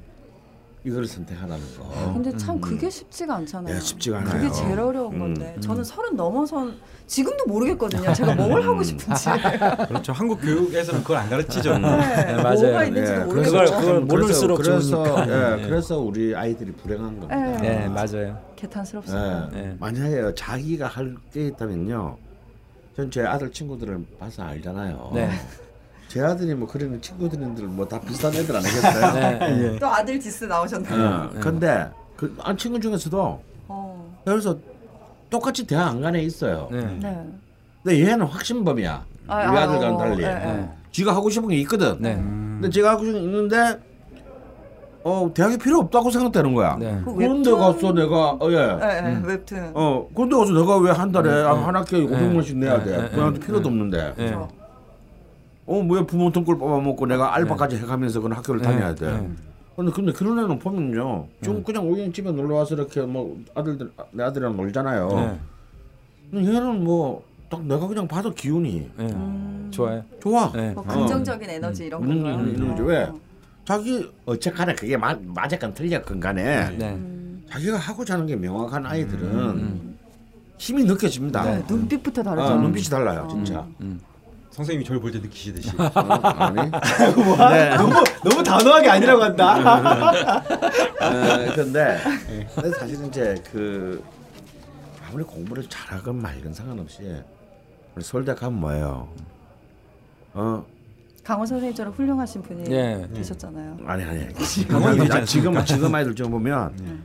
이걸 0.86 1.06
선택하라는 1.06 1.58
거. 1.78 2.12
근데 2.12 2.36
참 2.36 2.60
그게 2.60 2.90
쉽지가 2.90 3.36
않잖아요. 3.36 3.72
네, 3.74 3.80
쉽지가 3.80 4.18
않아요. 4.18 4.32
그게 4.34 4.50
제일 4.52 4.78
어려운 4.78 5.14
음. 5.14 5.18
건데 5.18 5.56
저는 5.60 5.82
서른 5.82 6.14
넘어선 6.14 6.76
지금도 7.06 7.46
모르겠거든요. 7.46 8.12
제가 8.12 8.34
뭘 8.34 8.62
하고 8.62 8.82
싶은지. 8.82 9.24
그렇죠. 9.88 10.12
한국 10.12 10.40
교육에서는 10.42 11.00
그걸 11.00 11.16
안 11.18 11.30
가르치죠. 11.30 11.78
네, 11.78 12.34
맞아요. 12.36 12.60
뭐가 12.60 12.84
있는지도 12.84 13.20
예, 13.20 13.24
모르겠고. 13.24 13.50
그걸- 13.50 13.66
그걸 13.66 13.82
참 13.94 14.04
모를수록 14.08 14.56
그래서. 14.58 15.02
그래서, 15.02 15.22
예, 15.52 15.56
네. 15.56 15.68
그래서 15.68 15.98
우리 15.98 16.36
아이들이 16.36 16.72
불행한 16.72 17.18
겁니다. 17.20 17.34
네. 17.34 17.56
네, 17.60 17.88
맞아요. 17.88 18.38
개탄스럽습니다. 18.56 19.50
예. 19.54 19.56
네. 19.62 19.76
만약에 19.80 20.34
자기가 20.34 20.86
할 20.86 21.16
게 21.32 21.46
있다면요. 21.46 22.18
전 22.94 23.10
제 23.10 23.22
아들 23.22 23.50
친구들을 23.50 24.04
봐서 24.20 24.42
알잖아요. 24.44 25.12
네. 25.14 25.30
제 26.14 26.20
아들이 26.20 26.54
뭐 26.54 26.68
그러는 26.68 27.00
친구들인들 27.02 27.64
뭐 27.66 27.84
다 27.88 28.00
비슷한 28.00 28.32
애들 28.32 28.54
아니겠어요? 28.54 29.12
네. 29.18 29.56
네. 29.72 29.78
또 29.80 29.88
아들 29.88 30.16
디스 30.16 30.44
나오셨나요? 30.44 31.10
어, 31.34 31.40
근데 31.40 31.90
그 32.16 32.32
아, 32.40 32.54
친구 32.54 32.78
중에서도 32.78 33.42
어. 33.66 34.16
그래서 34.24 34.56
똑같이 35.28 35.66
대학 35.66 35.88
안 35.88 35.97
간 35.97 36.11
애 36.11 36.20
있어요. 36.22 36.68
네. 36.70 36.82
네. 37.02 37.28
근데 37.82 38.00
얘는 38.06 38.26
확신범이야. 38.26 39.04
아, 39.26 39.50
우리 39.50 39.58
아, 39.58 39.62
아들과는 39.64 39.94
어, 39.94 39.98
달리. 39.98 40.22
예, 40.22 40.28
예. 40.28 40.68
지가 40.92 41.16
하고 41.16 41.28
싶은 41.30 41.48
게 41.48 41.56
있거든. 41.62 41.96
네. 41.98 42.14
근데 42.14 42.70
제가 42.70 42.90
하고 42.92 43.04
싶은 43.04 43.18
게 43.18 43.24
있는데 43.26 43.80
어 45.02 45.28
대학이 45.34 45.58
필요 45.58 45.80
없다고 45.80 46.12
생각되는 46.12 46.54
거야. 46.54 46.76
네. 46.78 46.96
그 47.04 47.12
그런데 47.12 47.50
가서 47.50 47.92
내가 47.92 48.30
어 48.40 48.52
예. 48.52 48.54
예, 48.56 49.16
예, 49.16 49.20
웹툰. 49.24 49.72
어 49.74 50.06
그런데 50.14 50.36
가서 50.36 50.52
내가 50.52 50.76
왜 50.78 50.92
한 50.92 51.10
달에 51.10 51.28
네, 51.28 51.42
한 51.42 51.74
학기에 51.74 52.06
500만 52.06 52.36
원씩 52.36 52.56
내야 52.58 52.78
네, 52.78 52.84
돼? 52.84 53.10
네, 53.16 53.30
네, 53.32 53.40
필요도 53.40 53.68
없는데. 53.68 54.14
네. 55.66 55.78
어 55.78 55.82
뭐야 55.82 56.06
부모 56.06 56.30
돈꿀 56.30 56.58
뽑아먹고 56.58 57.06
내가 57.06 57.34
알바까지 57.34 57.76
해가면서 57.76 58.20
그런 58.20 58.36
학교를 58.36 58.60
네, 58.60 58.66
다녀야 58.66 58.94
돼. 58.94 59.10
네. 59.10 59.30
근데 59.76 59.90
근데 59.90 60.12
그런 60.12 60.38
애는 60.38 60.58
보면요, 60.60 61.26
좀 61.42 61.62
그냥 61.64 61.90
우연히 61.90 62.12
집에 62.12 62.30
놀러 62.30 62.56
와서 62.56 62.74
이렇게 62.76 63.00
뭐 63.02 63.36
아들들 63.54 63.90
내 64.12 64.22
아들이랑 64.22 64.56
놀잖아요. 64.56 65.08
네. 65.08 65.38
근데 66.30 66.54
얘는 66.54 66.84
뭐 66.84 67.34
딱 67.54 67.64
내가 67.66 67.86
그냥 67.86 68.08
받은 68.08 68.34
기운이 68.34 68.90
네. 68.96 69.04
음. 69.12 69.68
좋아요. 69.72 70.02
좋아. 70.20 70.50
네. 70.52 70.72
뭐 70.72 70.82
어. 70.82 70.86
긍정적인 70.86 71.48
에너지 71.48 71.86
이런 71.86 72.02
음, 72.02 72.22
거요. 72.22 72.34
음, 72.34 72.54
이런 72.56 72.68
거죠. 72.70 72.82
왜? 72.84 73.08
자기 73.64 74.10
어쨌거나 74.26 74.74
그게 74.74 74.96
맞 74.96 75.18
맞았건 75.22 75.74
틀렸건 75.74 76.20
간에 76.20 76.76
네. 76.76 77.00
자기가 77.50 77.76
하고자 77.78 78.14
하는 78.14 78.26
게 78.26 78.36
명확한 78.36 78.84
아이들은 78.84 79.94
힘이 80.58 80.84
느껴집니다. 80.84 81.44
네, 81.44 81.62
눈빛부터 81.68 82.22
다르죠. 82.22 82.46
아, 82.46 82.56
눈빛이 82.56 82.86
달라요, 82.88 83.28
진짜. 83.30 83.66
선생님이 84.54 84.84
저를 84.84 85.00
볼 85.00 85.10
때 85.10 85.18
느끼시듯이. 85.18 85.70
어, 85.76 85.82
아니. 86.22 86.70
뭐? 87.16 87.50
네. 87.50 87.76
너무 87.76 87.92
너무 88.22 88.42
단호하게 88.42 88.88
아니라고 88.88 89.22
한다. 89.24 89.56
어, 90.38 91.54
근데, 91.56 91.98
근데 92.54 92.70
사실은 92.78 93.08
이제 93.08 93.34
그 93.50 94.02
아무리 95.08 95.24
공부를 95.24 95.64
잘하건 95.68 96.22
말건 96.22 96.54
상관없이 96.54 97.02
우리 97.96 98.04
서울대 98.04 98.32
가면 98.34 98.60
뭐예요? 98.60 99.08
어 100.34 100.64
강원 101.24 101.46
선생님처럼 101.46 101.92
훌륭하신 101.94 102.42
분이 102.42 102.70
예. 102.72 103.08
계셨잖아요. 103.14 103.78
아니 103.86 104.04
아니 104.04 104.26
강원이 104.68 105.08
되지 105.08 105.26
지금 105.26 105.64
지금 105.64 105.92
아이들 105.94 106.14
좀 106.14 106.30
보면 106.30 107.02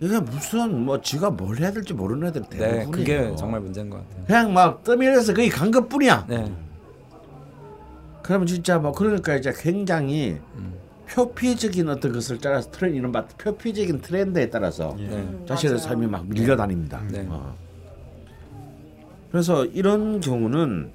이게 0.00 0.20
무슨 0.20 0.84
뭐 0.84 1.00
지가 1.00 1.30
뭘 1.30 1.56
해야 1.58 1.72
될지 1.72 1.92
모르는 1.92 2.28
애들 2.28 2.42
네, 2.50 2.56
대부분이에요. 2.58 2.90
그게 2.90 3.36
정말 3.36 3.60
문제인 3.60 3.90
것 3.90 3.96
같아요. 3.96 4.24
그냥 4.26 4.52
막 4.52 4.84
떠밀려서 4.84 5.34
거기 5.34 5.48
간 5.48 5.72
것뿐이야. 5.72 6.26
네. 6.28 6.52
그러면 8.28 8.46
진짜 8.46 8.78
뭐 8.78 8.92
그러니까 8.92 9.36
이제 9.36 9.54
굉장히 9.56 10.38
표피적인 11.08 11.88
어떤 11.88 12.12
것을 12.12 12.36
따라서 12.36 12.70
트렌 12.70 12.94
이런 12.94 13.10
바 13.10 13.24
표피적인 13.24 14.02
트렌드에 14.02 14.50
따라서 14.50 14.94
네. 14.98 15.26
자신의 15.46 15.76
맞아요. 15.76 15.78
삶이 15.78 16.06
막 16.08 16.26
밀려다닙니다. 16.28 17.00
네. 17.10 17.26
어. 17.26 17.56
그래서 19.30 19.64
이런 19.64 20.20
경우는 20.20 20.90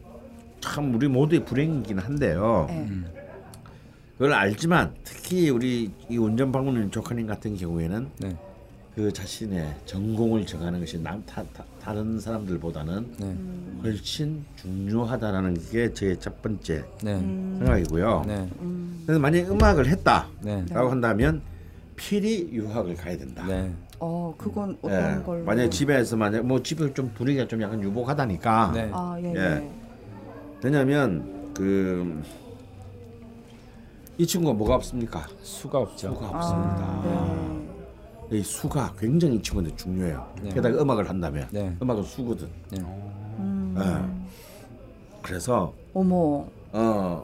참 0.61 0.93
우리 0.93 1.07
모두의 1.07 1.43
불행이긴 1.43 1.97
한데요. 1.97 2.67
네. 2.69 2.87
그걸 4.19 4.33
알지만 4.33 4.93
특히 5.03 5.49
우리 5.49 5.89
이 6.07 6.17
운전 6.17 6.51
방문인 6.51 6.91
조카님 6.91 7.25
같은 7.25 7.57
경우에는 7.57 8.09
네. 8.19 8.37
그 8.95 9.11
자신의 9.11 9.73
전공을 9.85 10.45
정하는 10.45 10.79
것이 10.79 10.99
남 10.99 11.23
타, 11.25 11.43
타, 11.51 11.63
다 11.81 11.93
른 11.93 12.19
사람들보다는 12.19 13.15
네. 13.17 13.35
훨씬 13.83 14.45
중요하다라는 14.57 15.55
게 15.71 15.91
제 15.93 16.15
첫 16.19 16.39
번째 16.43 16.83
네. 17.03 17.17
생각이고요. 17.17 18.23
네. 18.27 18.47
그래서 19.05 19.19
만약에 19.19 19.47
음악을 19.47 19.87
했다라고 19.87 20.31
네. 20.43 20.65
한다면 20.71 21.41
필히 21.95 22.49
유학을 22.51 22.95
가야 22.95 23.17
된다. 23.17 23.45
네. 23.47 23.73
어, 23.99 24.33
그건 24.37 24.77
예. 24.83 24.87
어떤 24.87 25.23
걸로? 25.23 25.43
만약에 25.43 25.69
집에서 25.71 26.15
만약 26.15 26.45
뭐 26.45 26.61
집에 26.61 26.93
좀 26.93 27.09
분위기가 27.15 27.47
좀 27.47 27.61
약간 27.63 27.81
유복하다니까. 27.81 28.71
네. 28.75 28.89
아, 28.93 29.17
예, 29.19 29.33
예. 29.33 29.39
예. 29.39 29.69
왜냐하면 30.63 31.51
그 31.55 32.21
이 34.19 34.27
친구가 34.27 34.53
뭐가 34.53 34.75
없습니까? 34.75 35.25
수가 35.41 35.79
없죠. 35.79 36.13
수가 36.13 36.27
없습니다. 36.29 36.77
아, 36.85 37.01
네. 37.03 37.62
이 38.37 38.43
수가 38.43 38.93
굉장히 38.99 39.35
이 39.35 39.41
친구한테 39.41 39.75
중요해요. 39.75 40.33
네. 40.41 40.49
게다가 40.49 40.81
음악을 40.81 41.09
한다면 41.09 41.47
네. 41.51 41.75
음악은 41.81 42.03
수거든. 42.03 42.47
네. 42.71 42.79
음. 42.79 43.75
예. 43.77 44.33
그래서 45.21 45.73
어머. 45.93 46.45
어 46.71 47.23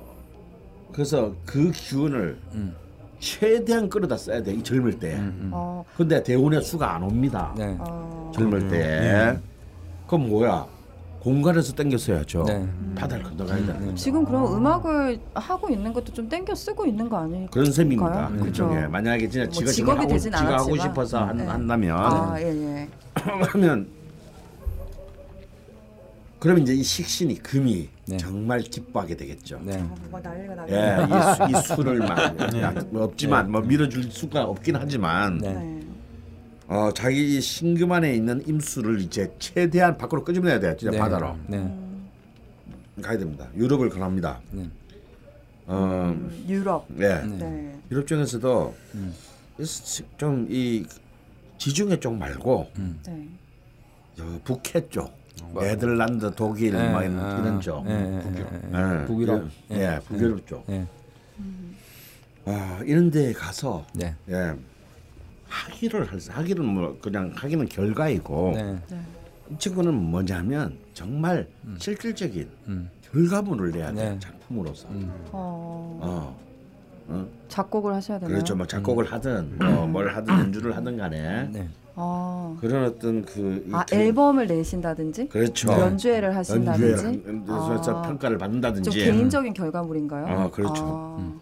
그래서 0.91 1.33
그 1.45 1.71
기운을 1.71 2.39
음. 2.53 2.75
최대한 3.19 3.89
끌어다 3.89 4.15
써야 4.17 4.41
돼 4.41 4.53
이 4.53 4.63
젊을 4.63 4.99
때. 4.99 5.15
음. 5.15 5.49
어, 5.53 5.83
근데 5.97 6.21
대운에 6.23 6.61
수가 6.61 6.95
안 6.95 7.03
옵니다. 7.03 7.53
네. 7.57 7.75
어. 7.79 8.31
젊을 8.35 8.69
때. 8.69 9.37
그럼 10.07 10.29
뭐야? 10.29 10.65
공간에서 11.19 11.73
땡겼어야죠. 11.73 12.43
네. 12.43 12.67
바다를 12.95 13.23
건너가야 13.23 13.57
되는 13.57 13.79
거죠. 13.79 13.95
지금 13.95 14.23
그럼 14.23 14.55
음악을 14.55 15.19
하고 15.33 15.69
있는 15.69 15.91
것도 15.91 16.13
좀 16.13 16.29
땡겨 16.29 16.55
쓰고 16.55 16.85
있는 16.85 17.09
거 17.09 17.17
아닐까요? 17.17 17.47
그런 17.51 17.71
셈입니다. 17.71 18.29
그죠? 18.29 18.45
일종의 18.45 18.89
만약에 18.89 19.27
진짜 19.29 19.45
뭐 19.45 19.53
지가 19.53 19.71
직업이 19.71 19.97
하고, 19.99 20.07
되진 20.07 20.31
지가 20.31 20.43
하고 20.43 20.53
않았지만. 20.53 20.79
싶어서 20.87 21.25
한, 21.25 21.37
네. 21.37 21.45
한다면 21.45 21.97
아, 21.97 22.35
예, 22.39 22.45
예. 22.45 22.89
그러면 23.43 23.87
그러면 26.39 26.63
이제 26.63 26.73
이 26.73 26.81
식신이 26.81 27.35
금이 27.43 27.89
네. 28.05 28.17
정말 28.17 28.61
기뻐하게 28.61 29.17
되겠죠. 29.17 29.59
네. 29.61 29.77
아, 29.77 29.95
뭐 30.09 30.21
난리가 30.21 30.55
나네. 30.55 30.71
예, 30.73 31.03
이, 31.03 31.53
수, 31.53 31.73
이 31.73 31.75
수를 31.75 31.97
막 31.99 32.17
야, 32.61 32.73
뭐 32.91 33.03
없지만 33.03 33.51
뭐 33.51 33.59
밀어줄 33.59 34.03
수가 34.09 34.45
없긴 34.45 34.77
하지만 34.77 35.37
네. 35.39 35.53
네. 35.53 35.78
어, 36.69 36.91
자기 36.93 37.35
이 37.35 37.41
신금 37.41 37.91
안에 37.91 38.13
있는 38.13 38.43
임수를 38.47 39.01
이제 39.01 39.33
최대한 39.39 39.97
밖으로 39.97 40.23
끄집어내야 40.23 40.59
돼요. 40.59 40.77
진짜 40.77 40.91
네. 40.91 40.99
바다로 40.99 41.35
네. 41.47 41.57
가야 43.01 43.17
됩니다. 43.17 43.47
유럽을 43.55 43.89
권합니다. 43.89 44.39
네. 44.51 44.69
어, 45.65 46.13
음, 46.15 46.45
유럽. 46.47 46.85
예. 46.99 47.21
네. 47.25 47.75
유럽 47.89 48.05
중에서도 48.05 48.75
음. 48.93 49.15
좀이 50.17 50.85
지중해 51.57 51.99
쪽 51.99 52.15
말고 52.15 52.69
네. 53.07 53.27
저 54.15 54.23
북해 54.43 54.89
쪽, 54.89 55.11
뭐. 55.45 55.63
네덜란드, 55.63 56.31
독일 56.35 56.73
네, 56.73 56.91
막 56.91 57.03
이런, 57.03 57.19
아, 57.19 57.39
이런 57.39 57.61
쪽, 57.61 57.83
네, 57.85 57.99
네, 57.99 58.21
북유럽, 58.21 58.53
네, 58.61 59.01
예, 59.01 59.05
북유럽. 59.05 59.49
예, 59.71 59.75
네. 59.75 59.81
예, 59.95 59.99
북유럽 60.01 60.47
쪽. 60.47 60.63
네. 60.67 60.85
아, 62.45 62.81
이런 62.85 63.09
데 63.09 63.33
가서 63.33 63.85
네. 63.93 64.15
예, 64.29 64.53
학위를 65.49 66.11
할 66.11 66.19
수- 66.19 66.31
학위는 66.31 66.63
뭐 66.63 66.97
그냥 67.01 67.31
학위는 67.35 67.67
결과이고 67.67 68.51
네. 68.55 68.77
네. 68.89 68.99
이 69.51 69.57
친구는 69.57 69.93
뭐냐면 69.93 70.77
정말 70.93 71.47
실질적인 71.79 72.47
음. 72.67 72.89
결과물을 73.11 73.71
내야 73.71 73.91
돼 73.91 74.11
네. 74.11 74.19
작품으로서. 74.19 74.87
어, 75.31 75.99
어, 76.01 76.37
어, 77.07 77.27
작곡을 77.47 77.93
하셔야 77.95 78.19
되나요? 78.19 78.35
그렇죠. 78.35 78.55
뭐 78.55 78.67
작곡을 78.67 79.11
하든 79.11 79.57
뭐 79.57 79.87
뭘 79.87 80.15
하든 80.15 80.31
연주를 80.33 80.75
하든 80.77 80.97
간에 80.97 81.49
네. 81.51 81.67
아, 81.95 82.55
그런 82.61 82.85
어떤 82.85 83.25
그이아 83.25 83.85
그- 83.89 83.95
앨범을 83.95 84.45
내신다든지 84.45 85.29
그렇죠. 85.29 85.71
연주회를 85.71 86.35
하신다든지 86.35 87.23
연주회에서 87.27 87.97
아, 87.97 88.01
평가를 88.03 88.37
받는다든지 88.37 88.89
좀 88.91 88.99
개인적인 88.99 89.53
결과물인가요? 89.53 90.27
아, 90.27 90.49
그렇죠. 90.51 90.83
아, 90.85 91.33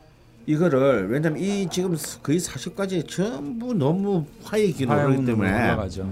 이거를 0.48 1.10
왜냐면 1.10 1.40
이 1.40 1.68
지금 1.70 1.96
거의 2.24 2.40
40까지 2.40 3.06
전부 3.08 3.74
너무 3.74 4.26
화염은 4.44 4.90
하기 4.90 5.26
때문에 5.26 5.52
올라가죠. 5.54 6.10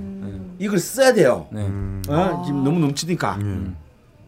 이걸 0.59 0.77
써야 0.77 1.13
돼요. 1.13 1.47
네. 1.51 1.67
네. 1.67 2.13
어? 2.13 2.43
지금 2.45 2.63
너무 2.65 2.79
넘치니까 2.79 3.35
음. 3.37 3.77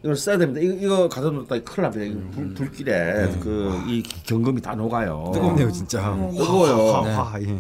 이걸 0.01 0.16
써야 0.16 0.38
됩니다. 0.38 0.62
이거, 0.62 0.74
이거 0.76 1.10
가둬 1.10 1.32
놓다 1.32 1.60
큰일 1.60 1.82
납니다. 1.82 2.05
이거 2.05 2.22
불, 2.32 2.53
불길에 2.53 3.38
그이 3.41 4.01
경금이 4.01 4.62
다 4.62 4.76
녹아요. 4.76 5.30
뜨겁네요 5.34 5.72
진짜. 5.74 6.16
뜨거워요. 6.32 7.01
화, 7.01 7.24
화, 7.24 7.41
예. 7.41 7.60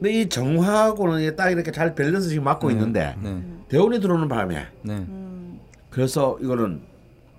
근데 0.00 0.20
이 0.20 0.28
정화하고는 0.28 1.36
딱 1.36 1.50
이렇게 1.50 1.70
잘 1.70 1.94
밸런스 1.94 2.28
지금 2.28 2.42
맞고 2.42 2.72
있는데 2.72 3.14
네. 3.22 3.40
대운이 3.68 4.00
들어오는 4.00 4.26
바람에 4.28 4.66
네. 4.82 4.94
음, 4.94 5.60
그래서 5.90 6.36
이거는 6.40 6.80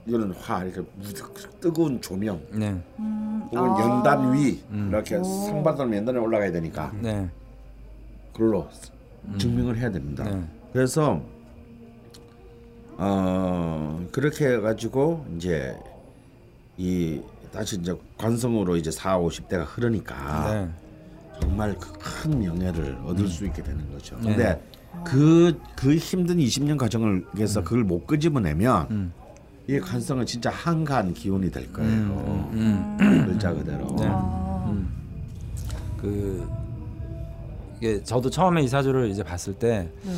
이거는 0.06 0.32
화 0.34 0.64
이렇게 0.64 0.82
무득 0.98 1.60
뜨거운 1.62 2.02
조명 2.02 2.42
네. 2.52 2.76
음, 3.00 3.48
혹은 3.52 3.70
아, 3.72 3.80
연단 3.80 4.34
위 4.34 4.62
음. 4.72 4.90
이렇게 4.90 5.16
오. 5.16 5.24
상바닥 5.24 5.94
연단에 5.94 6.20
올라가야 6.20 6.52
되니까 6.52 6.92
네. 7.00 7.30
그걸로 8.34 8.68
증명을 9.38 9.78
해야 9.78 9.90
됩니다. 9.92 10.24
네. 10.26 10.44
그래서 10.74 11.22
어 12.98 14.06
그렇게 14.12 14.48
해가지고 14.54 15.26
이제 15.36 15.76
이 16.78 17.22
다시 17.52 17.80
이제 17.80 17.96
관성으로 18.18 18.76
이제 18.76 18.92
4, 18.92 19.20
50대가 19.20 19.64
흐르니까 19.66 20.52
네. 20.52 20.70
정말 21.40 21.76
그 21.78 21.94
큰 22.24 22.40
명예를 22.40 22.98
얻을 23.06 23.28
수 23.28 23.46
있게 23.46 23.62
되는 23.62 23.92
거죠. 23.92 24.18
네. 24.22 24.36
근데 24.36 24.64
그그 25.04 25.96
힘든 25.96 26.38
20년 26.38 26.78
과정을 26.78 27.26
위해서 27.34 27.62
그걸 27.62 27.84
못 27.84 28.08
끄집어내면 28.08 28.88
음. 28.92 29.14
이 29.68 29.80
관성은 29.80 30.26
진짜 30.26 30.50
한가한 30.50 31.14
기운이 31.14 31.50
될 31.52 31.72
거예요. 31.72 31.90
음. 32.54 32.98
글자 33.26 33.54
그대로. 33.54 33.86
네. 33.96 34.06
아, 34.10 34.76
그 35.98 36.46
이게 37.78 38.04
저도 38.04 38.30
처음에 38.30 38.62
이 38.62 38.68
사주를 38.68 39.10
이제 39.10 39.24
봤을 39.24 39.54
때 39.54 39.90
네. 40.04 40.12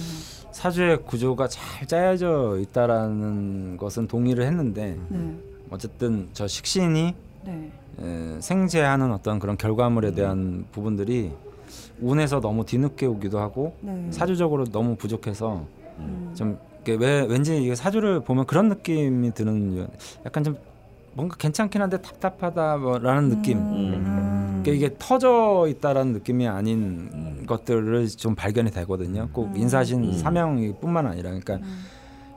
사주의 0.52 0.98
구조가 1.04 1.48
잘 1.48 1.88
짜여져 1.88 2.58
있다라는 2.60 3.78
것은 3.78 4.08
동의를 4.08 4.46
했는데 4.46 4.98
네. 5.10 5.38
어쨌든 5.70 6.28
저 6.34 6.48
식신이 6.48 7.14
네. 7.46 7.72
에, 8.00 8.42
생재하는 8.42 9.12
어떤 9.12 9.38
그런 9.38 9.58
결과물에 9.58 10.14
대한 10.14 10.66
부분들이 10.72 11.32
운에서 12.02 12.40
너무 12.42 12.66
뒤늦게 12.66 13.06
오기도 13.06 13.40
하고 13.40 13.76
네. 13.82 14.08
사주적으로 14.12 14.66
너무 14.66 14.96
부족해서 14.96 15.66
음. 16.00 16.34
좀 16.36 16.58
이게 16.86 16.94
왜 17.00 17.26
왠지 17.28 17.58
이게 17.62 17.74
사주를 17.74 18.20
보면 18.20 18.46
그런 18.46 18.70
느낌이 18.70 19.34
드는 19.34 19.88
약간 20.24 20.44
좀 20.44 20.56
뭔가 21.14 21.36
괜찮긴 21.38 21.82
한데 21.82 22.00
답답하다라는 22.00 23.30
느낌. 23.30 23.58
음. 23.58 24.62
그러니까 24.64 24.72
이게 24.86 24.96
터져 25.00 25.66
있다라는 25.68 26.14
느낌이 26.14 26.48
아닌 26.48 27.46
것들을 27.48 28.08
좀 28.10 28.36
발견이 28.36 28.70
되거든요. 28.70 29.30
꼭 29.34 29.48
음. 29.48 29.58
인사신 29.58 30.16
사명뿐만 30.20 31.08
아니라 31.08 31.32
그러니까 31.32 31.60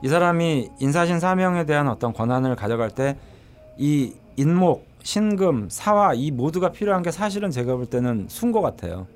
이 0.01 0.07
사람이 0.07 0.69
인사신 0.79 1.19
사명에 1.19 1.65
대한 1.65 1.87
어떤 1.87 2.11
권한을 2.11 2.55
가져갈 2.55 2.89
때 2.89 3.17
이 3.81 4.13
인목, 4.35 4.85
신금, 5.03 5.67
사화 5.69 6.13
이 6.13 6.31
모두가 6.31 6.71
필요한 6.73 7.01
게 7.01 7.11
사실은 7.11 7.49
제가 7.49 7.77
볼 7.77 7.85
때는 7.85 8.25
순것 8.27 8.61
같아요. 8.61 9.07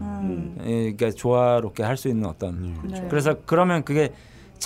음. 0.00 0.56
예, 0.64 0.92
그러니까 0.92 1.10
조화롭게 1.10 1.82
할 1.82 1.96
수 1.96 2.08
있는 2.08 2.26
어떤 2.28 2.76
네. 2.84 3.04
그래서 3.10 3.34
그러면 3.46 3.82
그게 3.82 4.12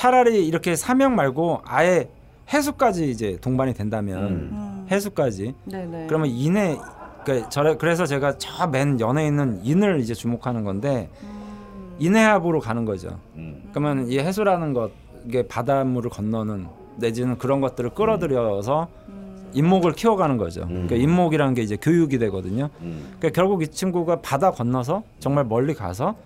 차라리 0.00 0.46
이렇게 0.46 0.76
사명 0.76 1.14
말고 1.14 1.62
아예 1.64 2.10
해수까지 2.52 3.10
이제 3.10 3.38
동반이 3.40 3.72
된다면 3.72 4.24
음. 4.26 4.86
해수까지 4.90 5.54
네네. 5.64 6.06
그러면 6.06 6.28
인에 6.28 6.76
그러니까 7.24 7.48
저래 7.48 7.76
그래서 7.78 8.04
제가 8.04 8.36
저 8.36 8.66
맨 8.66 9.00
연에 9.00 9.26
있는 9.26 9.58
인을 9.64 10.00
이제 10.00 10.12
주목하는 10.12 10.64
건데 10.64 11.08
음. 11.22 11.96
인해합으로 11.98 12.60
가는 12.60 12.84
거죠. 12.84 13.18
음. 13.36 13.62
그러면 13.70 14.08
이 14.10 14.18
해수라는 14.18 14.74
것 14.74 14.90
이게 15.26 15.48
바닷물을 15.48 16.10
건너는 16.10 16.66
내지는 16.96 17.38
그런 17.38 17.62
것들을 17.62 17.90
끌어들여서 17.90 18.88
음. 19.08 19.50
인목을 19.54 19.92
키워가는 19.92 20.36
거죠. 20.36 20.66
그러니까 20.68 20.94
인목이라는 20.94 21.54
게 21.54 21.62
이제 21.62 21.76
교육이 21.80 22.18
되거든요. 22.18 22.68
음. 22.82 23.14
그러니까 23.18 23.30
결국 23.30 23.62
이 23.62 23.68
친구가 23.68 24.20
바다 24.20 24.50
건너서 24.50 25.04
정말 25.20 25.44
멀리 25.46 25.72
가서 25.72 26.16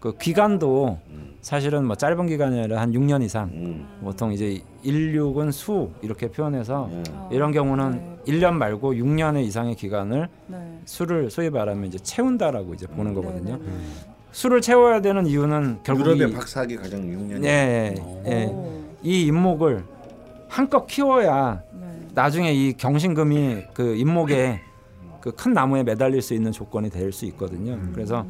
그 0.00 0.18
기간도 0.18 0.98
사실은 1.46 1.86
뭐 1.86 1.94
짧은 1.94 2.26
기간이 2.26 2.58
아니라 2.58 2.80
한 2.80 2.90
6년 2.90 3.22
이상 3.22 3.44
음. 3.54 3.86
보통 4.02 4.32
이제 4.32 4.60
일육은 4.82 5.52
수 5.52 5.90
이렇게 6.02 6.26
표현해서 6.26 6.86
음. 6.86 7.04
아, 7.14 7.28
이런 7.30 7.52
경우는 7.52 8.18
네. 8.24 8.32
1년 8.32 8.54
말고 8.54 8.94
6년의 8.94 9.44
이상의 9.44 9.76
기간을 9.76 10.28
네. 10.48 10.80
수를 10.86 11.30
소위 11.30 11.48
말하면 11.48 11.84
이제 11.84 11.98
채운다라고 11.98 12.74
이제 12.74 12.88
보는 12.88 13.14
거거든요. 13.14 13.58
네, 13.58 13.62
네, 13.64 13.70
네. 13.70 13.78
수를 14.32 14.60
채워야 14.60 15.00
되는 15.00 15.24
이유는 15.24 15.84
결국 15.84 16.06
유럽의 16.06 16.30
이, 16.30 16.32
박사학위 16.32 16.74
가정 16.78 17.02
6년. 17.02 17.44
예, 17.44 17.48
예, 17.48 17.94
예. 18.26 18.46
오. 18.46 18.82
이 19.04 19.26
인목을 19.26 19.84
한껏 20.48 20.84
키워야 20.88 21.62
네. 21.80 21.86
나중에 22.12 22.52
이 22.52 22.72
경신금이 22.72 23.66
그 23.72 23.94
인목에 23.94 24.62
그 25.20 25.30
큰 25.30 25.52
나무에 25.52 25.84
매달릴 25.84 26.22
수 26.22 26.34
있는 26.34 26.50
조건이 26.50 26.90
될 26.90 27.12
수 27.12 27.24
있거든요. 27.26 27.78
그래서 27.94 28.26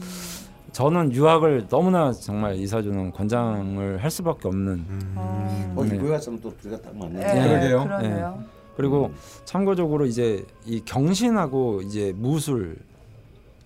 저는 0.76 1.10
유학을 1.14 1.68
너무나 1.68 2.12
정말 2.12 2.56
이사주는 2.56 3.10
권장을 3.12 3.96
할 3.96 4.10
수밖에 4.10 4.46
없는 4.46 4.84
어. 5.14 5.74
어, 5.74 5.82
네. 5.82 5.96
갔으면 5.96 6.38
또 6.42 6.52
우리가 6.62 6.82
딱 6.82 6.94
맞네. 6.94 7.18
네, 7.18 7.48
그러게요. 7.48 7.84
그러네요. 7.84 8.44
그리고 8.76 9.10
참고적으로 9.46 10.04
이제 10.04 10.44
이 10.66 10.82
경신하고 10.84 11.80
이제 11.80 12.12
무술 12.14 12.76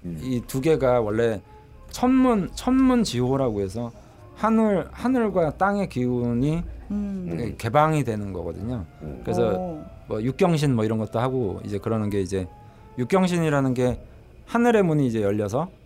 음. 0.05 0.21
이두 0.23 0.61
개가 0.61 1.01
원래 1.01 1.43
천문 1.91 2.49
천문 2.55 3.03
지호라고 3.03 3.61
해서 3.61 3.91
하늘 4.37 4.87
하늘과 4.93 5.57
땅의 5.57 5.89
기운이 5.89 6.63
음. 6.93 7.55
개방이 7.59 8.05
되는 8.05 8.33
거거든요. 8.33 8.85
음. 9.03 9.21
그래서 9.25 9.59
오. 9.59 9.85
뭐 10.07 10.23
육경신 10.23 10.77
뭐 10.77 10.85
이런 10.85 10.99
것도 10.99 11.19
하고 11.19 11.61
이제 11.65 11.77
그러는 11.77 12.09
게 12.09 12.21
이제 12.21 12.47
육경신이라는 12.99 13.75
게 13.75 14.01
하늘의 14.47 14.85
문이 14.85 15.09
이제 15.09 15.23
열려서 15.23 15.67
그 15.67 15.80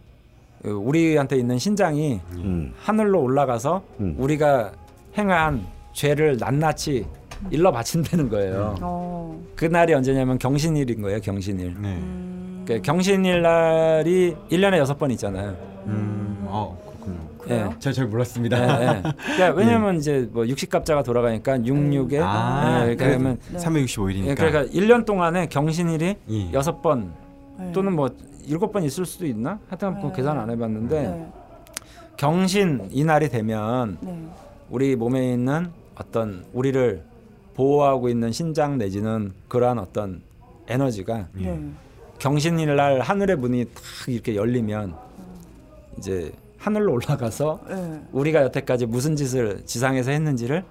우리한테 0.71 1.37
있는 1.37 1.59
신장이 1.59 2.21
음. 2.33 2.73
하늘로 2.79 3.23
올라가서 3.23 3.83
음. 4.01 4.15
우리가 4.19 4.73
행한 5.17 5.67
죄를 5.93 6.37
낱낱이 6.39 7.07
일러 7.51 7.71
바친다는 7.71 8.29
거예요. 8.29 8.75
어. 8.81 9.41
그날이 9.57 9.93
언제냐면 9.95 10.39
경신일인 10.39 11.03
거예요. 11.03 11.21
경신일. 11.21 11.75
네. 11.81 11.89
음. 11.89 12.65
그 12.67 12.81
경신일 12.81 13.43
날이 13.43 14.35
1년에 14.51 14.79
여섯 14.79 14.99
번 14.99 15.11
있잖아요. 15.13 15.55
음. 15.87 16.47
아 16.49 16.71
그렇군요. 16.87 17.19
그래요? 17.39 17.71
예. 17.75 17.79
제가 17.79 17.93
잘 17.93 18.07
몰랐습니다. 18.07 18.57
예, 18.59 18.87
예. 18.87 19.03
그러니까 19.37 19.51
왜냐면 19.61 19.97
이제 19.97 20.29
뭐 20.33 20.47
육식갑자가 20.49 21.03
돌아가니까 21.03 21.59
66에 21.59 22.21
아, 22.23 22.87
예, 22.89 22.97
그러면 22.97 23.39
네. 23.53 23.59
365일이니까. 23.59 24.29
예, 24.29 24.35
그러니까 24.35 24.65
1년 24.73 25.05
동안에 25.05 25.49
경신일이 25.49 26.17
예. 26.31 26.53
여섯 26.53 26.81
번 26.81 27.13
네. 27.59 27.71
또는 27.73 27.95
뭐 27.95 28.09
일곱 28.47 28.73
번 28.73 28.83
있을 28.85 29.05
수도 29.05 29.27
있나? 29.27 29.59
하여튼 29.69 30.01
그 30.01 30.07
네. 30.07 30.13
계산 30.17 30.39
안 30.39 30.51
해봤는데 30.51 31.03
네. 31.03 31.33
경신 32.17 32.89
이 32.91 33.05
날이 33.05 33.29
되면 33.29 33.99
네. 34.01 34.29
우리 34.71 34.97
몸에 34.97 35.33
있는 35.33 35.71
어떤 35.97 36.45
우리를 36.53 37.03
보호하고 37.55 38.09
있는 38.09 38.33
신장 38.33 38.79
내지는 38.79 39.33
그러한 39.49 39.79
어떤 39.79 40.23
에너지가 40.67 41.29
네. 41.33 41.61
경신일 42.19 42.77
날 42.77 43.01
하늘의 43.01 43.37
문이 43.37 43.67
탁 43.67 43.83
이렇게 44.09 44.35
열리면 44.35 44.95
이제 45.99 46.33
하늘로 46.59 46.93
올라가서 46.95 47.61
네. 47.69 48.01
우리가 48.13 48.43
여태까지 48.45 48.87
무슨 48.87 49.17
짓을 49.17 49.63
지상에서 49.67 50.11
했는지를 50.11 50.65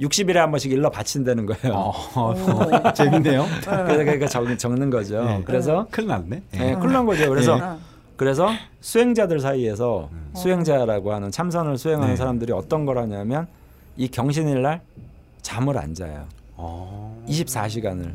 60일에 0.00 0.34
한 0.34 0.50
번씩 0.50 0.72
일러 0.72 0.90
바친다는 0.90 1.46
거예요. 1.46 1.74
어. 1.76 1.92
오. 2.16 2.92
재밌네요. 2.94 3.46
그래서 3.62 4.04
그러니까 4.04 4.26
적, 4.26 4.58
적는 4.58 4.90
거죠. 4.90 5.24
네. 5.24 5.42
그래서 5.44 5.86
큰일 5.90 6.08
났네. 6.08 6.42
예. 6.56 6.70
예, 6.70 6.74
큰일 6.74 6.92
난 6.92 7.06
거죠. 7.06 7.28
그래서 7.28 7.58
아. 7.60 7.78
그래서 8.16 8.48
수행자들 8.80 9.40
사이에서 9.40 10.08
수행자라고 10.34 11.12
하는 11.12 11.30
참선을 11.30 11.78
수행하는 11.78 12.14
네. 12.14 12.16
사람들이 12.16 12.52
어떤 12.52 12.84
걸 12.84 12.98
하냐면 12.98 13.46
이 13.96 14.08
경신일 14.08 14.62
날 14.62 14.80
잠을 15.42 15.76
안 15.78 15.94
자요. 15.94 16.24
어. 16.56 17.22
24시간을. 17.28 18.12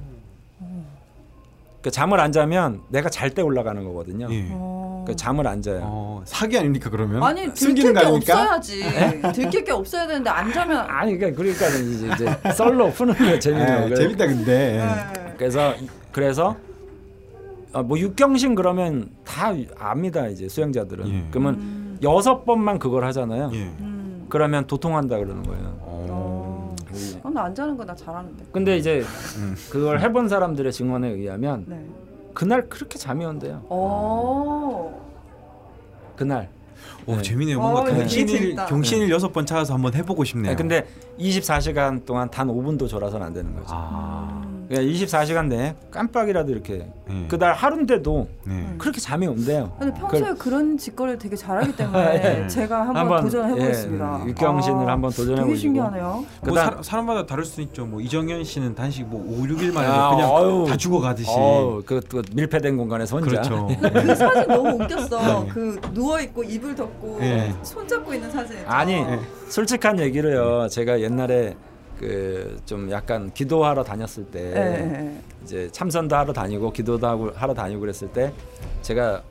그 1.82 1.91
잠을 1.91 2.19
안 2.19 2.32
자면 2.32 2.82
내가 2.89 3.09
잘 3.09 3.30
때 3.30 3.41
올라가는 3.41 3.82
거거든요. 3.84 4.28
예. 5.07 5.11
어. 5.11 5.13
그 5.13 5.15
잠을 5.15 5.47
안 5.47 5.61
자요. 5.61 5.79
어, 5.83 6.21
사기 6.25 6.57
아닙니까 6.57 6.89
그러면? 6.89 7.23
아니 7.23 7.51
들킬 7.53 7.93
거게 7.93 8.05
아닙니까? 8.05 8.41
없어야지. 8.55 8.83
들킬 9.33 9.63
게 9.63 9.71
없어야 9.71 10.05
되는데 10.07 10.29
안 10.29 10.51
자면 10.51 10.79
아니 10.89 11.17
그러니까 11.17 11.41
그러니까 11.41 11.67
이제, 11.67 12.09
이제 12.13 12.51
썰로 12.53 12.91
푸는 12.91 13.13
게 13.15 13.39
재미나요. 13.39 13.89
예, 13.91 13.95
재밌다 13.95 14.25
근데. 14.27 14.77
네. 14.77 15.33
그래서 15.37 15.73
그래서 16.11 16.55
어, 17.73 17.83
뭐 17.83 17.97
육경신 17.97 18.55
그러면 18.55 19.09
다 19.23 19.53
압니다 19.79 20.27
이제 20.27 20.47
수행자들은. 20.47 21.07
예. 21.09 21.23
그러면 21.31 21.55
음. 21.55 21.99
여섯 22.03 22.43
번만 22.45 22.79
그걸 22.79 23.05
하잖아요. 23.05 23.49
예. 23.53 23.57
음. 23.79 24.25
그러면 24.29 24.67
도통한다 24.67 25.17
그러는 25.17 25.43
거예요. 25.43 25.77
어. 25.81 26.75
어, 27.23 27.29
나안 27.29 27.53
자는 27.53 27.77
거 27.77 27.83
나 27.85 27.93
잘하는데. 27.95 28.45
근데 28.51 28.77
이제 28.77 29.03
그걸 29.69 29.99
해본 30.01 30.27
사람들의 30.29 30.71
증언에 30.73 31.09
의하면 31.09 31.65
네. 31.67 31.85
그날 32.38 32.69
그렇게 32.69 32.99
잠이 32.99 33.25
온대요. 33.25 33.63
어. 33.67 35.01
그날. 36.15 36.47
오 37.07 37.15
네. 37.15 37.21
재미네요. 37.23 37.59
뭔가 37.59 37.81
어, 37.81 37.85
되게 37.85 37.97
경신일 37.97 38.27
재밌다. 38.27 38.65
경신일 38.67 39.09
여섯 39.09 39.33
번 39.33 39.43
찾아서 39.43 39.73
한번 39.73 39.95
해보고 39.95 40.23
싶네요. 40.23 40.51
네, 40.51 40.55
근데 40.55 40.88
24시간 41.17 42.05
동안 42.05 42.29
단 42.29 42.47
5분도 42.47 42.88
졸아서는 42.88 43.25
안 43.25 43.33
되는 43.33 43.55
거죠. 43.55 43.65
아. 43.69 44.56
그러니까 44.68 44.93
24시간 44.93 45.47
내에 45.47 45.76
깜빡이라도 45.91 46.51
이렇게 46.51 46.88
예. 47.09 47.26
그날 47.30 47.53
하루인데도 47.53 48.28
네. 48.43 48.76
그렇게 48.78 48.99
잠이 48.99 49.26
온대요. 49.28 49.72
근데 49.80 49.97
평소에 49.99 50.34
그런 50.34 50.78
짓거리를 50.78 51.18
되게 51.20 51.36
잘하기 51.38 51.76
때문에 51.76 52.41
예. 52.43 52.47
제가 52.47 52.88
한번, 52.89 53.22
도전해 53.24 53.51
보겠습니다. 53.51 54.22
예, 54.24 54.30
육경신을 54.30 54.88
한번 54.89 55.11
도전해 55.11 55.36
되게 55.38 55.47
보시고. 55.49 55.55
신기하네요. 55.57 56.03
뭐 56.03 56.26
그다음- 56.53 56.76
사, 56.78 56.84
사람마다 56.84 57.26
다를 57.26 57.45
수 57.45 57.61
있죠. 57.61 57.86
뭐 57.86 58.01
이정현 58.01 58.43
씨는 58.43 58.76
단식 58.76 59.05
뭐 59.07 59.22
5, 59.39 59.43
6일 59.45 59.74
만에 59.74 59.88
아, 59.88 60.09
그냥 60.09 60.30
어휴. 60.32 60.65
다 60.68 60.76
죽어가듯이. 60.76 61.30
그, 61.86 62.01
그 62.09 62.22
밀폐된 62.34 62.76
공간에서 62.76 63.18
혼자. 63.18 63.30
그렇죠. 63.41 63.68
그 63.82 64.15
사진 64.15 64.47
너무 64.47 64.84
웃겼어. 64.84 65.45
그 65.47 65.80
누워 65.93 66.20
있고 66.22 66.43
이불 66.43 66.76
덮고 66.76 67.20
예. 67.22 67.53
손 67.63 67.88
잡고 67.88 68.13
있는 68.13 68.30
사진. 68.30 68.57
아니 68.65 68.95
어. 68.99 69.18
솔직한 69.47 69.97
얘기로요. 69.99 70.68
제가 70.68 70.99
옛날에 70.99 71.55
그 71.99 72.57
좀 72.67 72.91
약간 72.91 73.31
기도하러 73.33 73.83
다녔을 73.83 74.25
때 74.25 74.53
예, 74.55 74.59
예. 74.59 75.21
이제 75.43 75.69
참선도 75.71 76.15
하러 76.15 76.33
다니고 76.33 76.71
기도도 76.71 77.07
하고 77.07 77.31
하러 77.33 77.53
다니고 77.53 77.79
그랬을 77.79 78.09
때 78.09 78.31
제가 78.81 79.23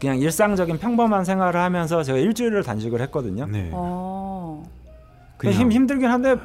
그냥 0.00 0.18
일상적인 0.18 0.78
평범한 0.78 1.24
생활을 1.24 1.60
하면서 1.60 2.02
제가 2.02 2.18
일주일을 2.18 2.62
단식을 2.62 3.00
했거든요. 3.02 3.46
네. 3.46 3.70
어. 3.72 4.62
힘 5.42 5.72
힘들긴 5.72 6.08
한데 6.08 6.36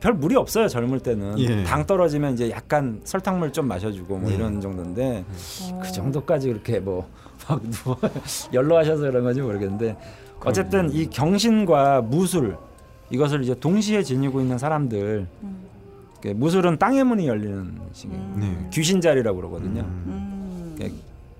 별 0.00 0.14
무리 0.14 0.34
없어요 0.34 0.66
젊을 0.68 1.00
때는 1.00 1.38
예. 1.38 1.62
당 1.64 1.86
떨어지면 1.86 2.32
이제 2.34 2.50
약간 2.50 3.00
설탕물 3.04 3.52
좀 3.52 3.68
마셔주고 3.68 4.16
뭐 4.16 4.30
이런 4.30 4.60
정도인데 4.60 5.24
어. 5.70 5.80
그 5.82 5.92
정도까지 5.92 6.48
그렇게 6.48 6.80
뭐 6.80 7.08
막 7.46 7.60
누워 7.70 7.98
연로하셔서 8.54 9.02
그런 9.02 9.22
건지 9.22 9.42
모르겠는데 9.42 9.96
어쨌든 10.40 10.90
이 10.92 11.06
경신과 11.10 12.00
무술 12.00 12.56
이것을 13.14 13.44
이제 13.44 13.54
동시에 13.58 14.02
지니고 14.02 14.40
있는 14.40 14.58
사람들 14.58 15.26
음. 15.44 15.56
그 16.20 16.28
무술은 16.28 16.78
땅의 16.78 17.04
문이 17.04 17.28
열리는 17.28 17.72
식이에요. 17.92 18.20
음. 18.20 18.36
네. 18.40 18.70
귀신 18.72 19.00
자리라고 19.00 19.36
그러거든요. 19.36 19.82
음. 19.82 20.74
그 20.76 20.92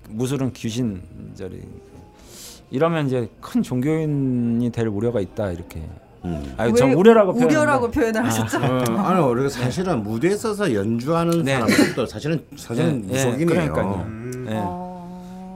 무술은 0.09 0.53
귀신 0.53 1.01
자리. 1.33 1.61
이러면 2.71 3.07
이제 3.07 3.29
큰 3.41 3.61
종교인이 3.61 4.71
될 4.71 4.87
우려가 4.87 5.19
있다 5.19 5.51
이렇게. 5.51 5.81
음. 6.23 6.53
아니 6.57 6.71
왜전 6.71 6.93
우려라고 6.93 7.33
표현. 7.33 7.49
우려라고 7.49 7.91
표현을 7.91 8.25
하셨죠. 8.25 8.57
어, 8.57 8.97
아니 8.99 9.21
우리가 9.21 9.49
사실은 9.49 10.01
무대에 10.01 10.35
서서 10.35 10.73
연주하는 10.73 11.43
네. 11.43 11.53
사람들도 11.55 12.05
사실은 12.05 12.45
사실은 12.55 13.01
네, 13.01 13.07
네, 13.07 13.25
무속인이에요. 13.25 13.45
그러니까요. 13.73 14.05
음. 14.07 14.45
네. 14.47 14.84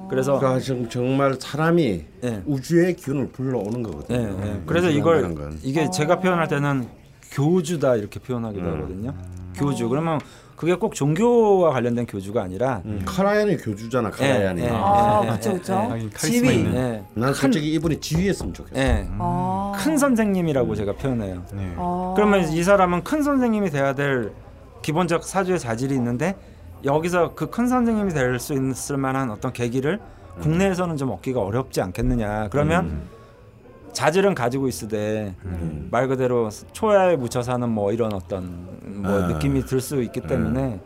어. 0.10 0.12
그래서 0.12 0.40
그러니까 0.40 0.60
정- 0.62 0.90
정말 0.90 1.36
사람이 1.40 2.06
네. 2.22 2.42
우주의 2.46 2.96
기운을 2.96 3.30
불러오는 3.30 3.84
거거든요. 3.84 4.18
네, 4.18 4.44
네. 4.46 4.62
그래서 4.66 4.90
이걸 4.90 5.22
건. 5.36 5.60
이게 5.62 5.86
어. 5.86 5.90
제가 5.90 6.20
표현할 6.20 6.48
때는 6.48 6.88
교주다 7.32 7.96
이렇게 7.96 8.20
표현하기도 8.20 8.66
음. 8.66 8.76
하거든요. 8.76 9.14
교주. 9.56 9.88
그러면 9.90 10.20
그게 10.56 10.74
꼭 10.76 10.94
종교와 10.94 11.72
관련된 11.72 12.06
교주가 12.06 12.42
아니라 12.42 12.82
음, 12.86 13.02
카라얀이 13.06 13.58
교주잖아. 13.58 14.10
카라얀이. 14.10 14.68
아. 14.68 15.22
하긴 15.22 16.10
카리스마 16.10 16.52
지위. 16.52 17.00
난 17.14 17.34
솔직히 17.34 17.74
이분이 17.76 18.00
지휘했으면 18.02 18.54
좋겠어. 18.54 18.78
예. 18.82 19.08
아. 19.20 19.74
큰 19.78 19.98
선생님이라고 19.98 20.76
제가 20.76 20.94
표현해요. 20.94 21.44
네. 21.54 21.74
아. 21.78 22.14
그러면 22.16 22.50
이 22.52 22.64
사람은 22.64 23.04
큰 23.04 23.22
선생님이 23.22 23.70
돼야 23.70 23.94
될 23.96 24.32
기본적 24.82 25.24
사주의 25.24 25.60
자질이 25.60 25.94
있는데 25.96 26.36
여기서 26.84 27.34
그 27.36 27.50
큰 27.50 27.68
선생님이 27.68 28.12
될 28.14 28.40
수 28.40 28.54
있을 28.54 28.98
만한 28.98 29.30
어떤 29.32 29.52
계기를 29.52 30.00
국내에서는 30.42 30.96
좀 30.98 31.12
얻기가 31.12 31.42
어렵지 31.42 31.82
않겠느냐. 31.82 32.48
그러면 32.50 32.86
음. 32.86 33.02
자질은 33.92 34.36
가지고 34.36 34.68
있으되 34.68 35.36
말 35.92 36.08
그대로 36.08 36.50
초야에 36.72 37.16
묻혀 37.18 37.42
사는 37.42 37.68
뭐 37.68 37.92
이런 37.92 38.14
어떤 38.14 38.68
뭐 38.86 39.12
아. 39.24 39.28
느낌이 39.28 39.66
들 39.66 39.82
수 39.82 40.02
있기 40.04 40.22
때문에 40.22 40.80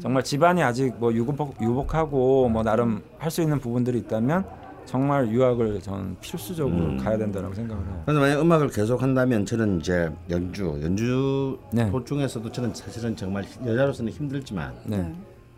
정말 0.00 0.22
집안이 0.22 0.62
아직 0.62 0.94
뭐 0.98 1.12
유복, 1.12 1.60
유복하고 1.60 2.48
뭐 2.48 2.62
나름 2.62 3.02
할 3.18 3.30
수 3.30 3.40
있는 3.42 3.58
부분들이 3.58 3.98
있다면 3.98 4.44
정말 4.84 5.28
유학을 5.28 5.80
저는 5.80 6.16
필수적으로 6.20 6.76
음. 6.76 6.96
가야 6.98 7.16
된다라고 7.16 7.54
생각을 7.54 7.82
해요. 7.84 8.02
그래서 8.04 8.20
만약 8.20 8.40
음악을 8.40 8.68
계속 8.68 9.00
한다면 9.02 9.46
저는 9.46 9.80
이제 9.80 10.10
연주, 10.30 10.78
연주 10.82 11.58
네. 11.72 11.90
도중에서도 11.90 12.50
저는 12.52 12.74
사실은 12.74 13.16
정말 13.16 13.44
여자로서는 13.64 14.12
힘들지만 14.12 14.72
네. 14.84 15.12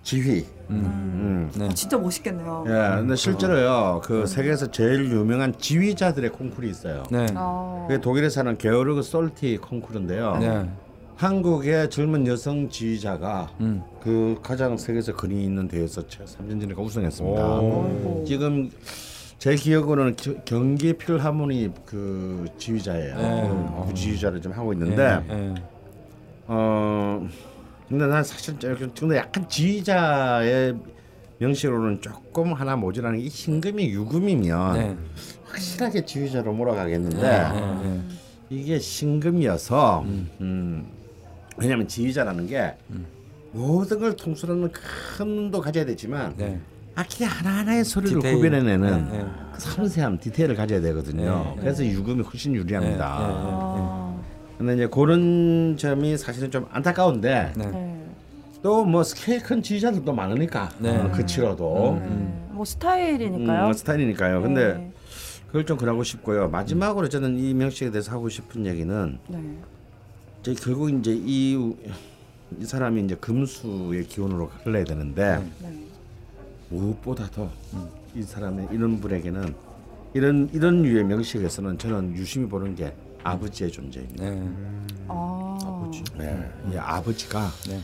네. 0.04 0.10
지휘. 0.10 0.44
음. 0.70 0.84
음. 0.84 1.50
네. 1.58 1.68
진짜 1.74 1.96
멋있겠네요. 1.98 2.64
예, 2.68 2.96
근데 3.00 3.16
실제로요 3.16 4.00
그 4.04 4.26
세계에서 4.26 4.70
제일 4.70 5.10
유명한 5.10 5.54
지휘자들의 5.58 6.30
콩쿠르이 6.30 6.70
있어요. 6.70 7.02
네. 7.10 7.26
어. 7.34 7.86
그게 7.88 8.00
독일에서 8.00 8.40
하는 8.40 8.58
게오르그 8.58 9.02
솔티 9.02 9.56
콩쿠르인데요. 9.58 10.36
네. 10.38 10.68
한국의 11.16 11.90
젊은 11.90 12.26
여성 12.26 12.68
지휘자가 12.68 13.50
음. 13.60 13.82
그 14.02 14.38
가장 14.42 14.76
세계에서 14.76 15.14
근위 15.14 15.44
있는 15.44 15.68
대회에서 15.68 16.02
3년 16.02 16.60
전에 16.60 16.74
우승했습니다. 16.76 17.58
어이구. 17.60 18.24
지금 18.26 18.70
제 19.38 19.54
기억으로는 19.54 20.16
겨- 20.16 20.34
경기 20.44 20.92
필하모니 20.94 21.70
그 21.86 22.46
지휘자예요. 22.58 23.16
네. 23.16 23.48
그 23.78 23.86
부지휘자를 23.86 24.40
좀 24.42 24.52
하고 24.52 24.72
있는데 24.72 25.22
예, 25.30 25.34
예. 25.34 25.54
어 26.46 27.26
근데 27.94 28.08
난 28.08 28.24
사실 28.24 28.58
좀 28.58 28.92
근데 28.98 29.18
약간 29.18 29.48
지휘자의 29.48 30.74
명식으로는 31.38 32.00
조금 32.00 32.52
하나 32.52 32.74
모자라는 32.74 33.20
게 33.20 33.28
신금이 33.28 33.88
유금이면 33.90 34.72
네. 34.74 34.96
확실하게 35.44 36.04
지휘자로 36.04 36.52
몰아가겠는데 36.54 37.22
네, 37.22 37.82
네. 37.84 38.00
이게 38.50 38.80
신금이어서 38.80 40.00
음. 40.40 40.88
왜냐하면 41.56 41.86
지휘자라는 41.86 42.48
게 42.48 42.74
모든 43.52 44.00
걸 44.00 44.16
통솔하는 44.16 44.72
큰 44.72 45.26
눈도 45.28 45.60
가져야 45.60 45.84
되지만 45.84 46.34
네. 46.36 46.58
악기 46.96 47.22
하나하나의 47.22 47.84
소리를 47.84 48.16
디테일. 48.18 48.34
구별해내는 48.34 49.08
네, 49.12 49.18
네. 49.18 49.24
그 49.52 49.60
섬세함 49.60 50.18
디테일을 50.18 50.56
가져야 50.56 50.80
되거든요. 50.80 51.52
네, 51.54 51.60
그래서 51.60 51.86
유금이 51.86 52.22
훨씬 52.22 52.56
유리합니다. 52.56 54.13
아. 54.54 54.58
근데 54.58 54.74
이제 54.74 54.86
그런 54.86 55.76
점이 55.76 56.16
사실은 56.16 56.50
좀 56.50 56.66
안타까운데 56.70 57.52
네. 57.56 57.66
네. 57.66 58.00
또뭐 58.62 59.02
스케일 59.04 59.42
큰 59.42 59.62
지휘자들도 59.62 60.12
많으니까 60.12 60.70
네. 60.78 60.96
어, 60.96 61.10
그치로도 61.10 61.98
네. 62.00 62.48
뭐 62.52 62.64
스타일이니까요. 62.64 63.66
음, 63.66 63.72
스타일이니까요. 63.72 64.42
근데 64.42 64.74
네. 64.74 64.92
그걸 65.48 65.66
좀 65.66 65.76
그러고 65.76 66.02
싶고요. 66.02 66.48
마지막으로 66.48 67.08
저는 67.08 67.38
이 67.38 67.52
명 67.54 67.68
식에 67.70 67.90
대해서 67.90 68.12
하고 68.12 68.28
싶은 68.28 68.64
얘기는 68.66 69.18
네. 69.28 69.58
이제 70.40 70.54
결국 70.62 70.90
이제 70.90 71.12
이, 71.14 71.54
이 72.58 72.64
사람이 72.64 73.02
이제 73.04 73.14
금수의 73.16 74.04
기운으로 74.06 74.50
흘러야 74.62 74.84
되는데 74.84 75.42
네. 75.60 75.74
무엇보다도 76.70 77.50
이 78.14 78.22
사람의 78.22 78.68
이런 78.72 79.00
분에게는 79.00 79.54
이런 80.14 80.48
이런 80.52 80.82
류의 80.82 81.04
명식에서는 81.04 81.76
저는 81.78 82.14
유심히 82.16 82.48
보는 82.48 82.74
게 82.76 82.94
아버지의 83.24 83.72
존재입니다. 83.72 84.24
네. 84.30 84.50
아. 85.08 85.90
네, 86.16 86.50
이 86.72 86.76
아버지가 86.76 87.48
네. 87.68 87.80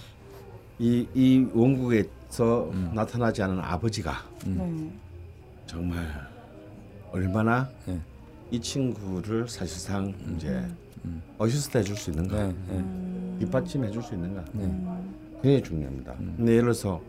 이, 0.78 1.06
이 1.14 1.48
원국에서 1.52 2.70
나타나지 2.94 3.42
않은 3.42 3.58
아버지가 3.58 4.12
네. 4.46 4.92
정말 5.66 6.06
얼마나 7.10 7.68
네. 7.86 7.98
이 8.50 8.60
친구를 8.60 9.48
사실상 9.48 10.14
이제 10.36 10.64
어시스트 11.38 11.78
해줄 11.78 11.96
수 11.96 12.10
있는가, 12.10 12.46
네. 12.46 12.54
네. 12.68 13.36
뒷받침 13.40 13.84
해줄 13.84 14.02
수 14.02 14.14
있는가, 14.14 14.44
네. 14.52 14.64
굉장히 15.42 15.62
중요합니다. 15.62 16.14
근데 16.16 16.52
예를 16.52 16.62
들어서 16.64 17.00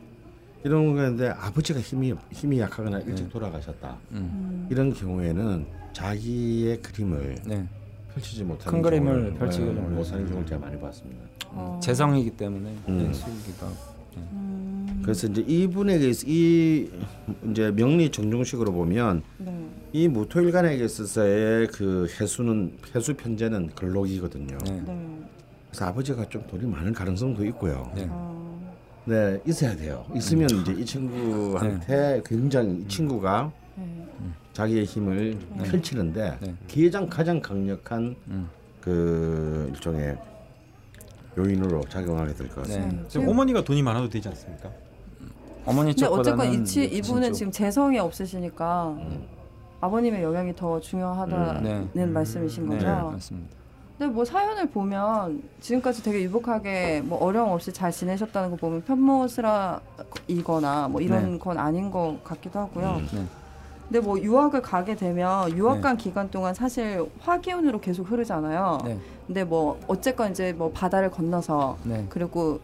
이런 0.64 0.96
건데 0.96 1.28
아버지가 1.30 1.80
힘이 1.80 2.14
힘이 2.32 2.60
약하거나 2.60 3.00
일찍 3.00 3.30
돌아가셨다. 3.30 3.98
음. 4.12 4.68
이런 4.70 4.94
경우에는 4.94 5.66
자기의 5.92 6.82
그림을 6.82 7.36
네. 7.46 7.68
펼치지 8.14 8.44
못하는 8.44 8.72
큰 8.72 8.82
그림을 8.82 9.34
펼치기 9.36 9.66
네. 9.66 9.72
못하는 9.74 10.26
경우를 10.28 10.46
제가 10.46 10.62
많이 10.62 10.80
봤습니다. 10.80 11.22
어. 11.50 11.80
재성이기 11.82 12.32
때문에 12.32 12.76
음. 12.88 13.14
수기가 13.14 13.68
음. 14.18 15.02
그래서 15.04 15.28
이제 15.28 15.42
이분에게 15.48 16.10
있- 16.10 16.28
이 16.28 16.92
이제 17.50 17.72
명리 17.72 18.10
정중식으로 18.10 18.72
보면 18.72 19.24
네. 19.38 19.68
이 19.94 20.08
무토일간에게 20.08 20.84
있어서의 20.84 21.68
그 21.68 22.08
해수는 22.20 22.78
해수 22.96 23.14
편제는 23.16 23.72
근록이거든요. 23.76 24.58
네. 24.66 24.82
네. 24.86 25.20
그래서 25.70 25.86
아버지가 25.86 26.26
좀 26.30 26.46
돈이 26.48 26.66
많을 26.66 26.92
가능성도 26.94 27.46
있고요. 27.46 27.90
네. 27.96 28.08
어. 28.10 28.42
네, 29.06 29.40
있어야 29.48 29.76
돼요. 29.76 30.06
있으면 30.14 30.48
이제 30.50 30.74
이 30.74 30.86
친구한테 30.86 32.22
굉장히 32.26 32.82
이 32.82 32.88
친구가 32.88 33.52
네. 33.76 34.06
자기의 34.54 34.86
힘을 34.86 35.38
펼치는데 35.64 36.38
네. 36.42 36.56
가장 36.86 37.10
가장 37.10 37.42
강력한 37.42 38.16
음. 38.28 38.50
그 38.82 39.70
일종의 39.74 40.18
요인으로 41.38 41.82
작용하게 41.90 42.34
될 42.34 42.48
것 42.50 42.56
같습니다. 42.64 42.88
네. 42.88 42.94
네. 43.02 43.08
지금 43.08 43.30
어머니가 43.30 43.64
돈이 43.64 43.82
많아도 43.82 44.10
되지 44.10 44.28
않습니까? 44.30 44.70
어머니 45.66 45.96
쪽보다는 45.96 46.40
어쨌건 46.40 46.62
이치, 46.62 46.86
이제 46.86 46.98
이분은 46.98 47.30
쪽. 47.30 47.34
지금 47.34 47.52
재성이 47.52 48.00
없으시니까 48.00 48.98
아버님의 49.80 50.24
영향이 50.24 50.56
더 50.56 50.80
중요하다는 50.80 51.90
네. 51.94 52.06
말씀이신 52.06 52.70
네, 52.70 52.76
거죠. 52.78 52.88
맞습니다. 53.14 53.50
근데 53.98 54.14
뭐 54.14 54.26
사연을 54.26 54.70
보면 54.72 55.44
지금까지 55.62 56.04
되게 56.04 56.24
유복하게 56.24 57.02
뭐 57.06 57.20
어려움 57.24 57.52
없이 57.52 57.72
잘 57.72 57.92
지내셨다는 57.92 58.50
거 58.52 58.56
보면 58.58 58.82
편모스라이거나 58.84 60.88
뭐 60.90 61.00
이런 61.02 61.34
네. 61.34 61.38
건 61.38 61.58
아닌 61.60 61.92
것 61.92 62.18
같기도 62.24 62.60
하고요. 62.60 63.00
음. 63.14 63.30
네. 63.92 64.00
근데 64.00 64.00
뭐 64.00 64.18
유학을 64.18 64.62
가게 64.62 64.96
되면 64.96 65.52
유학 65.58 65.76
네. 65.76 65.82
간 65.82 65.98
기간 65.98 66.32
동안 66.32 66.54
사실 66.54 67.06
화기운으로 67.20 67.82
계속 67.82 68.10
흐르잖아요. 68.10 68.78
네. 68.86 68.98
근데 69.28 69.44
뭐 69.44 69.78
어쨌건 69.88 70.32
이제 70.32 70.54
뭐 70.54 70.72
바다를 70.72 71.12
건너서 71.12 71.78
네. 71.84 72.06
그리고 72.10 72.60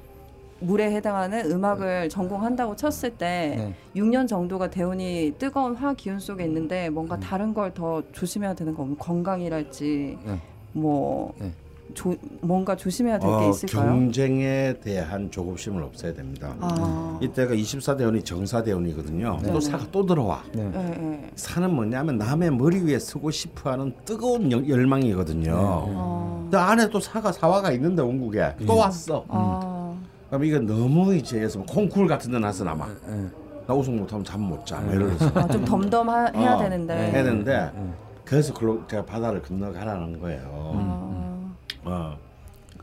물에 0.59 0.89
해당하는 0.91 1.51
음악을 1.51 2.09
전공한다고 2.09 2.77
쳤을 2.77 3.11
때 3.11 3.55
네. 3.57 4.01
6년 4.01 4.27
정도가 4.27 4.69
대운이 4.69 5.33
뜨거운 5.37 5.75
화 5.75 5.93
기운 5.93 6.19
속에 6.19 6.45
있는데 6.45 6.89
뭔가 6.89 7.15
음. 7.15 7.19
다른 7.19 7.53
걸 7.53 7.73
더 7.73 8.01
조심해야 8.13 8.55
되는 8.55 8.73
거 8.73 8.87
건강이랄지 8.97 10.17
네. 10.25 10.41
뭐 10.71 11.33
네. 11.37 11.51
조, 11.93 12.15
뭔가 12.41 12.75
조심해야 12.75 13.17
될게 13.19 13.33
어, 13.35 13.49
있을까요? 13.49 13.85
경쟁에 13.85 14.75
대한 14.81 15.31
조급심을 15.31 15.81
없애야 15.83 16.13
됩니다. 16.13 16.53
아, 16.59 17.17
이때가 17.21 17.53
24대운이 17.55 18.23
정사대운이거든요. 18.25 19.39
네. 19.41 19.51
또 19.51 19.59
사가 19.59 19.85
또 19.91 20.05
들어와. 20.05 20.43
네. 20.53 20.69
예, 20.75 20.79
예. 21.23 21.31
사는 21.35 21.73
뭐냐면 21.73 22.17
남의 22.17 22.51
머리 22.51 22.79
위에 22.81 22.99
서고 22.99 23.31
싶어하는 23.31 23.93
뜨거운 24.05 24.51
열- 24.51 24.67
열망이거든요. 24.67 25.51
네. 25.51 25.57
어, 25.59 26.47
그 26.51 26.57
안에 26.57 26.89
또 26.89 26.99
사과 26.99 27.31
사화가 27.31 27.71
있는데 27.73 28.01
원국에 28.01 28.55
또 28.65 28.75
왔어. 28.77 29.25
아, 29.29 29.95
그럼 30.29 30.43
이거 30.43 30.59
너무 30.59 31.15
이제 31.15 31.39
해서 31.39 31.61
콩쿨 31.63 32.07
같은 32.07 32.31
데 32.31 32.39
나서 32.39 32.63
남아. 32.63 32.87
예. 33.09 33.27
나 33.65 33.73
우승 33.73 33.97
못하면 33.97 34.23
잠 34.23 34.41
못 34.41 34.65
자. 34.65 34.79
막 34.79 34.93
이러면서 34.93 35.29
아, 35.35 35.47
좀 35.47 35.65
덤덤해야 35.65 36.55
어, 36.55 36.57
되는데. 36.57 36.93
해야 37.11 37.23
되는데 37.23 37.71
음. 37.75 37.93
그래서 38.23 38.53
글로 38.53 38.85
제가 38.87 39.05
바다를 39.05 39.41
건너가라는 39.41 40.19
거예요. 40.19 40.96
아, 41.87 42.17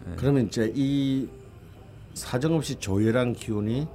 어. 0.07 0.15
그러면 0.17 0.47
이제 0.47 0.73
이 0.75 1.29
사정없이 2.15 2.77
조열한 2.77 3.35
기운이 3.35 3.87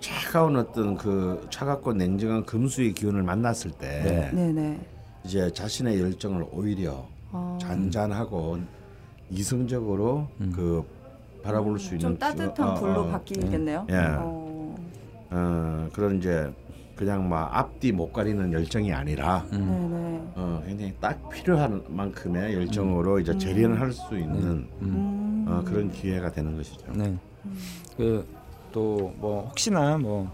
차가운 0.00 0.56
어떤 0.56 0.96
그 0.96 1.46
차갑고 1.50 1.94
냉정한 1.94 2.44
금수의 2.44 2.92
기운을 2.92 3.22
만났을 3.22 3.70
때 3.72 4.30
네. 4.32 4.78
이제 5.24 5.50
자신의 5.52 6.00
열정을 6.00 6.46
오히려 6.52 7.06
아, 7.32 7.58
잔잔하고 7.60 8.58
이성적으로 9.30 10.28
그 10.54 10.84
바라볼 11.42 11.78
수 11.78 11.88
있는 11.94 12.00
좀 12.00 12.12
기- 12.14 12.18
따뜻한 12.20 12.68
어, 12.68 12.74
불로 12.74 13.00
어, 13.02 13.06
바뀌겠네요. 13.08 13.86
예. 13.90 13.94
어, 14.18 14.76
어, 15.30 15.88
그런 15.92 16.18
이제 16.18 16.52
그냥 16.98 17.28
막 17.28 17.56
앞뒤 17.56 17.92
못 17.92 18.12
가리는 18.12 18.52
열정이 18.52 18.92
아니라 18.92 19.46
네네. 19.52 20.20
어, 20.34 20.62
굉장히 20.66 20.92
딱 21.00 21.28
필요한 21.28 21.80
만큼의 21.88 22.54
열정으로 22.54 23.20
이제 23.20 23.38
재련할 23.38 23.92
수 23.92 24.18
있는 24.18 24.66
음. 24.82 25.44
어, 25.46 25.62
그런 25.64 25.92
기회가 25.92 26.32
되는 26.32 26.56
것이죠. 26.56 26.92
네. 26.92 27.16
그또 27.96 29.14
뭐 29.18 29.46
혹시나 29.46 29.96
뭐 29.96 30.28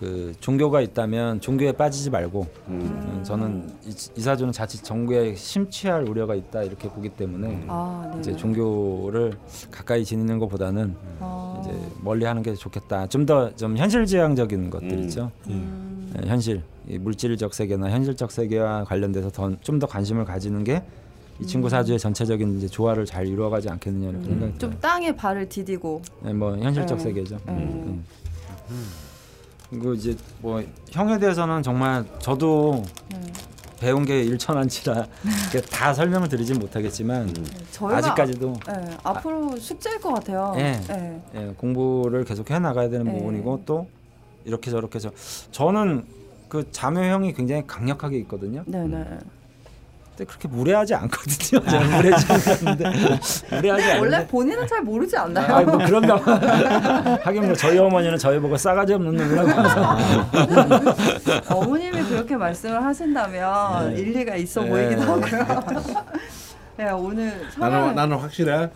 그 0.00 0.32
종교가 0.40 0.80
있다면 0.80 1.42
종교에 1.42 1.72
빠지지 1.72 2.08
말고 2.08 2.46
음, 2.68 3.20
저는 3.22 3.70
이, 3.84 3.94
이 4.16 4.20
사주는 4.20 4.50
자칫 4.50 4.82
종교에 4.82 5.34
심취할 5.34 6.08
우려가 6.08 6.34
있다 6.34 6.62
이렇게 6.62 6.88
보기 6.88 7.10
때문에 7.10 7.64
아, 7.68 8.04
네네. 8.06 8.20
이제 8.20 8.34
종교를 8.36 9.34
가까이 9.70 10.02
지내는 10.02 10.38
것보다는 10.38 10.96
아, 11.20 11.60
이제 11.60 11.78
멀리하는 12.02 12.42
게 12.42 12.54
좋겠다. 12.54 13.08
좀 13.08 13.26
더좀 13.26 13.76
현실지향적인 13.76 14.70
것들 14.70 14.90
음. 14.90 15.02
있죠. 15.04 15.30
음. 15.48 16.10
예, 16.18 16.26
현실, 16.26 16.62
이 16.88 16.96
물질적 16.96 17.52
세계나 17.52 17.90
현실적 17.90 18.32
세계와 18.32 18.84
관련돼서 18.84 19.30
좀 19.60 19.78
더 19.78 19.86
관심을 19.86 20.24
가지는 20.24 20.64
게 20.64 20.82
이 21.40 21.46
친구 21.46 21.70
사주의 21.70 21.98
전체적인 21.98 22.58
이제 22.58 22.68
조화를 22.68 23.06
잘 23.06 23.26
이루어가지 23.26 23.70
않겠느냐 23.70 24.10
이렇게 24.10 24.26
생각이 24.26 24.52
음. 24.52 24.58
좀 24.58 24.70
들어요. 24.70 24.80
땅에 24.80 25.16
발을 25.16 25.48
디디고. 25.48 26.02
예, 26.26 26.32
뭐 26.34 26.54
현실적 26.56 26.98
네. 26.98 27.04
세계죠. 27.04 27.38
네. 27.46 27.52
음. 27.52 28.04
그리고 29.70 29.94
이제 29.94 30.16
뭐 30.40 30.62
형에 30.90 31.18
대해서는 31.18 31.62
정말 31.62 32.04
저도 32.18 32.82
네. 33.08 33.20
배운 33.78 34.04
게 34.04 34.22
일천한치라 34.22 35.06
다 35.70 35.94
설명을 35.94 36.28
드리진 36.28 36.58
못하겠지만 36.58 37.32
저희가 37.70 37.98
아직까지도 37.98 38.54
네, 38.66 38.96
앞으로 39.04 39.56
숙제일 39.56 40.00
것 40.00 40.14
같아요. 40.14 40.54
예. 40.58 40.80
네. 40.88 41.22
예, 41.34 41.54
공부를 41.56 42.24
계속 42.24 42.50
해 42.50 42.58
나가야 42.58 42.90
되는 42.90 43.06
네. 43.06 43.18
부분이고 43.18 43.62
또 43.64 43.88
이렇게 44.44 44.70
저렇게 44.70 44.98
저 44.98 45.10
저는 45.52 46.04
그 46.48 46.70
자묘형이 46.72 47.32
굉장히 47.32 47.64
강력하게 47.66 48.18
있거든요. 48.18 48.64
네네. 48.66 49.04
근 49.04 49.39
데 50.20 50.26
그렇게 50.26 50.48
무례하지 50.48 50.94
않거든요. 50.94 51.64
저는 51.70 51.90
무례하지 51.96 52.32
않는데 52.32 52.90
무례하지 53.50 53.82
않는데. 53.84 53.98
원래 53.98 54.26
본인은 54.26 54.66
잘 54.66 54.82
모르지 54.82 55.16
않나요? 55.16 55.54
아, 55.54 55.60
뭐 55.62 55.78
그런가 55.78 56.16
봐. 56.16 57.18
하긴 57.24 57.46
뭐 57.46 57.54
저희 57.54 57.78
어머니는 57.78 58.18
저희 58.18 58.38
보고 58.38 58.56
싸가지 58.56 58.92
없는 58.92 59.16
놈이라고 59.16 59.48
해서 59.48 59.98
어머님이 61.48 62.02
그렇게 62.04 62.36
말씀을 62.36 62.84
하신다면 62.84 63.96
일리가 63.96 64.36
있어 64.36 64.62
네. 64.62 64.68
보이기도 64.68 65.02
하고요. 65.02 66.04
네, 66.76 66.90
오늘 66.90 67.26
나는 67.26 67.50
성향 67.80 67.94
나는 67.94 68.16
확실해. 68.18 68.70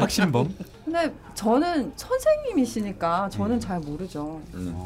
확신범. 0.00 0.54
근데 0.84 1.12
저는 1.42 1.92
선생님이시니까 1.96 3.28
저는 3.30 3.58
잘 3.58 3.80
모르죠. 3.80 4.40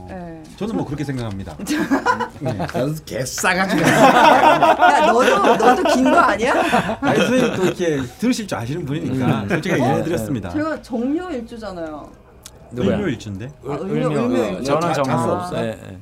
네. 0.09 0.43
저는 0.57 0.75
뭐 0.75 0.87
그렇게 0.87 1.05
생각합니다. 1.05 1.55
넌 2.73 2.97
개싸가지가. 3.05 3.87
야 3.87 5.07
너도 5.13 5.57
너도 5.57 5.83
긴 5.93 6.05
거 6.05 6.17
아니야? 6.19 6.55
아니 7.03 7.19
선생님 7.19 7.57
또 7.57 7.65
이렇게 7.65 8.01
들으실 8.19 8.47
줄 8.49 8.57
아시는 8.57 8.87
분이니까 8.87 9.49
솔직하게 9.49 9.83
얘기해드렸습니다. 9.83 10.49
제가 10.49 10.81
정묘 10.81 11.31
일주잖아요. 11.33 12.11
누구야? 12.71 12.97
을묘 12.97 13.09
일주인데. 13.09 13.53
아, 13.67 13.73
을묘, 13.75 14.07
을묘. 14.09 14.19
을묘. 14.21 14.57
어, 14.59 14.63
저는 14.63 14.93
자수 14.95 15.33
없어. 15.33 15.59
예, 15.63 15.69
예. 15.69 15.99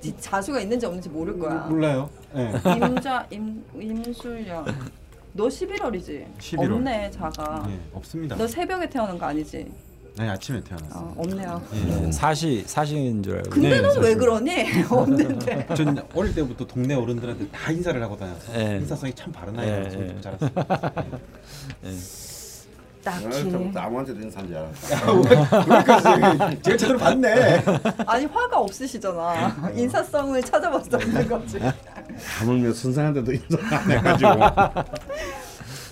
지- 0.00 0.14
자수가 0.18 0.60
있는지 0.60 0.86
없는지 0.86 1.10
모를 1.10 1.38
거야. 1.38 1.54
몰라요. 1.68 2.08
네. 2.32 2.52
임자 2.74 3.26
임 3.30 3.62
임술년. 3.78 4.64
너 5.38 5.46
11월이지? 5.46 6.26
11월. 6.40 6.72
없네 6.74 7.10
자가. 7.12 7.64
네, 7.68 7.78
없습니다. 7.94 8.34
너 8.36 8.44
새벽에 8.48 8.90
태어난 8.90 9.16
거 9.16 9.26
아니지? 9.26 9.70
네, 10.16 10.28
아침에 10.28 10.60
태어났어요. 10.64 11.00
어, 11.00 11.14
없네요. 11.16 11.62
예, 12.06 12.10
사시 12.10 12.64
사시인 12.66 13.22
줄 13.22 13.36
알고. 13.36 13.50
근데 13.50 13.68
네, 13.68 13.80
넌 13.80 13.90
왜 13.98 14.02
사실. 14.02 14.18
그러니? 14.18 14.52
없는데. 14.90 15.68
전 15.76 16.04
어릴 16.12 16.34
때부터 16.34 16.66
동네 16.66 16.94
어른들한테 16.96 17.46
다 17.50 17.70
인사를 17.70 18.02
하고 18.02 18.16
다녔어요. 18.16 18.58
예. 18.58 18.76
인사성이 18.78 19.12
참 19.14 19.30
바른 19.30 19.54
예, 19.58 19.60
아이라서 19.60 20.00
예. 20.00 20.20
자랐어요. 20.20 20.50
딱히. 23.10 23.72
아무한테도 23.74 24.20
인사한 24.20 24.48
줄 24.48 24.56
알았어. 24.56 25.22
그러니까 25.64 26.00
제가 26.00 26.62
제대로 26.62 26.98
봤네. 26.98 27.62
아니 28.06 28.26
화가 28.26 28.58
없으시잖아. 28.58 29.70
인사성을 29.74 30.42
찾아봤어 30.42 30.96
없는 30.96 31.28
거지. 31.28 31.60
하물며 32.38 32.72
선생한테도 32.72 33.32
인사 33.32 33.76
안 33.76 33.90
해가지고. 33.90 34.30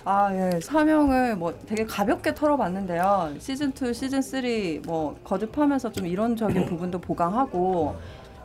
아 0.08 0.32
예, 0.32 0.60
사명을 0.60 1.34
뭐 1.34 1.52
되게 1.66 1.84
가볍게 1.84 2.32
털어봤는데요. 2.32 3.34
시즌 3.40 3.72
2, 3.72 3.92
시즌 3.92 4.20
3뭐 4.20 5.16
거듭하면서 5.24 5.90
좀 5.90 6.06
이론적인 6.06 6.66
부분도 6.66 7.00
보강하고 7.00 7.96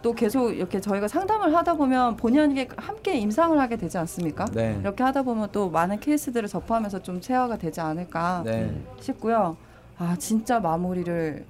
또 0.02 0.14
계속 0.14 0.50
이렇게 0.52 0.80
저희가 0.82 1.08
상담을 1.08 1.56
하다 1.56 1.76
보면 1.76 2.16
본연에게 2.16 2.70
함께 2.76 3.18
임상을 3.20 3.58
하게 3.60 3.76
되지 3.78 3.98
않습니까? 4.00 4.46
네. 4.46 4.78
이렇게 4.82 5.04
하다 5.04 5.22
보면 5.24 5.50
또 5.52 5.70
많은 5.70 6.00
케이스들을 6.00 6.50
접하면서 6.50 7.04
좀 7.04 7.22
체화가 7.22 7.58
되지 7.58 7.82
않을까 7.82 8.42
네. 8.44 8.82
싶고요. 9.00 9.58
아 10.00 10.16
진짜 10.18 10.60
마무리를 10.60 11.46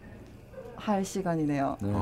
할 0.75 1.05
시간이네요. 1.05 1.77
네. 1.81 1.93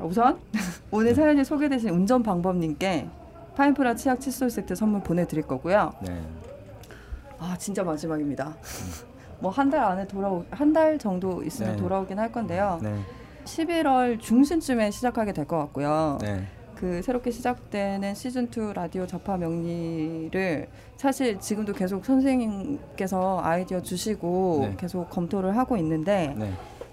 우선 0.00 0.38
오늘 0.90 1.14
사연이 1.14 1.44
소개되신 1.44 1.90
운전 1.90 2.22
방법님께 2.22 3.08
파인프라 3.54 3.94
치약 3.94 4.18
칫솔 4.18 4.48
세트 4.48 4.74
선물 4.74 5.02
보내드릴 5.02 5.46
거고요. 5.46 5.92
네. 6.00 6.22
아 7.38 7.54
진짜 7.58 7.82
마지막입니다. 7.84 8.54
뭐 9.42 9.50
한 9.50 9.68
달 9.70 9.82
안에 9.82 10.06
돌아오 10.06 10.44
한 10.50 10.72
달 10.72 10.96
정도 10.98 11.42
있으면 11.42 11.72
네. 11.72 11.82
돌아오긴 11.82 12.18
할 12.18 12.32
건데요. 12.32 12.78
네. 13.44 13.64
11월 13.66 14.20
중순쯤에 14.20 14.90
시작하게 14.90 15.32
될 15.32 15.46
것 15.46 15.58
같고요. 15.58 16.18
네. 16.20 16.46
그 16.74 17.00
새롭게 17.00 17.30
시작되는 17.30 18.14
시즌 18.14 18.48
2 18.48 18.72
라디오 18.74 19.06
접화 19.06 19.36
명리를 19.36 20.66
사실 20.96 21.38
지금도 21.38 21.72
계속 21.74 22.04
선생님께서 22.04 23.40
아이디어 23.42 23.80
주시고 23.80 24.58
네. 24.62 24.76
계속 24.76 25.08
검토를 25.08 25.56
하고 25.56 25.76
있는데 25.76 26.34
네. 26.36 26.52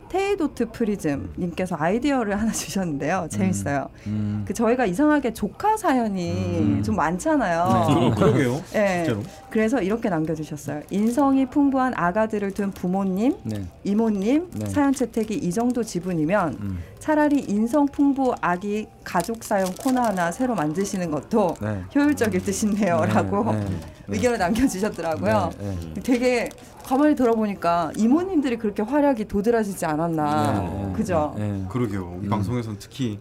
테이도트 0.10 0.72
프리즘 0.72 1.34
님께서 1.38 1.76
아이디어를 1.80 2.40
하나 2.40 2.52
주셨는데요. 2.52 3.28
재밌어요. 3.32 3.90
음. 4.08 4.44
그 4.48 4.54
저희가 4.54 4.86
이상하게 4.86 5.34
조카 5.34 5.78
사연이 5.78 6.32
음. 6.32 6.84
좀 6.84 6.96
많잖아요. 6.96 8.14
그, 8.16 8.20
그러게요. 8.20 8.62
네. 8.74 9.04
진짜로. 9.06 9.24
그래서 9.50 9.82
이렇게 9.82 10.10
남겨주셨어요. 10.10 10.82
인성이 10.90 11.46
풍부한 11.46 11.94
아가들을 11.96 12.52
둔 12.52 12.72
부모님, 12.72 13.36
네. 13.44 13.64
이모님 13.84 14.50
네. 14.54 14.66
사연 14.68 14.94
채택이 14.94 15.36
이 15.36 15.52
정도 15.52 15.84
지분이면 15.84 16.58
음. 16.60 16.84
차라리 17.00 17.40
인성 17.40 17.88
풍부 17.88 18.36
아기 18.42 18.88
가족 19.04 19.44
사연 19.44 19.74
코너 19.76 20.02
하나 20.02 20.32
새로 20.32 20.54
만드시는 20.56 21.10
것도 21.12 21.56
네. 21.62 21.82
효율적일 21.96 22.44
듯 22.44 22.52
싶네요라고 22.52 23.52
네. 23.54 23.60
네. 23.60 23.80
의견을 24.10 24.38
남겨주셨더라고요. 24.38 25.52
네. 25.60 25.78
네. 25.94 26.02
되게 26.02 26.50
가만히 26.90 27.14
들어보니까 27.14 27.92
이모님들이 27.98 28.58
그렇게 28.58 28.82
활약이 28.82 29.26
도드라지지 29.26 29.86
않았나, 29.86 30.54
네. 30.60 30.88
네. 30.88 30.94
그죠? 30.94 31.36
네. 31.38 31.64
그러게요. 31.70 32.16
우리 32.18 32.26
음. 32.26 32.30
방송에서는 32.32 32.80
특히 32.80 33.20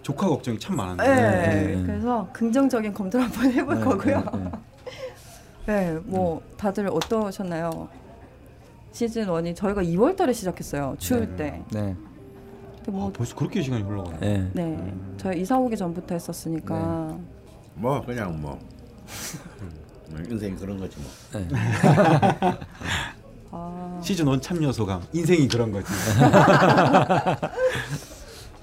조카 0.00 0.26
걱정이 0.26 0.58
참 0.58 0.76
많은데. 0.76 1.04
네, 1.04 1.16
네, 1.20 1.76
네. 1.76 1.82
그래서 1.84 2.26
긍정적인 2.32 2.94
검토를 2.94 3.26
한번 3.26 3.52
해볼 3.52 3.74
네. 3.74 3.84
거고요. 3.84 4.24
네. 4.32 4.50
네. 5.66 5.92
네, 5.92 6.00
뭐 6.04 6.40
다들 6.56 6.88
어떠셨나요? 6.88 7.88
시즌 8.92 9.26
1이 9.26 9.54
저희가 9.54 9.82
2월 9.82 10.16
달에 10.16 10.32
시작했어요. 10.32 10.96
추울 10.98 11.36
네. 11.36 11.36
때. 11.36 11.62
네. 11.78 11.96
근데 12.76 12.90
뭐 12.90 13.10
아, 13.10 13.12
벌써 13.12 13.36
그렇게 13.36 13.60
시간이 13.60 13.82
흘러가네. 13.82 14.18
네. 14.18 14.50
네, 14.54 14.94
저희 15.18 15.42
이사 15.42 15.58
오기 15.58 15.76
전부터 15.76 16.14
했었으니까 16.14 17.18
뭐 17.74 18.00
그냥 18.00 18.40
뭐 18.40 18.58
인생이 20.30 20.56
그런 20.56 20.78
거지 20.78 20.96
뭐. 20.98 21.10
네. 21.32 21.48
아, 23.52 24.00
시즌 24.02 24.28
1 24.28 24.40
참여 24.40 24.72
소감. 24.72 25.02
인생이 25.12 25.48
그런 25.48 25.72
거지. 25.72 25.92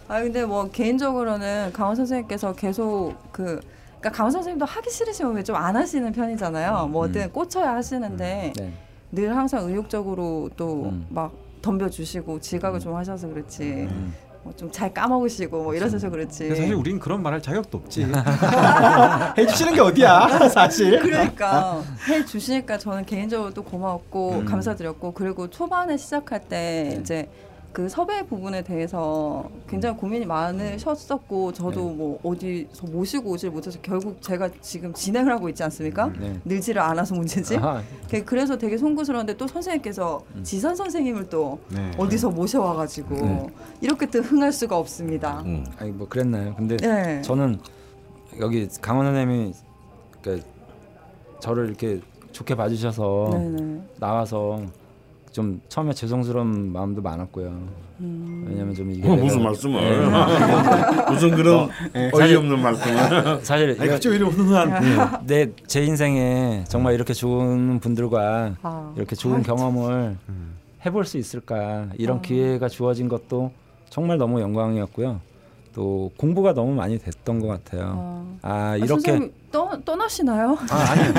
아 0.09 0.21
근데 0.21 0.45
뭐 0.45 0.69
개인적으로는 0.69 1.73
강원 1.73 1.95
선생님께서 1.95 2.53
계속 2.53 3.15
그 3.31 3.59
그러니까 3.99 4.11
강원 4.11 4.31
선생님도 4.31 4.65
하기 4.65 4.89
싫으시면 4.89 5.35
왜좀안 5.35 5.75
하시는 5.75 6.11
편이잖아요. 6.11 6.87
뭐든 6.87 7.31
꽂혀야 7.33 7.73
하시는데 7.75 8.53
네. 8.55 8.73
늘 9.11 9.35
항상 9.35 9.67
의욕적으로 9.67 10.49
또 10.55 10.85
음. 10.85 11.05
막 11.09 11.33
덤벼주시고 11.61 12.39
지각을 12.39 12.79
좀 12.79 12.95
하셔서 12.95 13.27
그렇지. 13.27 13.89
음. 14.47 14.51
뭐좀잘 14.57 14.93
까먹으시고 14.93 15.63
뭐 15.63 15.75
이러셔서 15.75 16.09
그렇지. 16.09 16.39
근데 16.47 16.55
사실 16.55 16.73
우리는 16.73 16.99
그런 16.99 17.21
말할 17.21 17.41
자격도 17.41 17.77
없지. 17.79 18.07
해주시는 19.37 19.73
게 19.73 19.81
어디야 19.81 20.47
사실. 20.49 20.99
그러니까 20.99 21.81
해 22.09 22.23
주시니까 22.25 22.77
저는 22.77 23.05
개인적으로 23.05 23.53
또 23.53 23.63
고마웠고 23.63 24.39
음. 24.39 24.45
감사드렸고 24.45 25.13
그리고 25.13 25.49
초반에 25.49 25.97
시작할 25.97 26.41
때 26.41 26.89
네. 26.93 26.97
이제 27.01 27.29
그 27.73 27.87
섭외 27.87 28.23
부분에 28.25 28.63
대해서 28.63 29.47
굉장히 29.67 29.97
고민이 29.97 30.25
많으셨었고 30.25 31.53
저도 31.53 31.89
뭐 31.89 32.19
어디서 32.23 32.87
모시고 32.87 33.31
오질 33.31 33.51
못해서 33.51 33.77
결국 33.83 34.19
제가 34.21 34.49
지금 34.61 34.91
진행을 34.93 35.31
하고 35.31 35.47
있지 35.49 35.61
않습니까? 35.63 36.11
네. 36.19 36.39
늘지를 36.43 36.81
않아서 36.81 37.13
문제지. 37.13 37.57
아하, 37.57 37.83
그- 38.09 38.25
그래서 38.25 38.57
되게 38.57 38.77
송구스러운데 38.77 39.37
또 39.37 39.45
선생님께서 39.47 40.23
지선 40.41 40.75
선생님을 40.75 41.29
또 41.29 41.59
네. 41.69 41.91
어디서 41.97 42.31
모셔와가지고 42.31 43.15
네. 43.15 43.47
이렇게 43.81 44.07
또 44.07 44.19
흥할 44.19 44.51
수가 44.51 44.75
없습니다. 44.77 45.41
음. 45.45 45.63
아니 45.77 45.91
뭐 45.91 46.07
그랬나요? 46.07 46.55
근데 46.55 46.77
네. 46.77 47.21
저는 47.21 47.59
여기 48.39 48.67
강원 48.81 49.05
선생님이 49.05 49.53
그 50.23 50.41
저를 51.39 51.67
이렇게 51.67 52.01
좋게 52.31 52.55
봐주셔서 52.55 53.29
네네. 53.33 53.81
나와서 53.99 54.61
좀 55.37 55.61
처음에 55.69 55.93
죄송스러운 55.93 56.73
마음도 56.73 56.99
많았고요. 56.99 57.47
음. 57.99 58.45
왜냐면 58.49 58.73
좀 58.73 58.89
이게 58.89 59.07
어, 59.07 59.15
무슨 59.15 59.43
말씀을 59.43 60.09
무슨 61.13 61.29
그런 61.35 61.69
어 62.11 62.25
이없는 62.25 62.59
말씀을 62.59 63.41
사실 63.45 63.69
아니 63.77 63.85
이거 63.85 63.93
그쪽 63.93 64.15
이름 64.15 64.29
훈훈한. 64.29 65.27
내제 65.27 65.83
인생에 65.83 66.63
정말 66.67 66.95
이렇게 66.95 67.13
좋은 67.13 67.79
분들과 67.79 68.55
아. 68.63 68.93
이렇게 68.97 69.15
좋은 69.15 69.41
아, 69.41 69.43
경험을 69.43 70.17
음. 70.27 70.55
해볼 70.83 71.05
수 71.05 71.19
있을까 71.19 71.89
이런 71.99 72.17
아. 72.17 72.21
기회가 72.21 72.67
주어진 72.67 73.07
것도 73.07 73.51
정말 73.91 74.17
너무 74.17 74.41
영광이었고요. 74.41 75.21
또 75.75 76.11
공부가 76.17 76.55
너무 76.55 76.73
많이 76.73 76.97
됐던 76.97 77.41
것 77.41 77.47
같아요. 77.47 77.93
아. 77.95 78.37
아 78.41 78.53
아, 78.71 78.75
이렇게 78.75 78.87
선생님 78.87 79.33
떠, 79.51 79.79
떠나시나요? 79.85 80.57
아 80.71 80.75
아니요. 80.93 81.13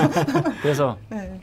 그래서 0.60 0.98
네. 1.08 1.40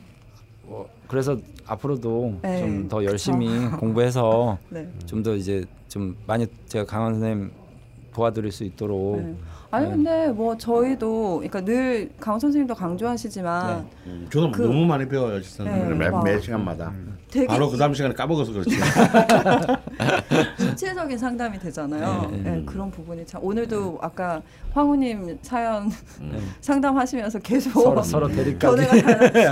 뭐 1.06 1.08
그래서 1.08 1.38
앞으로도 1.66 2.40
네, 2.42 2.60
좀더 2.60 3.04
열심히 3.04 3.48
공부해서 3.78 4.58
네. 4.68 4.88
좀더 5.06 5.34
이제 5.36 5.64
좀 5.88 6.16
많이 6.26 6.46
제가 6.66 6.84
강원 6.84 7.14
선생님 7.14 7.52
도와드릴 8.12 8.52
수 8.52 8.64
있도록 8.64 9.22
네. 9.22 9.34
아니 9.70 9.86
네. 9.86 9.90
근데 9.92 10.28
뭐 10.28 10.56
저희도 10.56 11.34
그러니까 11.38 11.60
늘 11.64 12.10
강원 12.20 12.38
선생님도 12.40 12.74
강조하시지만 12.74 13.76
네. 13.76 14.10
음, 14.10 14.26
저도 14.30 14.50
그- 14.52 14.62
너무 14.62 14.86
많이 14.86 15.08
배워요 15.08 15.40
진짜 15.40 15.64
네, 15.64 15.88
매, 15.94 16.08
막- 16.08 16.22
매 16.24 16.40
시간마다 16.40 16.92
되게 17.30 17.46
바로 17.48 17.68
그 17.68 17.76
다음 17.76 17.92
시간에 17.92 18.14
까먹어서 18.14 18.52
그렇지 18.52 18.70
구체적인 20.56 21.18
상담이 21.18 21.58
되잖아요. 21.58 22.28
네, 22.30 22.36
네, 22.38 22.50
네. 22.50 22.62
그런 22.64 22.90
부분이 22.90 23.26
참 23.26 23.42
오늘도 23.42 23.98
아까 24.00 24.40
황우님 24.72 25.38
사연 25.42 25.90
네. 26.20 26.38
상담하시면서 26.60 27.38
계속 27.40 27.70
서로 27.82 28.02
서로 28.02 28.28
대립까지. 28.28 28.86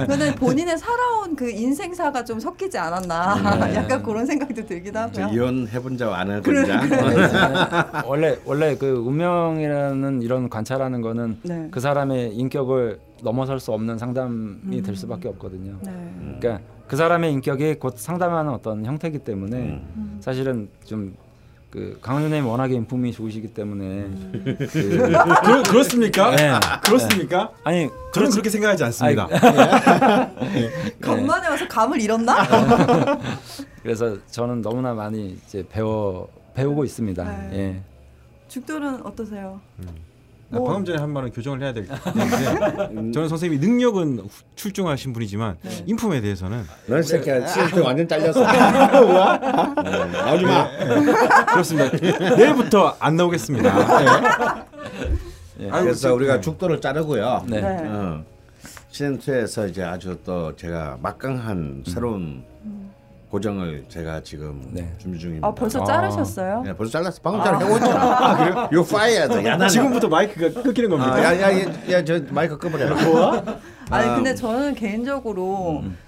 근데 0.06 0.34
본인의 0.36 0.78
살아온 0.78 1.34
그 1.34 1.50
인생사가 1.50 2.24
좀 2.24 2.38
섞이지 2.38 2.78
않았나 2.78 3.66
네. 3.66 3.74
약간 3.74 4.02
그런 4.02 4.24
생각도 4.24 4.64
들기도 4.64 5.00
저 5.12 5.22
하고요. 5.22 5.34
이혼 5.36 5.68
해본 5.68 5.96
자와 5.98 6.18
안 6.20 6.30
해본 6.30 6.64
자 6.66 8.02
원래 8.06 8.36
원래 8.44 8.76
그 8.76 8.86
운명이라는 8.86 10.03
이런 10.22 10.48
관찰하는 10.48 11.00
거는 11.00 11.38
네. 11.42 11.68
그 11.70 11.80
사람의 11.80 12.34
인격을 12.34 13.00
넘어설 13.22 13.60
수 13.60 13.72
없는 13.72 13.98
상담이 13.98 14.82
될 14.82 14.96
수밖에 14.96 15.28
없거든요. 15.28 15.78
네. 15.82 16.14
그러니까 16.40 16.60
그 16.86 16.96
사람의 16.96 17.32
인격이 17.32 17.74
곧 17.74 17.94
상담하는 17.96 18.52
어떤 18.52 18.84
형태이기 18.84 19.20
때문에 19.20 19.56
음. 19.56 20.18
사실은 20.20 20.68
좀 20.84 21.14
그 21.74 21.98
강원 22.00 22.22
선생님 22.22 22.48
워낙에 22.48 22.72
인품이 22.72 23.10
좋으시기 23.10 23.48
때문에 23.48 23.84
음. 23.84 24.56
그, 24.56 24.66
그렇, 25.44 25.62
그렇습니까? 25.64 26.36
네. 26.36 26.52
그렇습니까? 26.84 27.50
아니 27.64 27.90
저는 28.12 28.30
그렇게 28.30 28.48
생각하지 28.48 28.84
않습니다. 28.84 29.26
간만에 31.02 31.48
와서 31.48 31.66
감을 31.66 32.00
잃었나? 32.00 33.18
그래서 33.82 34.16
저는 34.30 34.62
너무나 34.62 34.94
많이 34.94 35.36
이제 35.44 35.64
배워 35.68 36.28
배우고 36.54 36.84
있습니다. 36.84 37.24
네. 37.24 37.50
예. 37.58 37.82
죽돌은 38.58 39.04
어떠세요? 39.04 39.60
나 40.48 40.58
뭐- 40.58 40.68
방금 40.68 40.84
전에 40.84 40.98
한 41.00 41.10
말은 41.10 41.32
교정을 41.32 41.60
해야 41.60 41.72
될 41.72 41.88
텐데 41.88 43.10
저는 43.12 43.28
선생님이 43.28 43.58
능력은 43.66 44.18
후- 44.20 44.28
출중하신 44.54 45.12
분이지만 45.12 45.56
네. 45.60 45.82
인품에 45.86 46.20
대해서는 46.20 46.62
너 46.86 47.02
새끼야 47.02 47.44
시험 47.48 47.68
때 47.72 47.80
완전 47.80 48.06
잘렸어 48.06 48.38
뭐야? 49.02 49.36
나오지 50.12 50.44
마 50.44 50.68
그렇습니다. 51.46 52.36
내일부터 52.36 52.96
안 53.00 53.16
나오겠습니다. 53.16 54.04
예. 55.60 55.70
아이고, 55.70 55.84
그래서 55.84 56.00
저- 56.08 56.14
우리가 56.14 56.34
네. 56.36 56.40
죽도를 56.40 56.80
자르고요 56.80 57.44
네. 57.48 57.60
네. 57.60 57.88
어, 57.88 58.24
시즌 58.90 59.18
2에서 59.18 59.68
이제 59.68 59.82
아주 59.82 60.16
또 60.24 60.54
제가 60.54 60.98
막강한 61.02 61.82
새로운 61.88 62.44
고정을 63.38 63.86
제가 63.88 64.22
지금 64.22 64.62
네. 64.70 64.88
준비 64.98 65.18
중입니다. 65.18 65.48
아 65.48 65.52
벌써 65.52 65.82
아. 65.82 65.84
자르셨어요? 65.84 66.62
네, 66.62 66.72
벌써 66.76 66.92
잘랐어. 66.92 67.20
방금 67.20 67.42
전에 67.42 67.64
해고 67.64 67.74
있잖아. 67.78 68.00
아, 68.04 68.36
그래요? 68.36 68.68
You 68.70 68.82
fired. 68.82 69.44
야, 69.48 69.56
나 69.56 69.68
지금부터 69.68 70.06
마이크가 70.06 70.62
끊기는 70.62 70.88
겁니까? 70.88 71.14
아, 71.16 71.34
야 71.34 71.52
야 71.52 71.98
야 71.98 72.04
저 72.04 72.20
마이크 72.30 72.56
꺼버려. 72.56 72.94
아니 73.90 74.08
아, 74.08 74.14
근데 74.14 74.36
저는 74.36 74.76
개인적으로 74.76 75.80
음. 75.82 75.98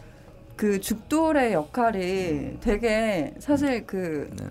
그 0.54 0.80
죽돌의 0.80 1.52
역할이 1.52 2.58
되게 2.60 3.34
사실 3.40 3.84
그 3.88 4.30
네. 4.38 4.46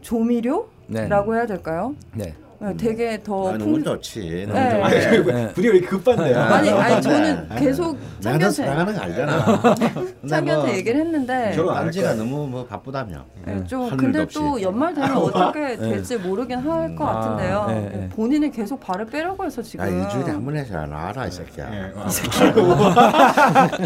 조미료라고 0.00 0.72
네. 0.88 1.38
해야 1.38 1.46
될까요? 1.46 1.94
네. 2.14 2.34
네, 2.60 2.76
되게 2.76 3.22
더 3.22 3.50
아, 3.50 3.52
너무 3.56 3.74
풍... 3.74 3.84
좋지. 3.84 4.46
너무 4.48 4.58
네. 4.58 4.70
좋아. 4.70 4.86
아니, 4.86 4.98
네. 4.98 5.52
분위기가 5.52 5.74
왜 5.74 5.80
급한데요? 5.80 6.38
아니 6.40 6.70
아니 6.70 6.94
네. 6.96 7.00
저는 7.00 7.48
계속 7.56 7.96
내가 7.96 8.02
너 8.16 8.20
참견태 8.20 8.50
사랑하는 8.50 8.94
거 8.94 9.00
알잖아. 9.00 9.60
근데 9.78 10.28
참견태 10.28 10.66
뭐 10.66 10.76
얘기를 10.76 11.00
했는데 11.00 11.52
저런 11.52 11.76
안 11.76 11.84
안지가? 11.84 12.14
너무 12.14 12.48
뭐 12.48 12.66
바쁘다며. 12.66 13.24
네, 13.44 13.64
좀 13.64 13.96
근데 13.96 14.20
없이. 14.22 14.34
또 14.38 14.60
연말 14.60 14.92
되면 14.92 15.16
어떻게 15.16 15.76
될지 15.76 16.16
모르긴 16.16 16.58
할것 16.58 17.08
아, 17.08 17.12
같은데요. 17.12 17.66
네, 17.68 17.80
네. 17.96 18.08
본인이 18.08 18.50
계속 18.50 18.80
발을 18.80 19.06
빼려고 19.06 19.44
해서 19.44 19.62
지금. 19.62 19.84
야 19.84 19.88
일주일에 19.88 20.32
한 20.32 20.44
번 20.44 20.56
해서 20.56 20.84
나와라 20.86 21.26
이 21.26 21.30
새끼야. 21.30 21.70
예, 21.72 21.92
아. 21.94 22.08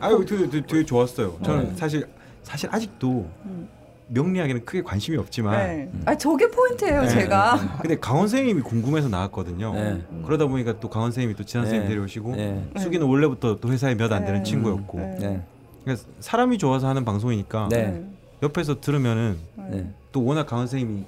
아유 0.00 0.24
되게, 0.26 0.48
되게, 0.48 0.66
되게 0.66 0.84
좋았어요. 0.86 1.36
저는 1.44 1.76
사실 1.76 2.06
사실 2.42 2.70
아직도 2.72 3.28
음. 3.44 3.68
명리학에는 4.12 4.64
크게 4.64 4.82
관심이 4.82 5.16
없지만 5.16 5.56
네. 5.66 5.90
아 6.04 6.16
저게 6.16 6.48
포인트예요, 6.48 7.02
네. 7.02 7.08
제가. 7.08 7.78
근데 7.80 7.98
강원 7.98 8.26
선생님이 8.28 8.62
궁금해서 8.62 9.08
나왔거든요. 9.08 9.72
네. 9.74 10.02
그러다 10.26 10.46
보니까 10.46 10.78
또 10.80 10.90
강원 10.90 11.10
선생님이 11.12 11.34
또 11.36 11.44
선생님 11.46 11.82
네. 11.82 11.88
데려오시고 11.88 12.34
네. 12.36 12.70
수기는 12.78 13.06
원래부터 13.06 13.58
또 13.60 13.68
회사에 13.70 13.94
몇 13.94 14.10
안 14.10 14.24
되는 14.24 14.42
네. 14.42 14.42
친구였고 14.42 14.98
네. 14.98 15.16
네. 15.20 15.42
그러니까 15.84 16.06
사람이 16.18 16.58
좋아서 16.58 16.88
하는 16.88 17.04
방송이니까 17.04 17.68
네. 17.70 18.04
옆에서 18.42 18.80
들으면은 18.80 19.38
네. 19.70 19.88
또 20.10 20.24
워낙 20.24 20.46
강원 20.46 20.66
선생님이 20.66 21.04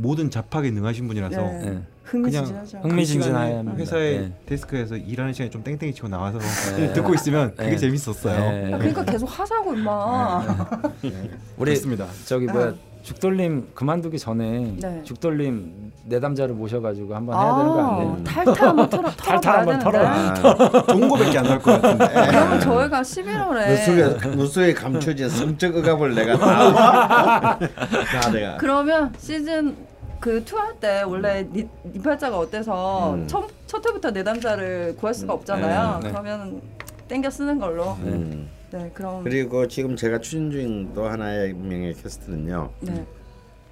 모든 0.00 0.30
잡학에 0.30 0.70
능하신 0.70 1.08
분이라서 1.08 1.36
네. 1.36 1.58
네. 1.70 1.82
흥미진진하죠. 2.04 2.78
흥미- 2.78 2.90
흥미진진해야 2.90 3.62
그. 3.62 3.70
회사에 3.76 4.18
네. 4.20 4.32
데스크에서 4.46 4.96
일하는 4.96 5.32
시간에 5.34 5.50
좀 5.50 5.62
땡땡이 5.62 5.92
치고 5.92 6.08
나와서 6.08 6.38
네. 6.76 6.92
듣고 6.94 7.12
있으면 7.14 7.50
그게 7.56 7.70
네. 7.72 7.76
재밌었어요. 7.76 8.38
네. 8.38 8.72
아, 8.74 8.78
그러니까 8.78 9.04
계속 9.04 9.26
하자고 9.26 9.74
임마. 9.74 10.68
우리 11.58 11.70
그렇습니다. 11.72 12.06
저기 12.24 12.46
뭐야 12.46 12.74
죽돌림 13.02 13.70
그만두기 13.74 14.18
전에 14.18 14.74
네. 14.80 15.02
죽돌림 15.04 15.92
내담자를 16.04 16.54
모셔가지고 16.54 17.14
한번 17.14 17.38
해야 17.38 17.56
되는 17.56 17.66
거 17.72 17.80
아, 17.80 17.96
아니에요? 17.96 18.24
탈탈 18.24 18.68
한번 18.68 18.90
털어 18.90 19.10
탈탈 19.16 19.68
한번. 19.68 19.96
아, 20.06 20.34
좋은 20.88 21.08
거밖에 21.08 21.38
안 21.38 21.44
나올 21.44 21.58
것 21.60 21.80
같은데. 21.82 22.08
그러면 22.30 22.60
저희가 22.60 23.00
11월에 23.02 23.68
누수에 23.68 24.30
누수에 24.36 24.74
감춰진 24.74 25.28
성적 25.28 25.76
억압을 25.76 26.14
내가 26.14 26.36
다, 26.38 27.58
다 27.58 28.30
내가. 28.32 28.56
그러면 28.58 29.12
시즌 29.18 29.76
그투할때 30.20 31.02
원래 31.02 31.46
니, 31.52 31.68
니 31.84 32.02
팔자가 32.02 32.36
어때서 32.38 33.14
음. 33.14 33.26
첫, 33.28 33.48
첫 33.66 33.86
회부터 33.86 34.10
내담자를 34.10 34.96
구할 34.98 35.14
수가 35.14 35.32
없잖아요. 35.34 36.00
네, 36.00 36.06
네. 36.06 36.10
그러면 36.10 36.60
땡겨 37.06 37.30
쓰는 37.30 37.58
걸로. 37.58 37.92
음. 38.02 38.48
네, 38.70 38.90
그럼 38.92 39.24
그리고 39.24 39.66
지금 39.66 39.96
제가 39.96 40.18
추진 40.20 40.50
중인 40.50 40.92
또 40.94 41.06
하나의 41.06 41.54
명의 41.54 41.94
캐스트는요. 41.94 42.70
네, 42.80 43.06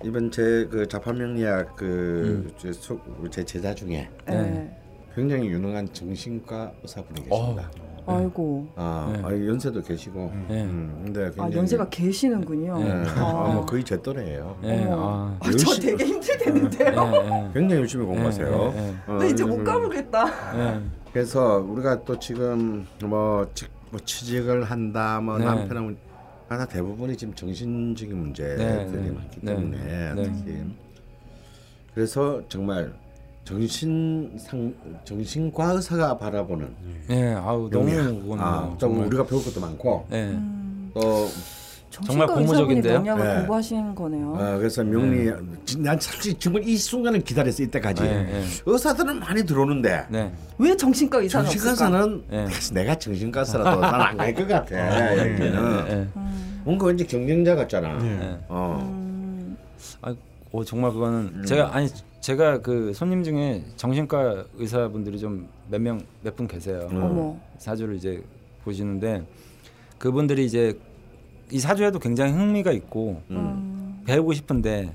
이번 0.05 0.30
제 0.30 0.66
그 0.70 0.86
자판명리학 0.88 1.76
그제 1.76 2.72
제 3.30 3.44
제자 3.44 3.74
중에 3.74 4.09
네. 4.26 4.42
네. 4.42 4.76
굉장히 5.14 5.49
유능한 5.49 5.92
정신과 5.92 6.72
의사분이 6.82 7.28
계십니다. 7.28 7.70
아이고. 8.09 8.68
아, 8.76 9.11
네. 9.12 9.22
아, 9.24 9.30
연세도 9.32 9.82
계시고. 9.82 10.30
예. 10.51 10.62
음, 10.62 11.01
근데 11.05 11.28
아 11.38 11.51
연세가 11.51 11.88
계시는군요. 11.88 12.78
예. 12.80 12.90
아. 13.18 13.47
아, 13.49 13.53
뭐 13.55 13.66
거의 13.66 13.82
제 13.82 14.01
또래예요. 14.01 14.57
예. 14.62 14.84
어머. 14.84 14.97
아. 14.97 15.38
아, 15.40 15.51
저 15.51 15.80
되게 15.80 16.05
힘들겠는데요. 16.05 17.51
굉장히 17.53 17.80
열심히 17.80 18.05
공부하세요. 18.07 18.72
예, 18.76 18.78
예, 18.78 18.94
어, 19.12 19.18
나 19.18 19.24
이제 19.26 19.44
못 19.44 19.59
음, 19.59 19.64
가보겠다. 19.64 20.26
예. 20.76 20.80
그래서 21.12 21.57
우리가 21.59 22.05
또 22.05 22.16
지금 22.18 22.86
뭐, 23.05 23.49
직- 23.55 23.70
뭐 23.97 24.05
취직을 24.05 24.64
한다, 24.64 25.20
뭐 25.20 25.38
네. 25.38 25.44
남편하고 25.47 25.92
아, 26.51 26.59
다 26.59 26.66
대부분이 26.66 27.16
지금 27.16 27.34
정신적인 27.34 28.16
문제들이 28.16 28.59
네, 29.03 29.11
많기 29.11 29.40
네, 29.40 29.55
때문에 29.55 30.14
네. 30.14 30.22
특히 30.22 30.62
그래서 31.94 32.42
정말 32.49 32.92
정신 33.44 34.36
상 34.38 34.74
정신과 35.05 35.72
의사가 35.72 36.18
바라보는 36.18 36.74
예. 37.11 37.32
아우 37.32 37.70
너무. 37.70 37.86
그거는 37.90 38.38
아, 38.44 38.61
뭐좀 38.61 38.78
정말- 38.78 39.07
우리가 39.07 39.26
배울 39.26 39.42
것도 39.42 39.61
많고 39.61 40.07
또 40.94 41.28
정말 42.05 42.26
고무적인데요? 42.26 43.01
명약을 43.01 43.24
네. 43.24 43.34
공부하신 43.36 43.94
거네요. 43.94 44.32
어, 44.32 44.59
그래서 44.59 44.84
명리 44.84 45.32
난 45.78 45.99
사실 45.99 46.38
정말 46.38 46.66
이 46.68 46.76
순간을 46.76 47.20
기다렸어 47.20 47.62
이때까지 47.62 48.03
예, 48.05 48.09
예. 48.09 48.44
의사들은 48.66 49.18
많이 49.20 49.44
들어오는데 49.44 50.07
네. 50.11 50.32
왜 50.59 50.76
정신과 50.76 51.18
의사는? 51.18 51.44
정신과사는 51.49 52.24
예. 52.32 52.47
내가 52.74 52.94
정신과사라도 52.97 53.80
난안 53.80 54.16
갈 54.16 54.34
것 54.34 54.47
같아 54.47 55.16
여기는 55.16 55.86
예. 55.88 56.09
음, 56.16 56.61
뭔가 56.64 56.90
이제 56.92 57.05
경쟁자 57.05 57.55
같잖아 57.55 57.99
예. 58.05 58.38
어. 58.49 58.78
음, 58.82 59.57
아, 60.03 60.14
어, 60.53 60.64
정말 60.64 60.92
그거는 60.92 61.18
음. 61.36 61.44
제가 61.47 61.74
아니 61.74 61.88
제가 62.20 62.61
그 62.61 62.92
손님 62.94 63.22
중에 63.24 63.64
정신과 63.76 64.44
의사분들이 64.59 65.18
좀 65.18 65.47
몇 65.70 65.80
명 65.80 66.01
몇 66.22 66.36
분 66.36 66.47
계세요. 66.47 66.88
음. 66.92 67.40
사주를 67.59 67.97
이제 67.97 68.22
보시는데 68.64 69.24
그분들이 69.99 70.44
이제 70.44 70.78
이 71.51 71.59
사주에도 71.59 71.99
굉장히 71.99 72.32
흥미가 72.32 72.72
있고 72.72 73.22
음, 73.30 74.01
배우고 74.07 74.32
싶은데 74.32 74.92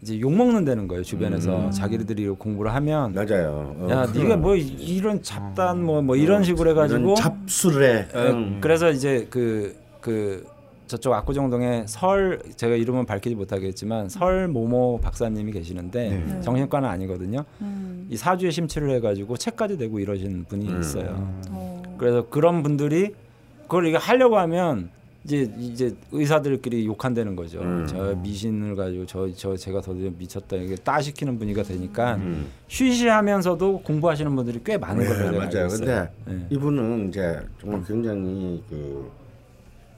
이제 0.00 0.18
욕 0.20 0.32
먹는다는 0.34 0.88
거예요 0.88 1.02
주변에서 1.04 1.66
음. 1.66 1.70
자기들이 1.70 2.26
공부를 2.30 2.74
하면 2.74 3.12
맞아요 3.14 3.74
어, 3.78 3.88
야 3.90 4.06
그럼. 4.06 4.22
네가 4.22 4.36
뭐 4.36 4.56
이- 4.56 4.60
이런 4.66 5.22
잡단 5.22 5.84
뭐뭐 5.84 6.16
이런 6.16 6.42
식으로 6.42 6.70
해가지고 6.70 7.14
잡술에 7.14 8.08
예, 8.14 8.18
음. 8.30 8.58
그래서 8.60 8.90
이제 8.90 9.26
그그 9.30 10.50
저쪽 10.88 11.12
압구정동에 11.14 11.84
설 11.86 12.40
제가 12.56 12.74
이름은 12.74 13.06
밝히지 13.06 13.34
못하겠지만 13.34 14.08
설 14.08 14.48
모모 14.48 14.98
박사님이 15.00 15.52
계시는데 15.52 16.08
네. 16.26 16.40
정신과는 16.42 16.86
아니거든요. 16.86 17.44
음, 17.62 18.06
이 18.10 18.16
사주에 18.16 18.50
심취를 18.50 18.90
해가지고 18.96 19.38
책까지 19.38 19.78
내고 19.78 20.00
이러신 20.00 20.44
분이 20.48 20.68
음. 20.68 20.80
있어요. 20.80 21.16
어, 21.48 21.82
그래서 21.96 22.28
그런 22.28 22.62
분들이 22.62 23.14
그걸 23.62 23.86
이게 23.86 23.96
하려고 23.96 24.36
하면 24.38 24.90
이제 25.24 25.48
이제 25.58 25.94
의사들끼리 26.10 26.84
욕한다는 26.86 27.36
거죠. 27.36 27.60
음. 27.60 27.86
저 27.86 28.14
미신을 28.16 28.74
가지고 28.74 29.06
저 29.06 29.28
저 29.36 29.56
제가 29.56 29.80
더 29.80 29.92
미쳤다 29.92 30.56
이게 30.56 30.74
따시키는 30.76 31.38
분위기가 31.38 31.62
되니까 31.62 32.16
음. 32.16 32.48
쉬쉬하면서도 32.68 33.82
공부하시는 33.82 34.34
분들이 34.34 34.60
꽤 34.64 34.76
많은 34.76 35.06
걸로 35.06 35.30
네, 35.30 35.38
맞아요. 35.38 35.68
근데 35.68 36.10
네. 36.26 36.46
이분은 36.50 37.08
이제 37.08 37.40
정말 37.60 37.82
굉장히 37.84 38.62
그 38.68 39.10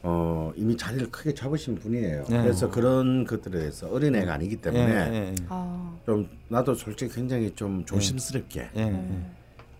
어, 0.02 0.52
이미 0.56 0.76
자리를 0.76 1.10
크게 1.10 1.32
잡으신 1.32 1.76
분이에요 1.76 2.24
네. 2.28 2.42
그래서 2.42 2.70
그런 2.70 3.24
것들에 3.24 3.58
대해서 3.58 3.88
어린애가 3.88 4.34
아니기 4.34 4.56
때문에 4.56 4.84
예, 4.84 5.14
예, 5.14 5.34
아, 5.48 5.96
좀 6.04 6.28
나도 6.48 6.74
솔직히 6.74 7.14
굉장히 7.14 7.50
좀 7.54 7.82
조심스럽게 7.86 8.68
네. 8.74 9.02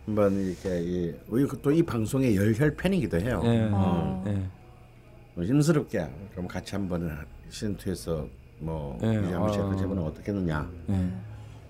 한번 0.06 0.40
이렇게 0.40 1.14
또이 1.62 1.82
방송의 1.82 2.36
열혈 2.36 2.74
팬이기도 2.76 3.20
해요. 3.20 3.40
어. 3.44 4.24
예. 5.36 5.40
조심스럽게 5.40 6.08
그럼 6.32 6.48
같이 6.48 6.74
한번 6.74 7.26
시즌 7.48 7.76
2에서 7.76 8.28
뭐 8.60 8.98
예, 9.02 9.10
이제 9.10 9.32
한번 9.32 9.48
아. 9.48 9.52
씩 9.52 9.60
해보는 9.60 10.02
어떻겠느냐. 10.02 10.70
예. 10.90 11.08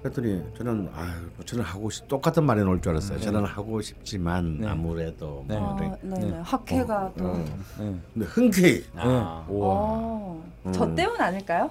그랬더니 0.05 0.43
저는 0.59 0.91
아유 0.95 1.09
뭐 1.35 1.47
저는 1.47 1.65
하고 1.65 1.89
싶 1.89 2.07
똑같은 2.09 2.45
말이 2.45 2.61
나올 2.61 2.79
줄 2.83 2.93
알았어요. 2.93 3.19
저는 3.21 3.47
하고 3.47 3.81
싶지만 3.81 4.59
네. 4.61 4.69
아무래도 4.69 5.47
네. 5.49 5.59
뭐 5.59 5.73
아, 5.73 5.77
그래. 5.77 5.93
네, 6.03 6.19
네. 6.21 6.41
학회가 6.45 7.13
또. 7.17 7.25
어. 7.25 7.45
예. 7.81 7.95
근데 8.13 8.27
흔쾌히 8.29 8.85
예. 8.97 9.01
우와. 9.01 9.45
어, 9.49 10.45
저 10.73 10.85
음. 10.85 10.95
때문 10.95 11.19
아닐까요? 11.19 11.71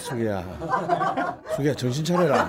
수기야 0.00 0.44
수기야 1.54 1.74
정신 1.74 2.04
차려라. 2.04 2.48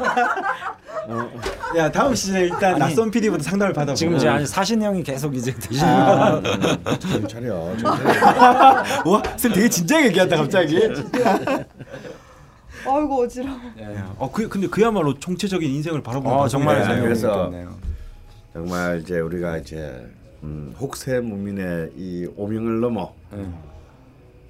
야 1.78 1.92
다음 1.92 2.14
시즌에 2.16 2.42
일단 2.44 2.72
아니, 2.72 2.80
낯선 2.80 3.12
PD부터 3.12 3.44
상담을 3.44 3.74
받아보고 3.74 3.96
지금 3.96 4.16
이제 4.16 4.28
아니 4.28 4.46
사신 4.46 4.82
형이 4.82 5.04
계속 5.04 5.36
이제 5.36 5.54
되시는 5.54 5.90
아. 5.90 6.42
정신 7.00 7.28
차려. 7.28 7.78
정신 7.78 7.86
차려. 7.86 8.84
와쌤 9.06 9.52
되게 9.54 9.70
진지하게 9.70 10.08
얘기한다 10.08 10.38
갑자기 10.38 10.80
아이고 12.86 13.22
어지러워. 13.24 13.60
예. 13.80 13.98
어 14.18 14.32
그, 14.32 14.48
근데 14.48 14.68
그야말로 14.68 15.18
총체적인 15.18 15.70
인생을 15.70 16.02
바라보는 16.04 16.38
어. 16.38 16.48
정말 16.48 16.82
네, 16.88 17.02
그래서 17.02 17.52
정말 18.54 19.00
이제 19.02 19.20
우리가 19.20 19.58
이제 19.58 20.06
음, 20.44 20.74
혹세 20.80 21.20
무민의 21.20 21.92
이 21.96 22.28
오명을 22.36 22.80
넘어 22.80 23.14
예. 23.34 23.46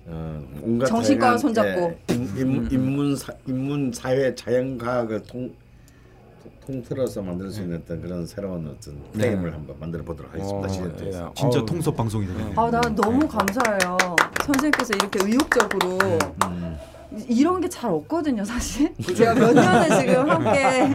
어, 0.10 0.42
온갖 0.62 0.86
다양한, 0.88 1.38
손잡고. 1.38 1.98
예, 2.10 2.14
인, 2.14 2.38
인, 2.38 2.68
인문 2.72 3.16
사, 3.18 3.34
인문 3.46 3.92
사회 3.94 4.34
자연과학을 4.34 5.24
통 5.24 5.52
통틀어서 6.66 7.22
만들 7.22 7.50
수 7.50 7.62
있는 7.62 7.78
어떤 7.82 8.02
그런 8.02 8.26
새로운 8.26 8.68
어떤 8.68 9.02
네. 9.14 9.30
게임을 9.30 9.54
한번 9.54 9.78
만들어 9.80 10.04
보도록 10.04 10.34
하겠습니다. 10.34 10.68
어, 10.68 10.70
시즌 10.70 10.94
예. 11.00 11.12
2에서. 11.12 11.36
진짜 11.36 11.60
어우. 11.60 11.66
통섭 11.66 11.96
방송이 11.96 12.28
되네. 12.28 12.54
아, 12.58 12.70
나 12.70 12.82
너무 12.82 13.26
감사해요. 13.26 13.98
선생님께서 14.44 14.94
이렇게 14.96 15.20
의욕적으로 15.26 15.98
음. 16.46 16.78
이- 17.16 17.26
이런 17.40 17.62
게 17.62 17.68
잘 17.70 17.90
없거든요, 17.92 18.44
사실. 18.44 18.94
제가 19.16 19.34
몇 19.34 19.54
년을 19.54 20.00
지금 20.00 20.30
함께 20.30 20.94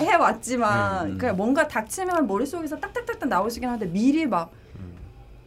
해왔지만, 0.00 1.02
그러니까 1.18 1.32
뭔가 1.32 1.66
닥치면 1.68 2.26
머릿속에서 2.26 2.76
딱딱딱딱 2.78 3.28
나오시긴 3.28 3.68
하는데 3.68 3.86
미리 3.92 4.26
막 4.26 4.50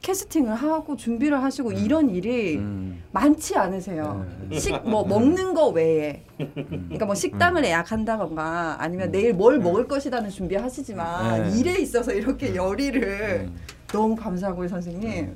캐스팅을 0.02 0.54
하고 0.56 0.96
준비를 0.96 1.44
하시고 1.44 1.72
이런 1.74 2.10
일이 2.10 2.58
음. 2.58 3.04
많지 3.12 3.58
않으세요. 3.58 4.26
식뭐 4.54 5.06
먹는 5.06 5.54
거 5.54 5.68
외에, 5.70 6.24
그러니까 6.38 7.06
뭐 7.06 7.16
식당을 7.16 7.66
예약한다던가 7.66 8.78
아니면 8.80 9.12
내일 9.12 9.34
뭘 9.34 9.58
먹을 9.60 9.88
것이라는 9.88 10.30
준비하시지만 10.30 11.50
네. 11.50 11.58
일에 11.60 11.80
있어서 11.80 12.14
이렇게 12.14 12.56
열의를 12.56 13.50
너무 13.88 14.16
감사하고요, 14.16 14.68
선생님. 14.70 15.36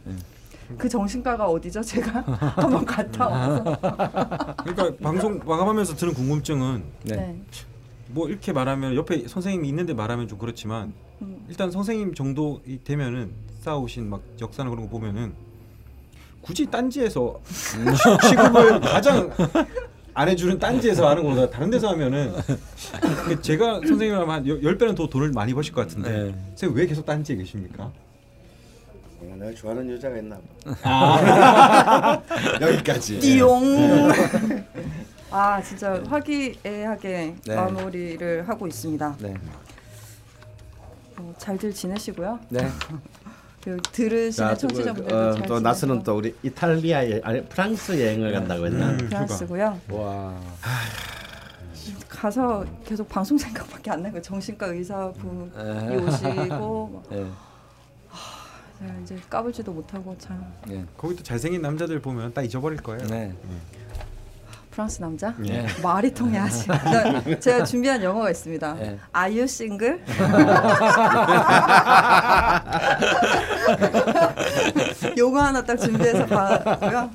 그 0.78 0.89
정신과가 0.89 1.45
어디죠? 1.47 1.82
제가 1.82 2.22
한번 2.55 2.86
갔다 2.86 3.28
와서. 3.28 3.63
그러니까 4.63 4.95
방송 5.01 5.39
마감하면서 5.45 5.95
드는 5.95 6.13
궁금증은 6.13 6.84
네. 7.03 7.15
네. 7.15 7.41
뭐 8.09 8.28
이렇게 8.30 8.51
말하면 8.51 8.95
옆에 8.95 9.28
선생님이 9.28 9.69
있는데 9.69 9.93
말하면 9.93 10.28
좀 10.28 10.38
그렇지만 10.38 10.93
음. 11.22 11.45
일단 11.49 11.72
선생님 11.72 12.13
정도 12.13 12.61
이 12.65 12.80
되면은 12.84 13.32
쌓아오신 13.61 14.09
막 14.09 14.22
역사나 14.41 14.69
그런 14.69 14.86
거 14.86 14.89
보면은 14.91 15.34
굳이 16.41 16.65
딴지에서 16.65 17.39
시- 17.47 18.28
시급을 18.30 18.80
가장 18.82 19.30
안 20.13 20.28
해주는 20.28 20.59
딴지에서 20.59 21.07
하는 21.07 21.24
거보다 21.24 21.49
다른 21.49 21.69
데서 21.69 21.89
하면은 21.89 22.34
그 23.28 23.41
제가 23.41 23.76
선생님이라면 23.76 24.30
한 24.30 24.47
열- 24.47 24.61
열 24.63 24.78
배는 24.78 24.95
더 24.95 25.07
돈을 25.07 25.32
많이 25.32 25.53
버실 25.53 25.74
것 25.74 25.82
같은데 25.82 26.09
네. 26.11 26.36
선생님 26.49 26.78
왜 26.78 26.86
계속 26.88 27.05
딴지에 27.05 27.36
계십니까? 27.38 27.91
어, 29.22 29.35
내가 29.38 29.53
좋아하는 29.53 29.89
여자가 29.91 30.18
있나 30.18 30.38
봐. 30.38 30.76
아. 30.84 32.22
여기까지. 32.61 33.19
띠용. 33.19 34.11
아 35.30 35.61
진짜 35.61 36.02
화기애애하게 36.07 37.35
네. 37.45 37.56
마무리를 37.56 38.48
하고 38.49 38.68
있습니다. 38.68 39.15
네. 39.19 39.34
어, 41.18 41.34
잘들 41.38 41.72
지내시고요. 41.73 42.39
네. 42.49 42.68
그 43.64 43.77
들으시는 43.91 44.57
청취자분들도 44.57 45.15
어, 45.15 45.34
잘또 45.35 45.60
나스는. 45.60 46.02
또 46.03 46.18
우리 46.18 46.35
이탈리아 46.41 47.10
여, 47.11 47.19
아니 47.23 47.45
프랑스 47.45 47.91
여행을 47.91 48.34
간다고 48.34 48.65
했나? 48.65 48.89
음. 48.89 48.98
프랑스고요. 48.98 49.80
와. 49.91 50.35
가서 52.10 52.65
계속 52.84 53.07
방송 53.07 53.38
생각밖에 53.38 53.91
안 53.91 54.02
나고 54.03 54.22
정신과 54.22 54.68
의사분이 54.68 55.52
에. 55.57 55.95
오시고 55.95 57.03
막, 57.10 57.18
예. 58.82 58.88
제가 58.88 58.99
이제 59.03 59.16
까불지도 59.30 59.72
못하고 59.72 60.16
참 60.18 60.44
예. 60.70 60.84
거기 60.98 61.16
또 61.16 61.24
잘생긴 61.24 61.62
남자들 61.62 62.02
보면 62.02 62.34
딱 62.34 62.41
잊어버릴 62.44 62.80
거예요. 62.82 63.06
네. 63.08 63.34
프랑스 64.72 65.02
남자 65.02 65.36
예. 65.45 65.68
말이 65.84 66.12
통해야지. 66.14 66.66
나- 66.68 67.40
제가 67.40 67.66
준비한 67.66 68.02
영어가 68.02 68.32
있습니다. 68.32 68.78
예. 68.80 68.98
Are 69.16 69.32
you 69.34 69.44
single? 69.44 69.99
요거 75.18 75.40
하나 75.41 75.64
딱 75.64 75.76
준비해서 75.78 76.26
가고요. 76.26 77.10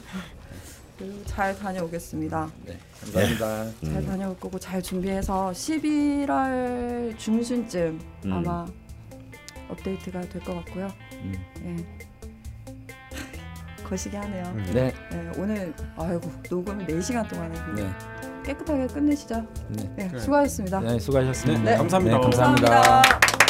잘 1.27 1.57
다녀오겠습니다. 1.59 2.49
네. 2.65 2.79
감사합니다. 3.01 3.67
잘 3.85 4.05
다녀올 4.07 4.39
거고 4.39 4.59
잘 4.59 4.83
준비해서 4.83 5.51
11월 5.53 7.17
중순쯤 7.19 8.01
음. 8.27 8.33
아마 8.33 8.67
업데이트가 9.69 10.21
될 10.23 10.43
것 10.43 10.55
같고요. 10.65 10.89
음. 11.23 11.35
예. 11.65 12.07
거시기 13.85 14.17
하네요. 14.17 14.45
음. 14.47 14.71
네, 14.75 14.93
네, 15.11 15.31
오늘 15.39 15.73
아이고 15.97 16.31
녹음을 16.51 16.87
4시간 16.87 17.29
동안 17.29 17.55
했는데 17.55 17.85
네, 17.85 18.43
깨끗하게 18.45 18.87
끝내시죠. 18.89 19.47
네, 19.69 19.93
네, 19.97 20.09
그래. 20.09 20.21
수고하셨습니다. 20.21 20.81
네, 20.81 20.99
수고하셨습니다. 20.99 21.63
네, 21.63 21.77
감사합니다. 21.77 22.17
네, 22.17 22.23
감사합니다. 22.23 22.71
감사합니다. 22.71 23.46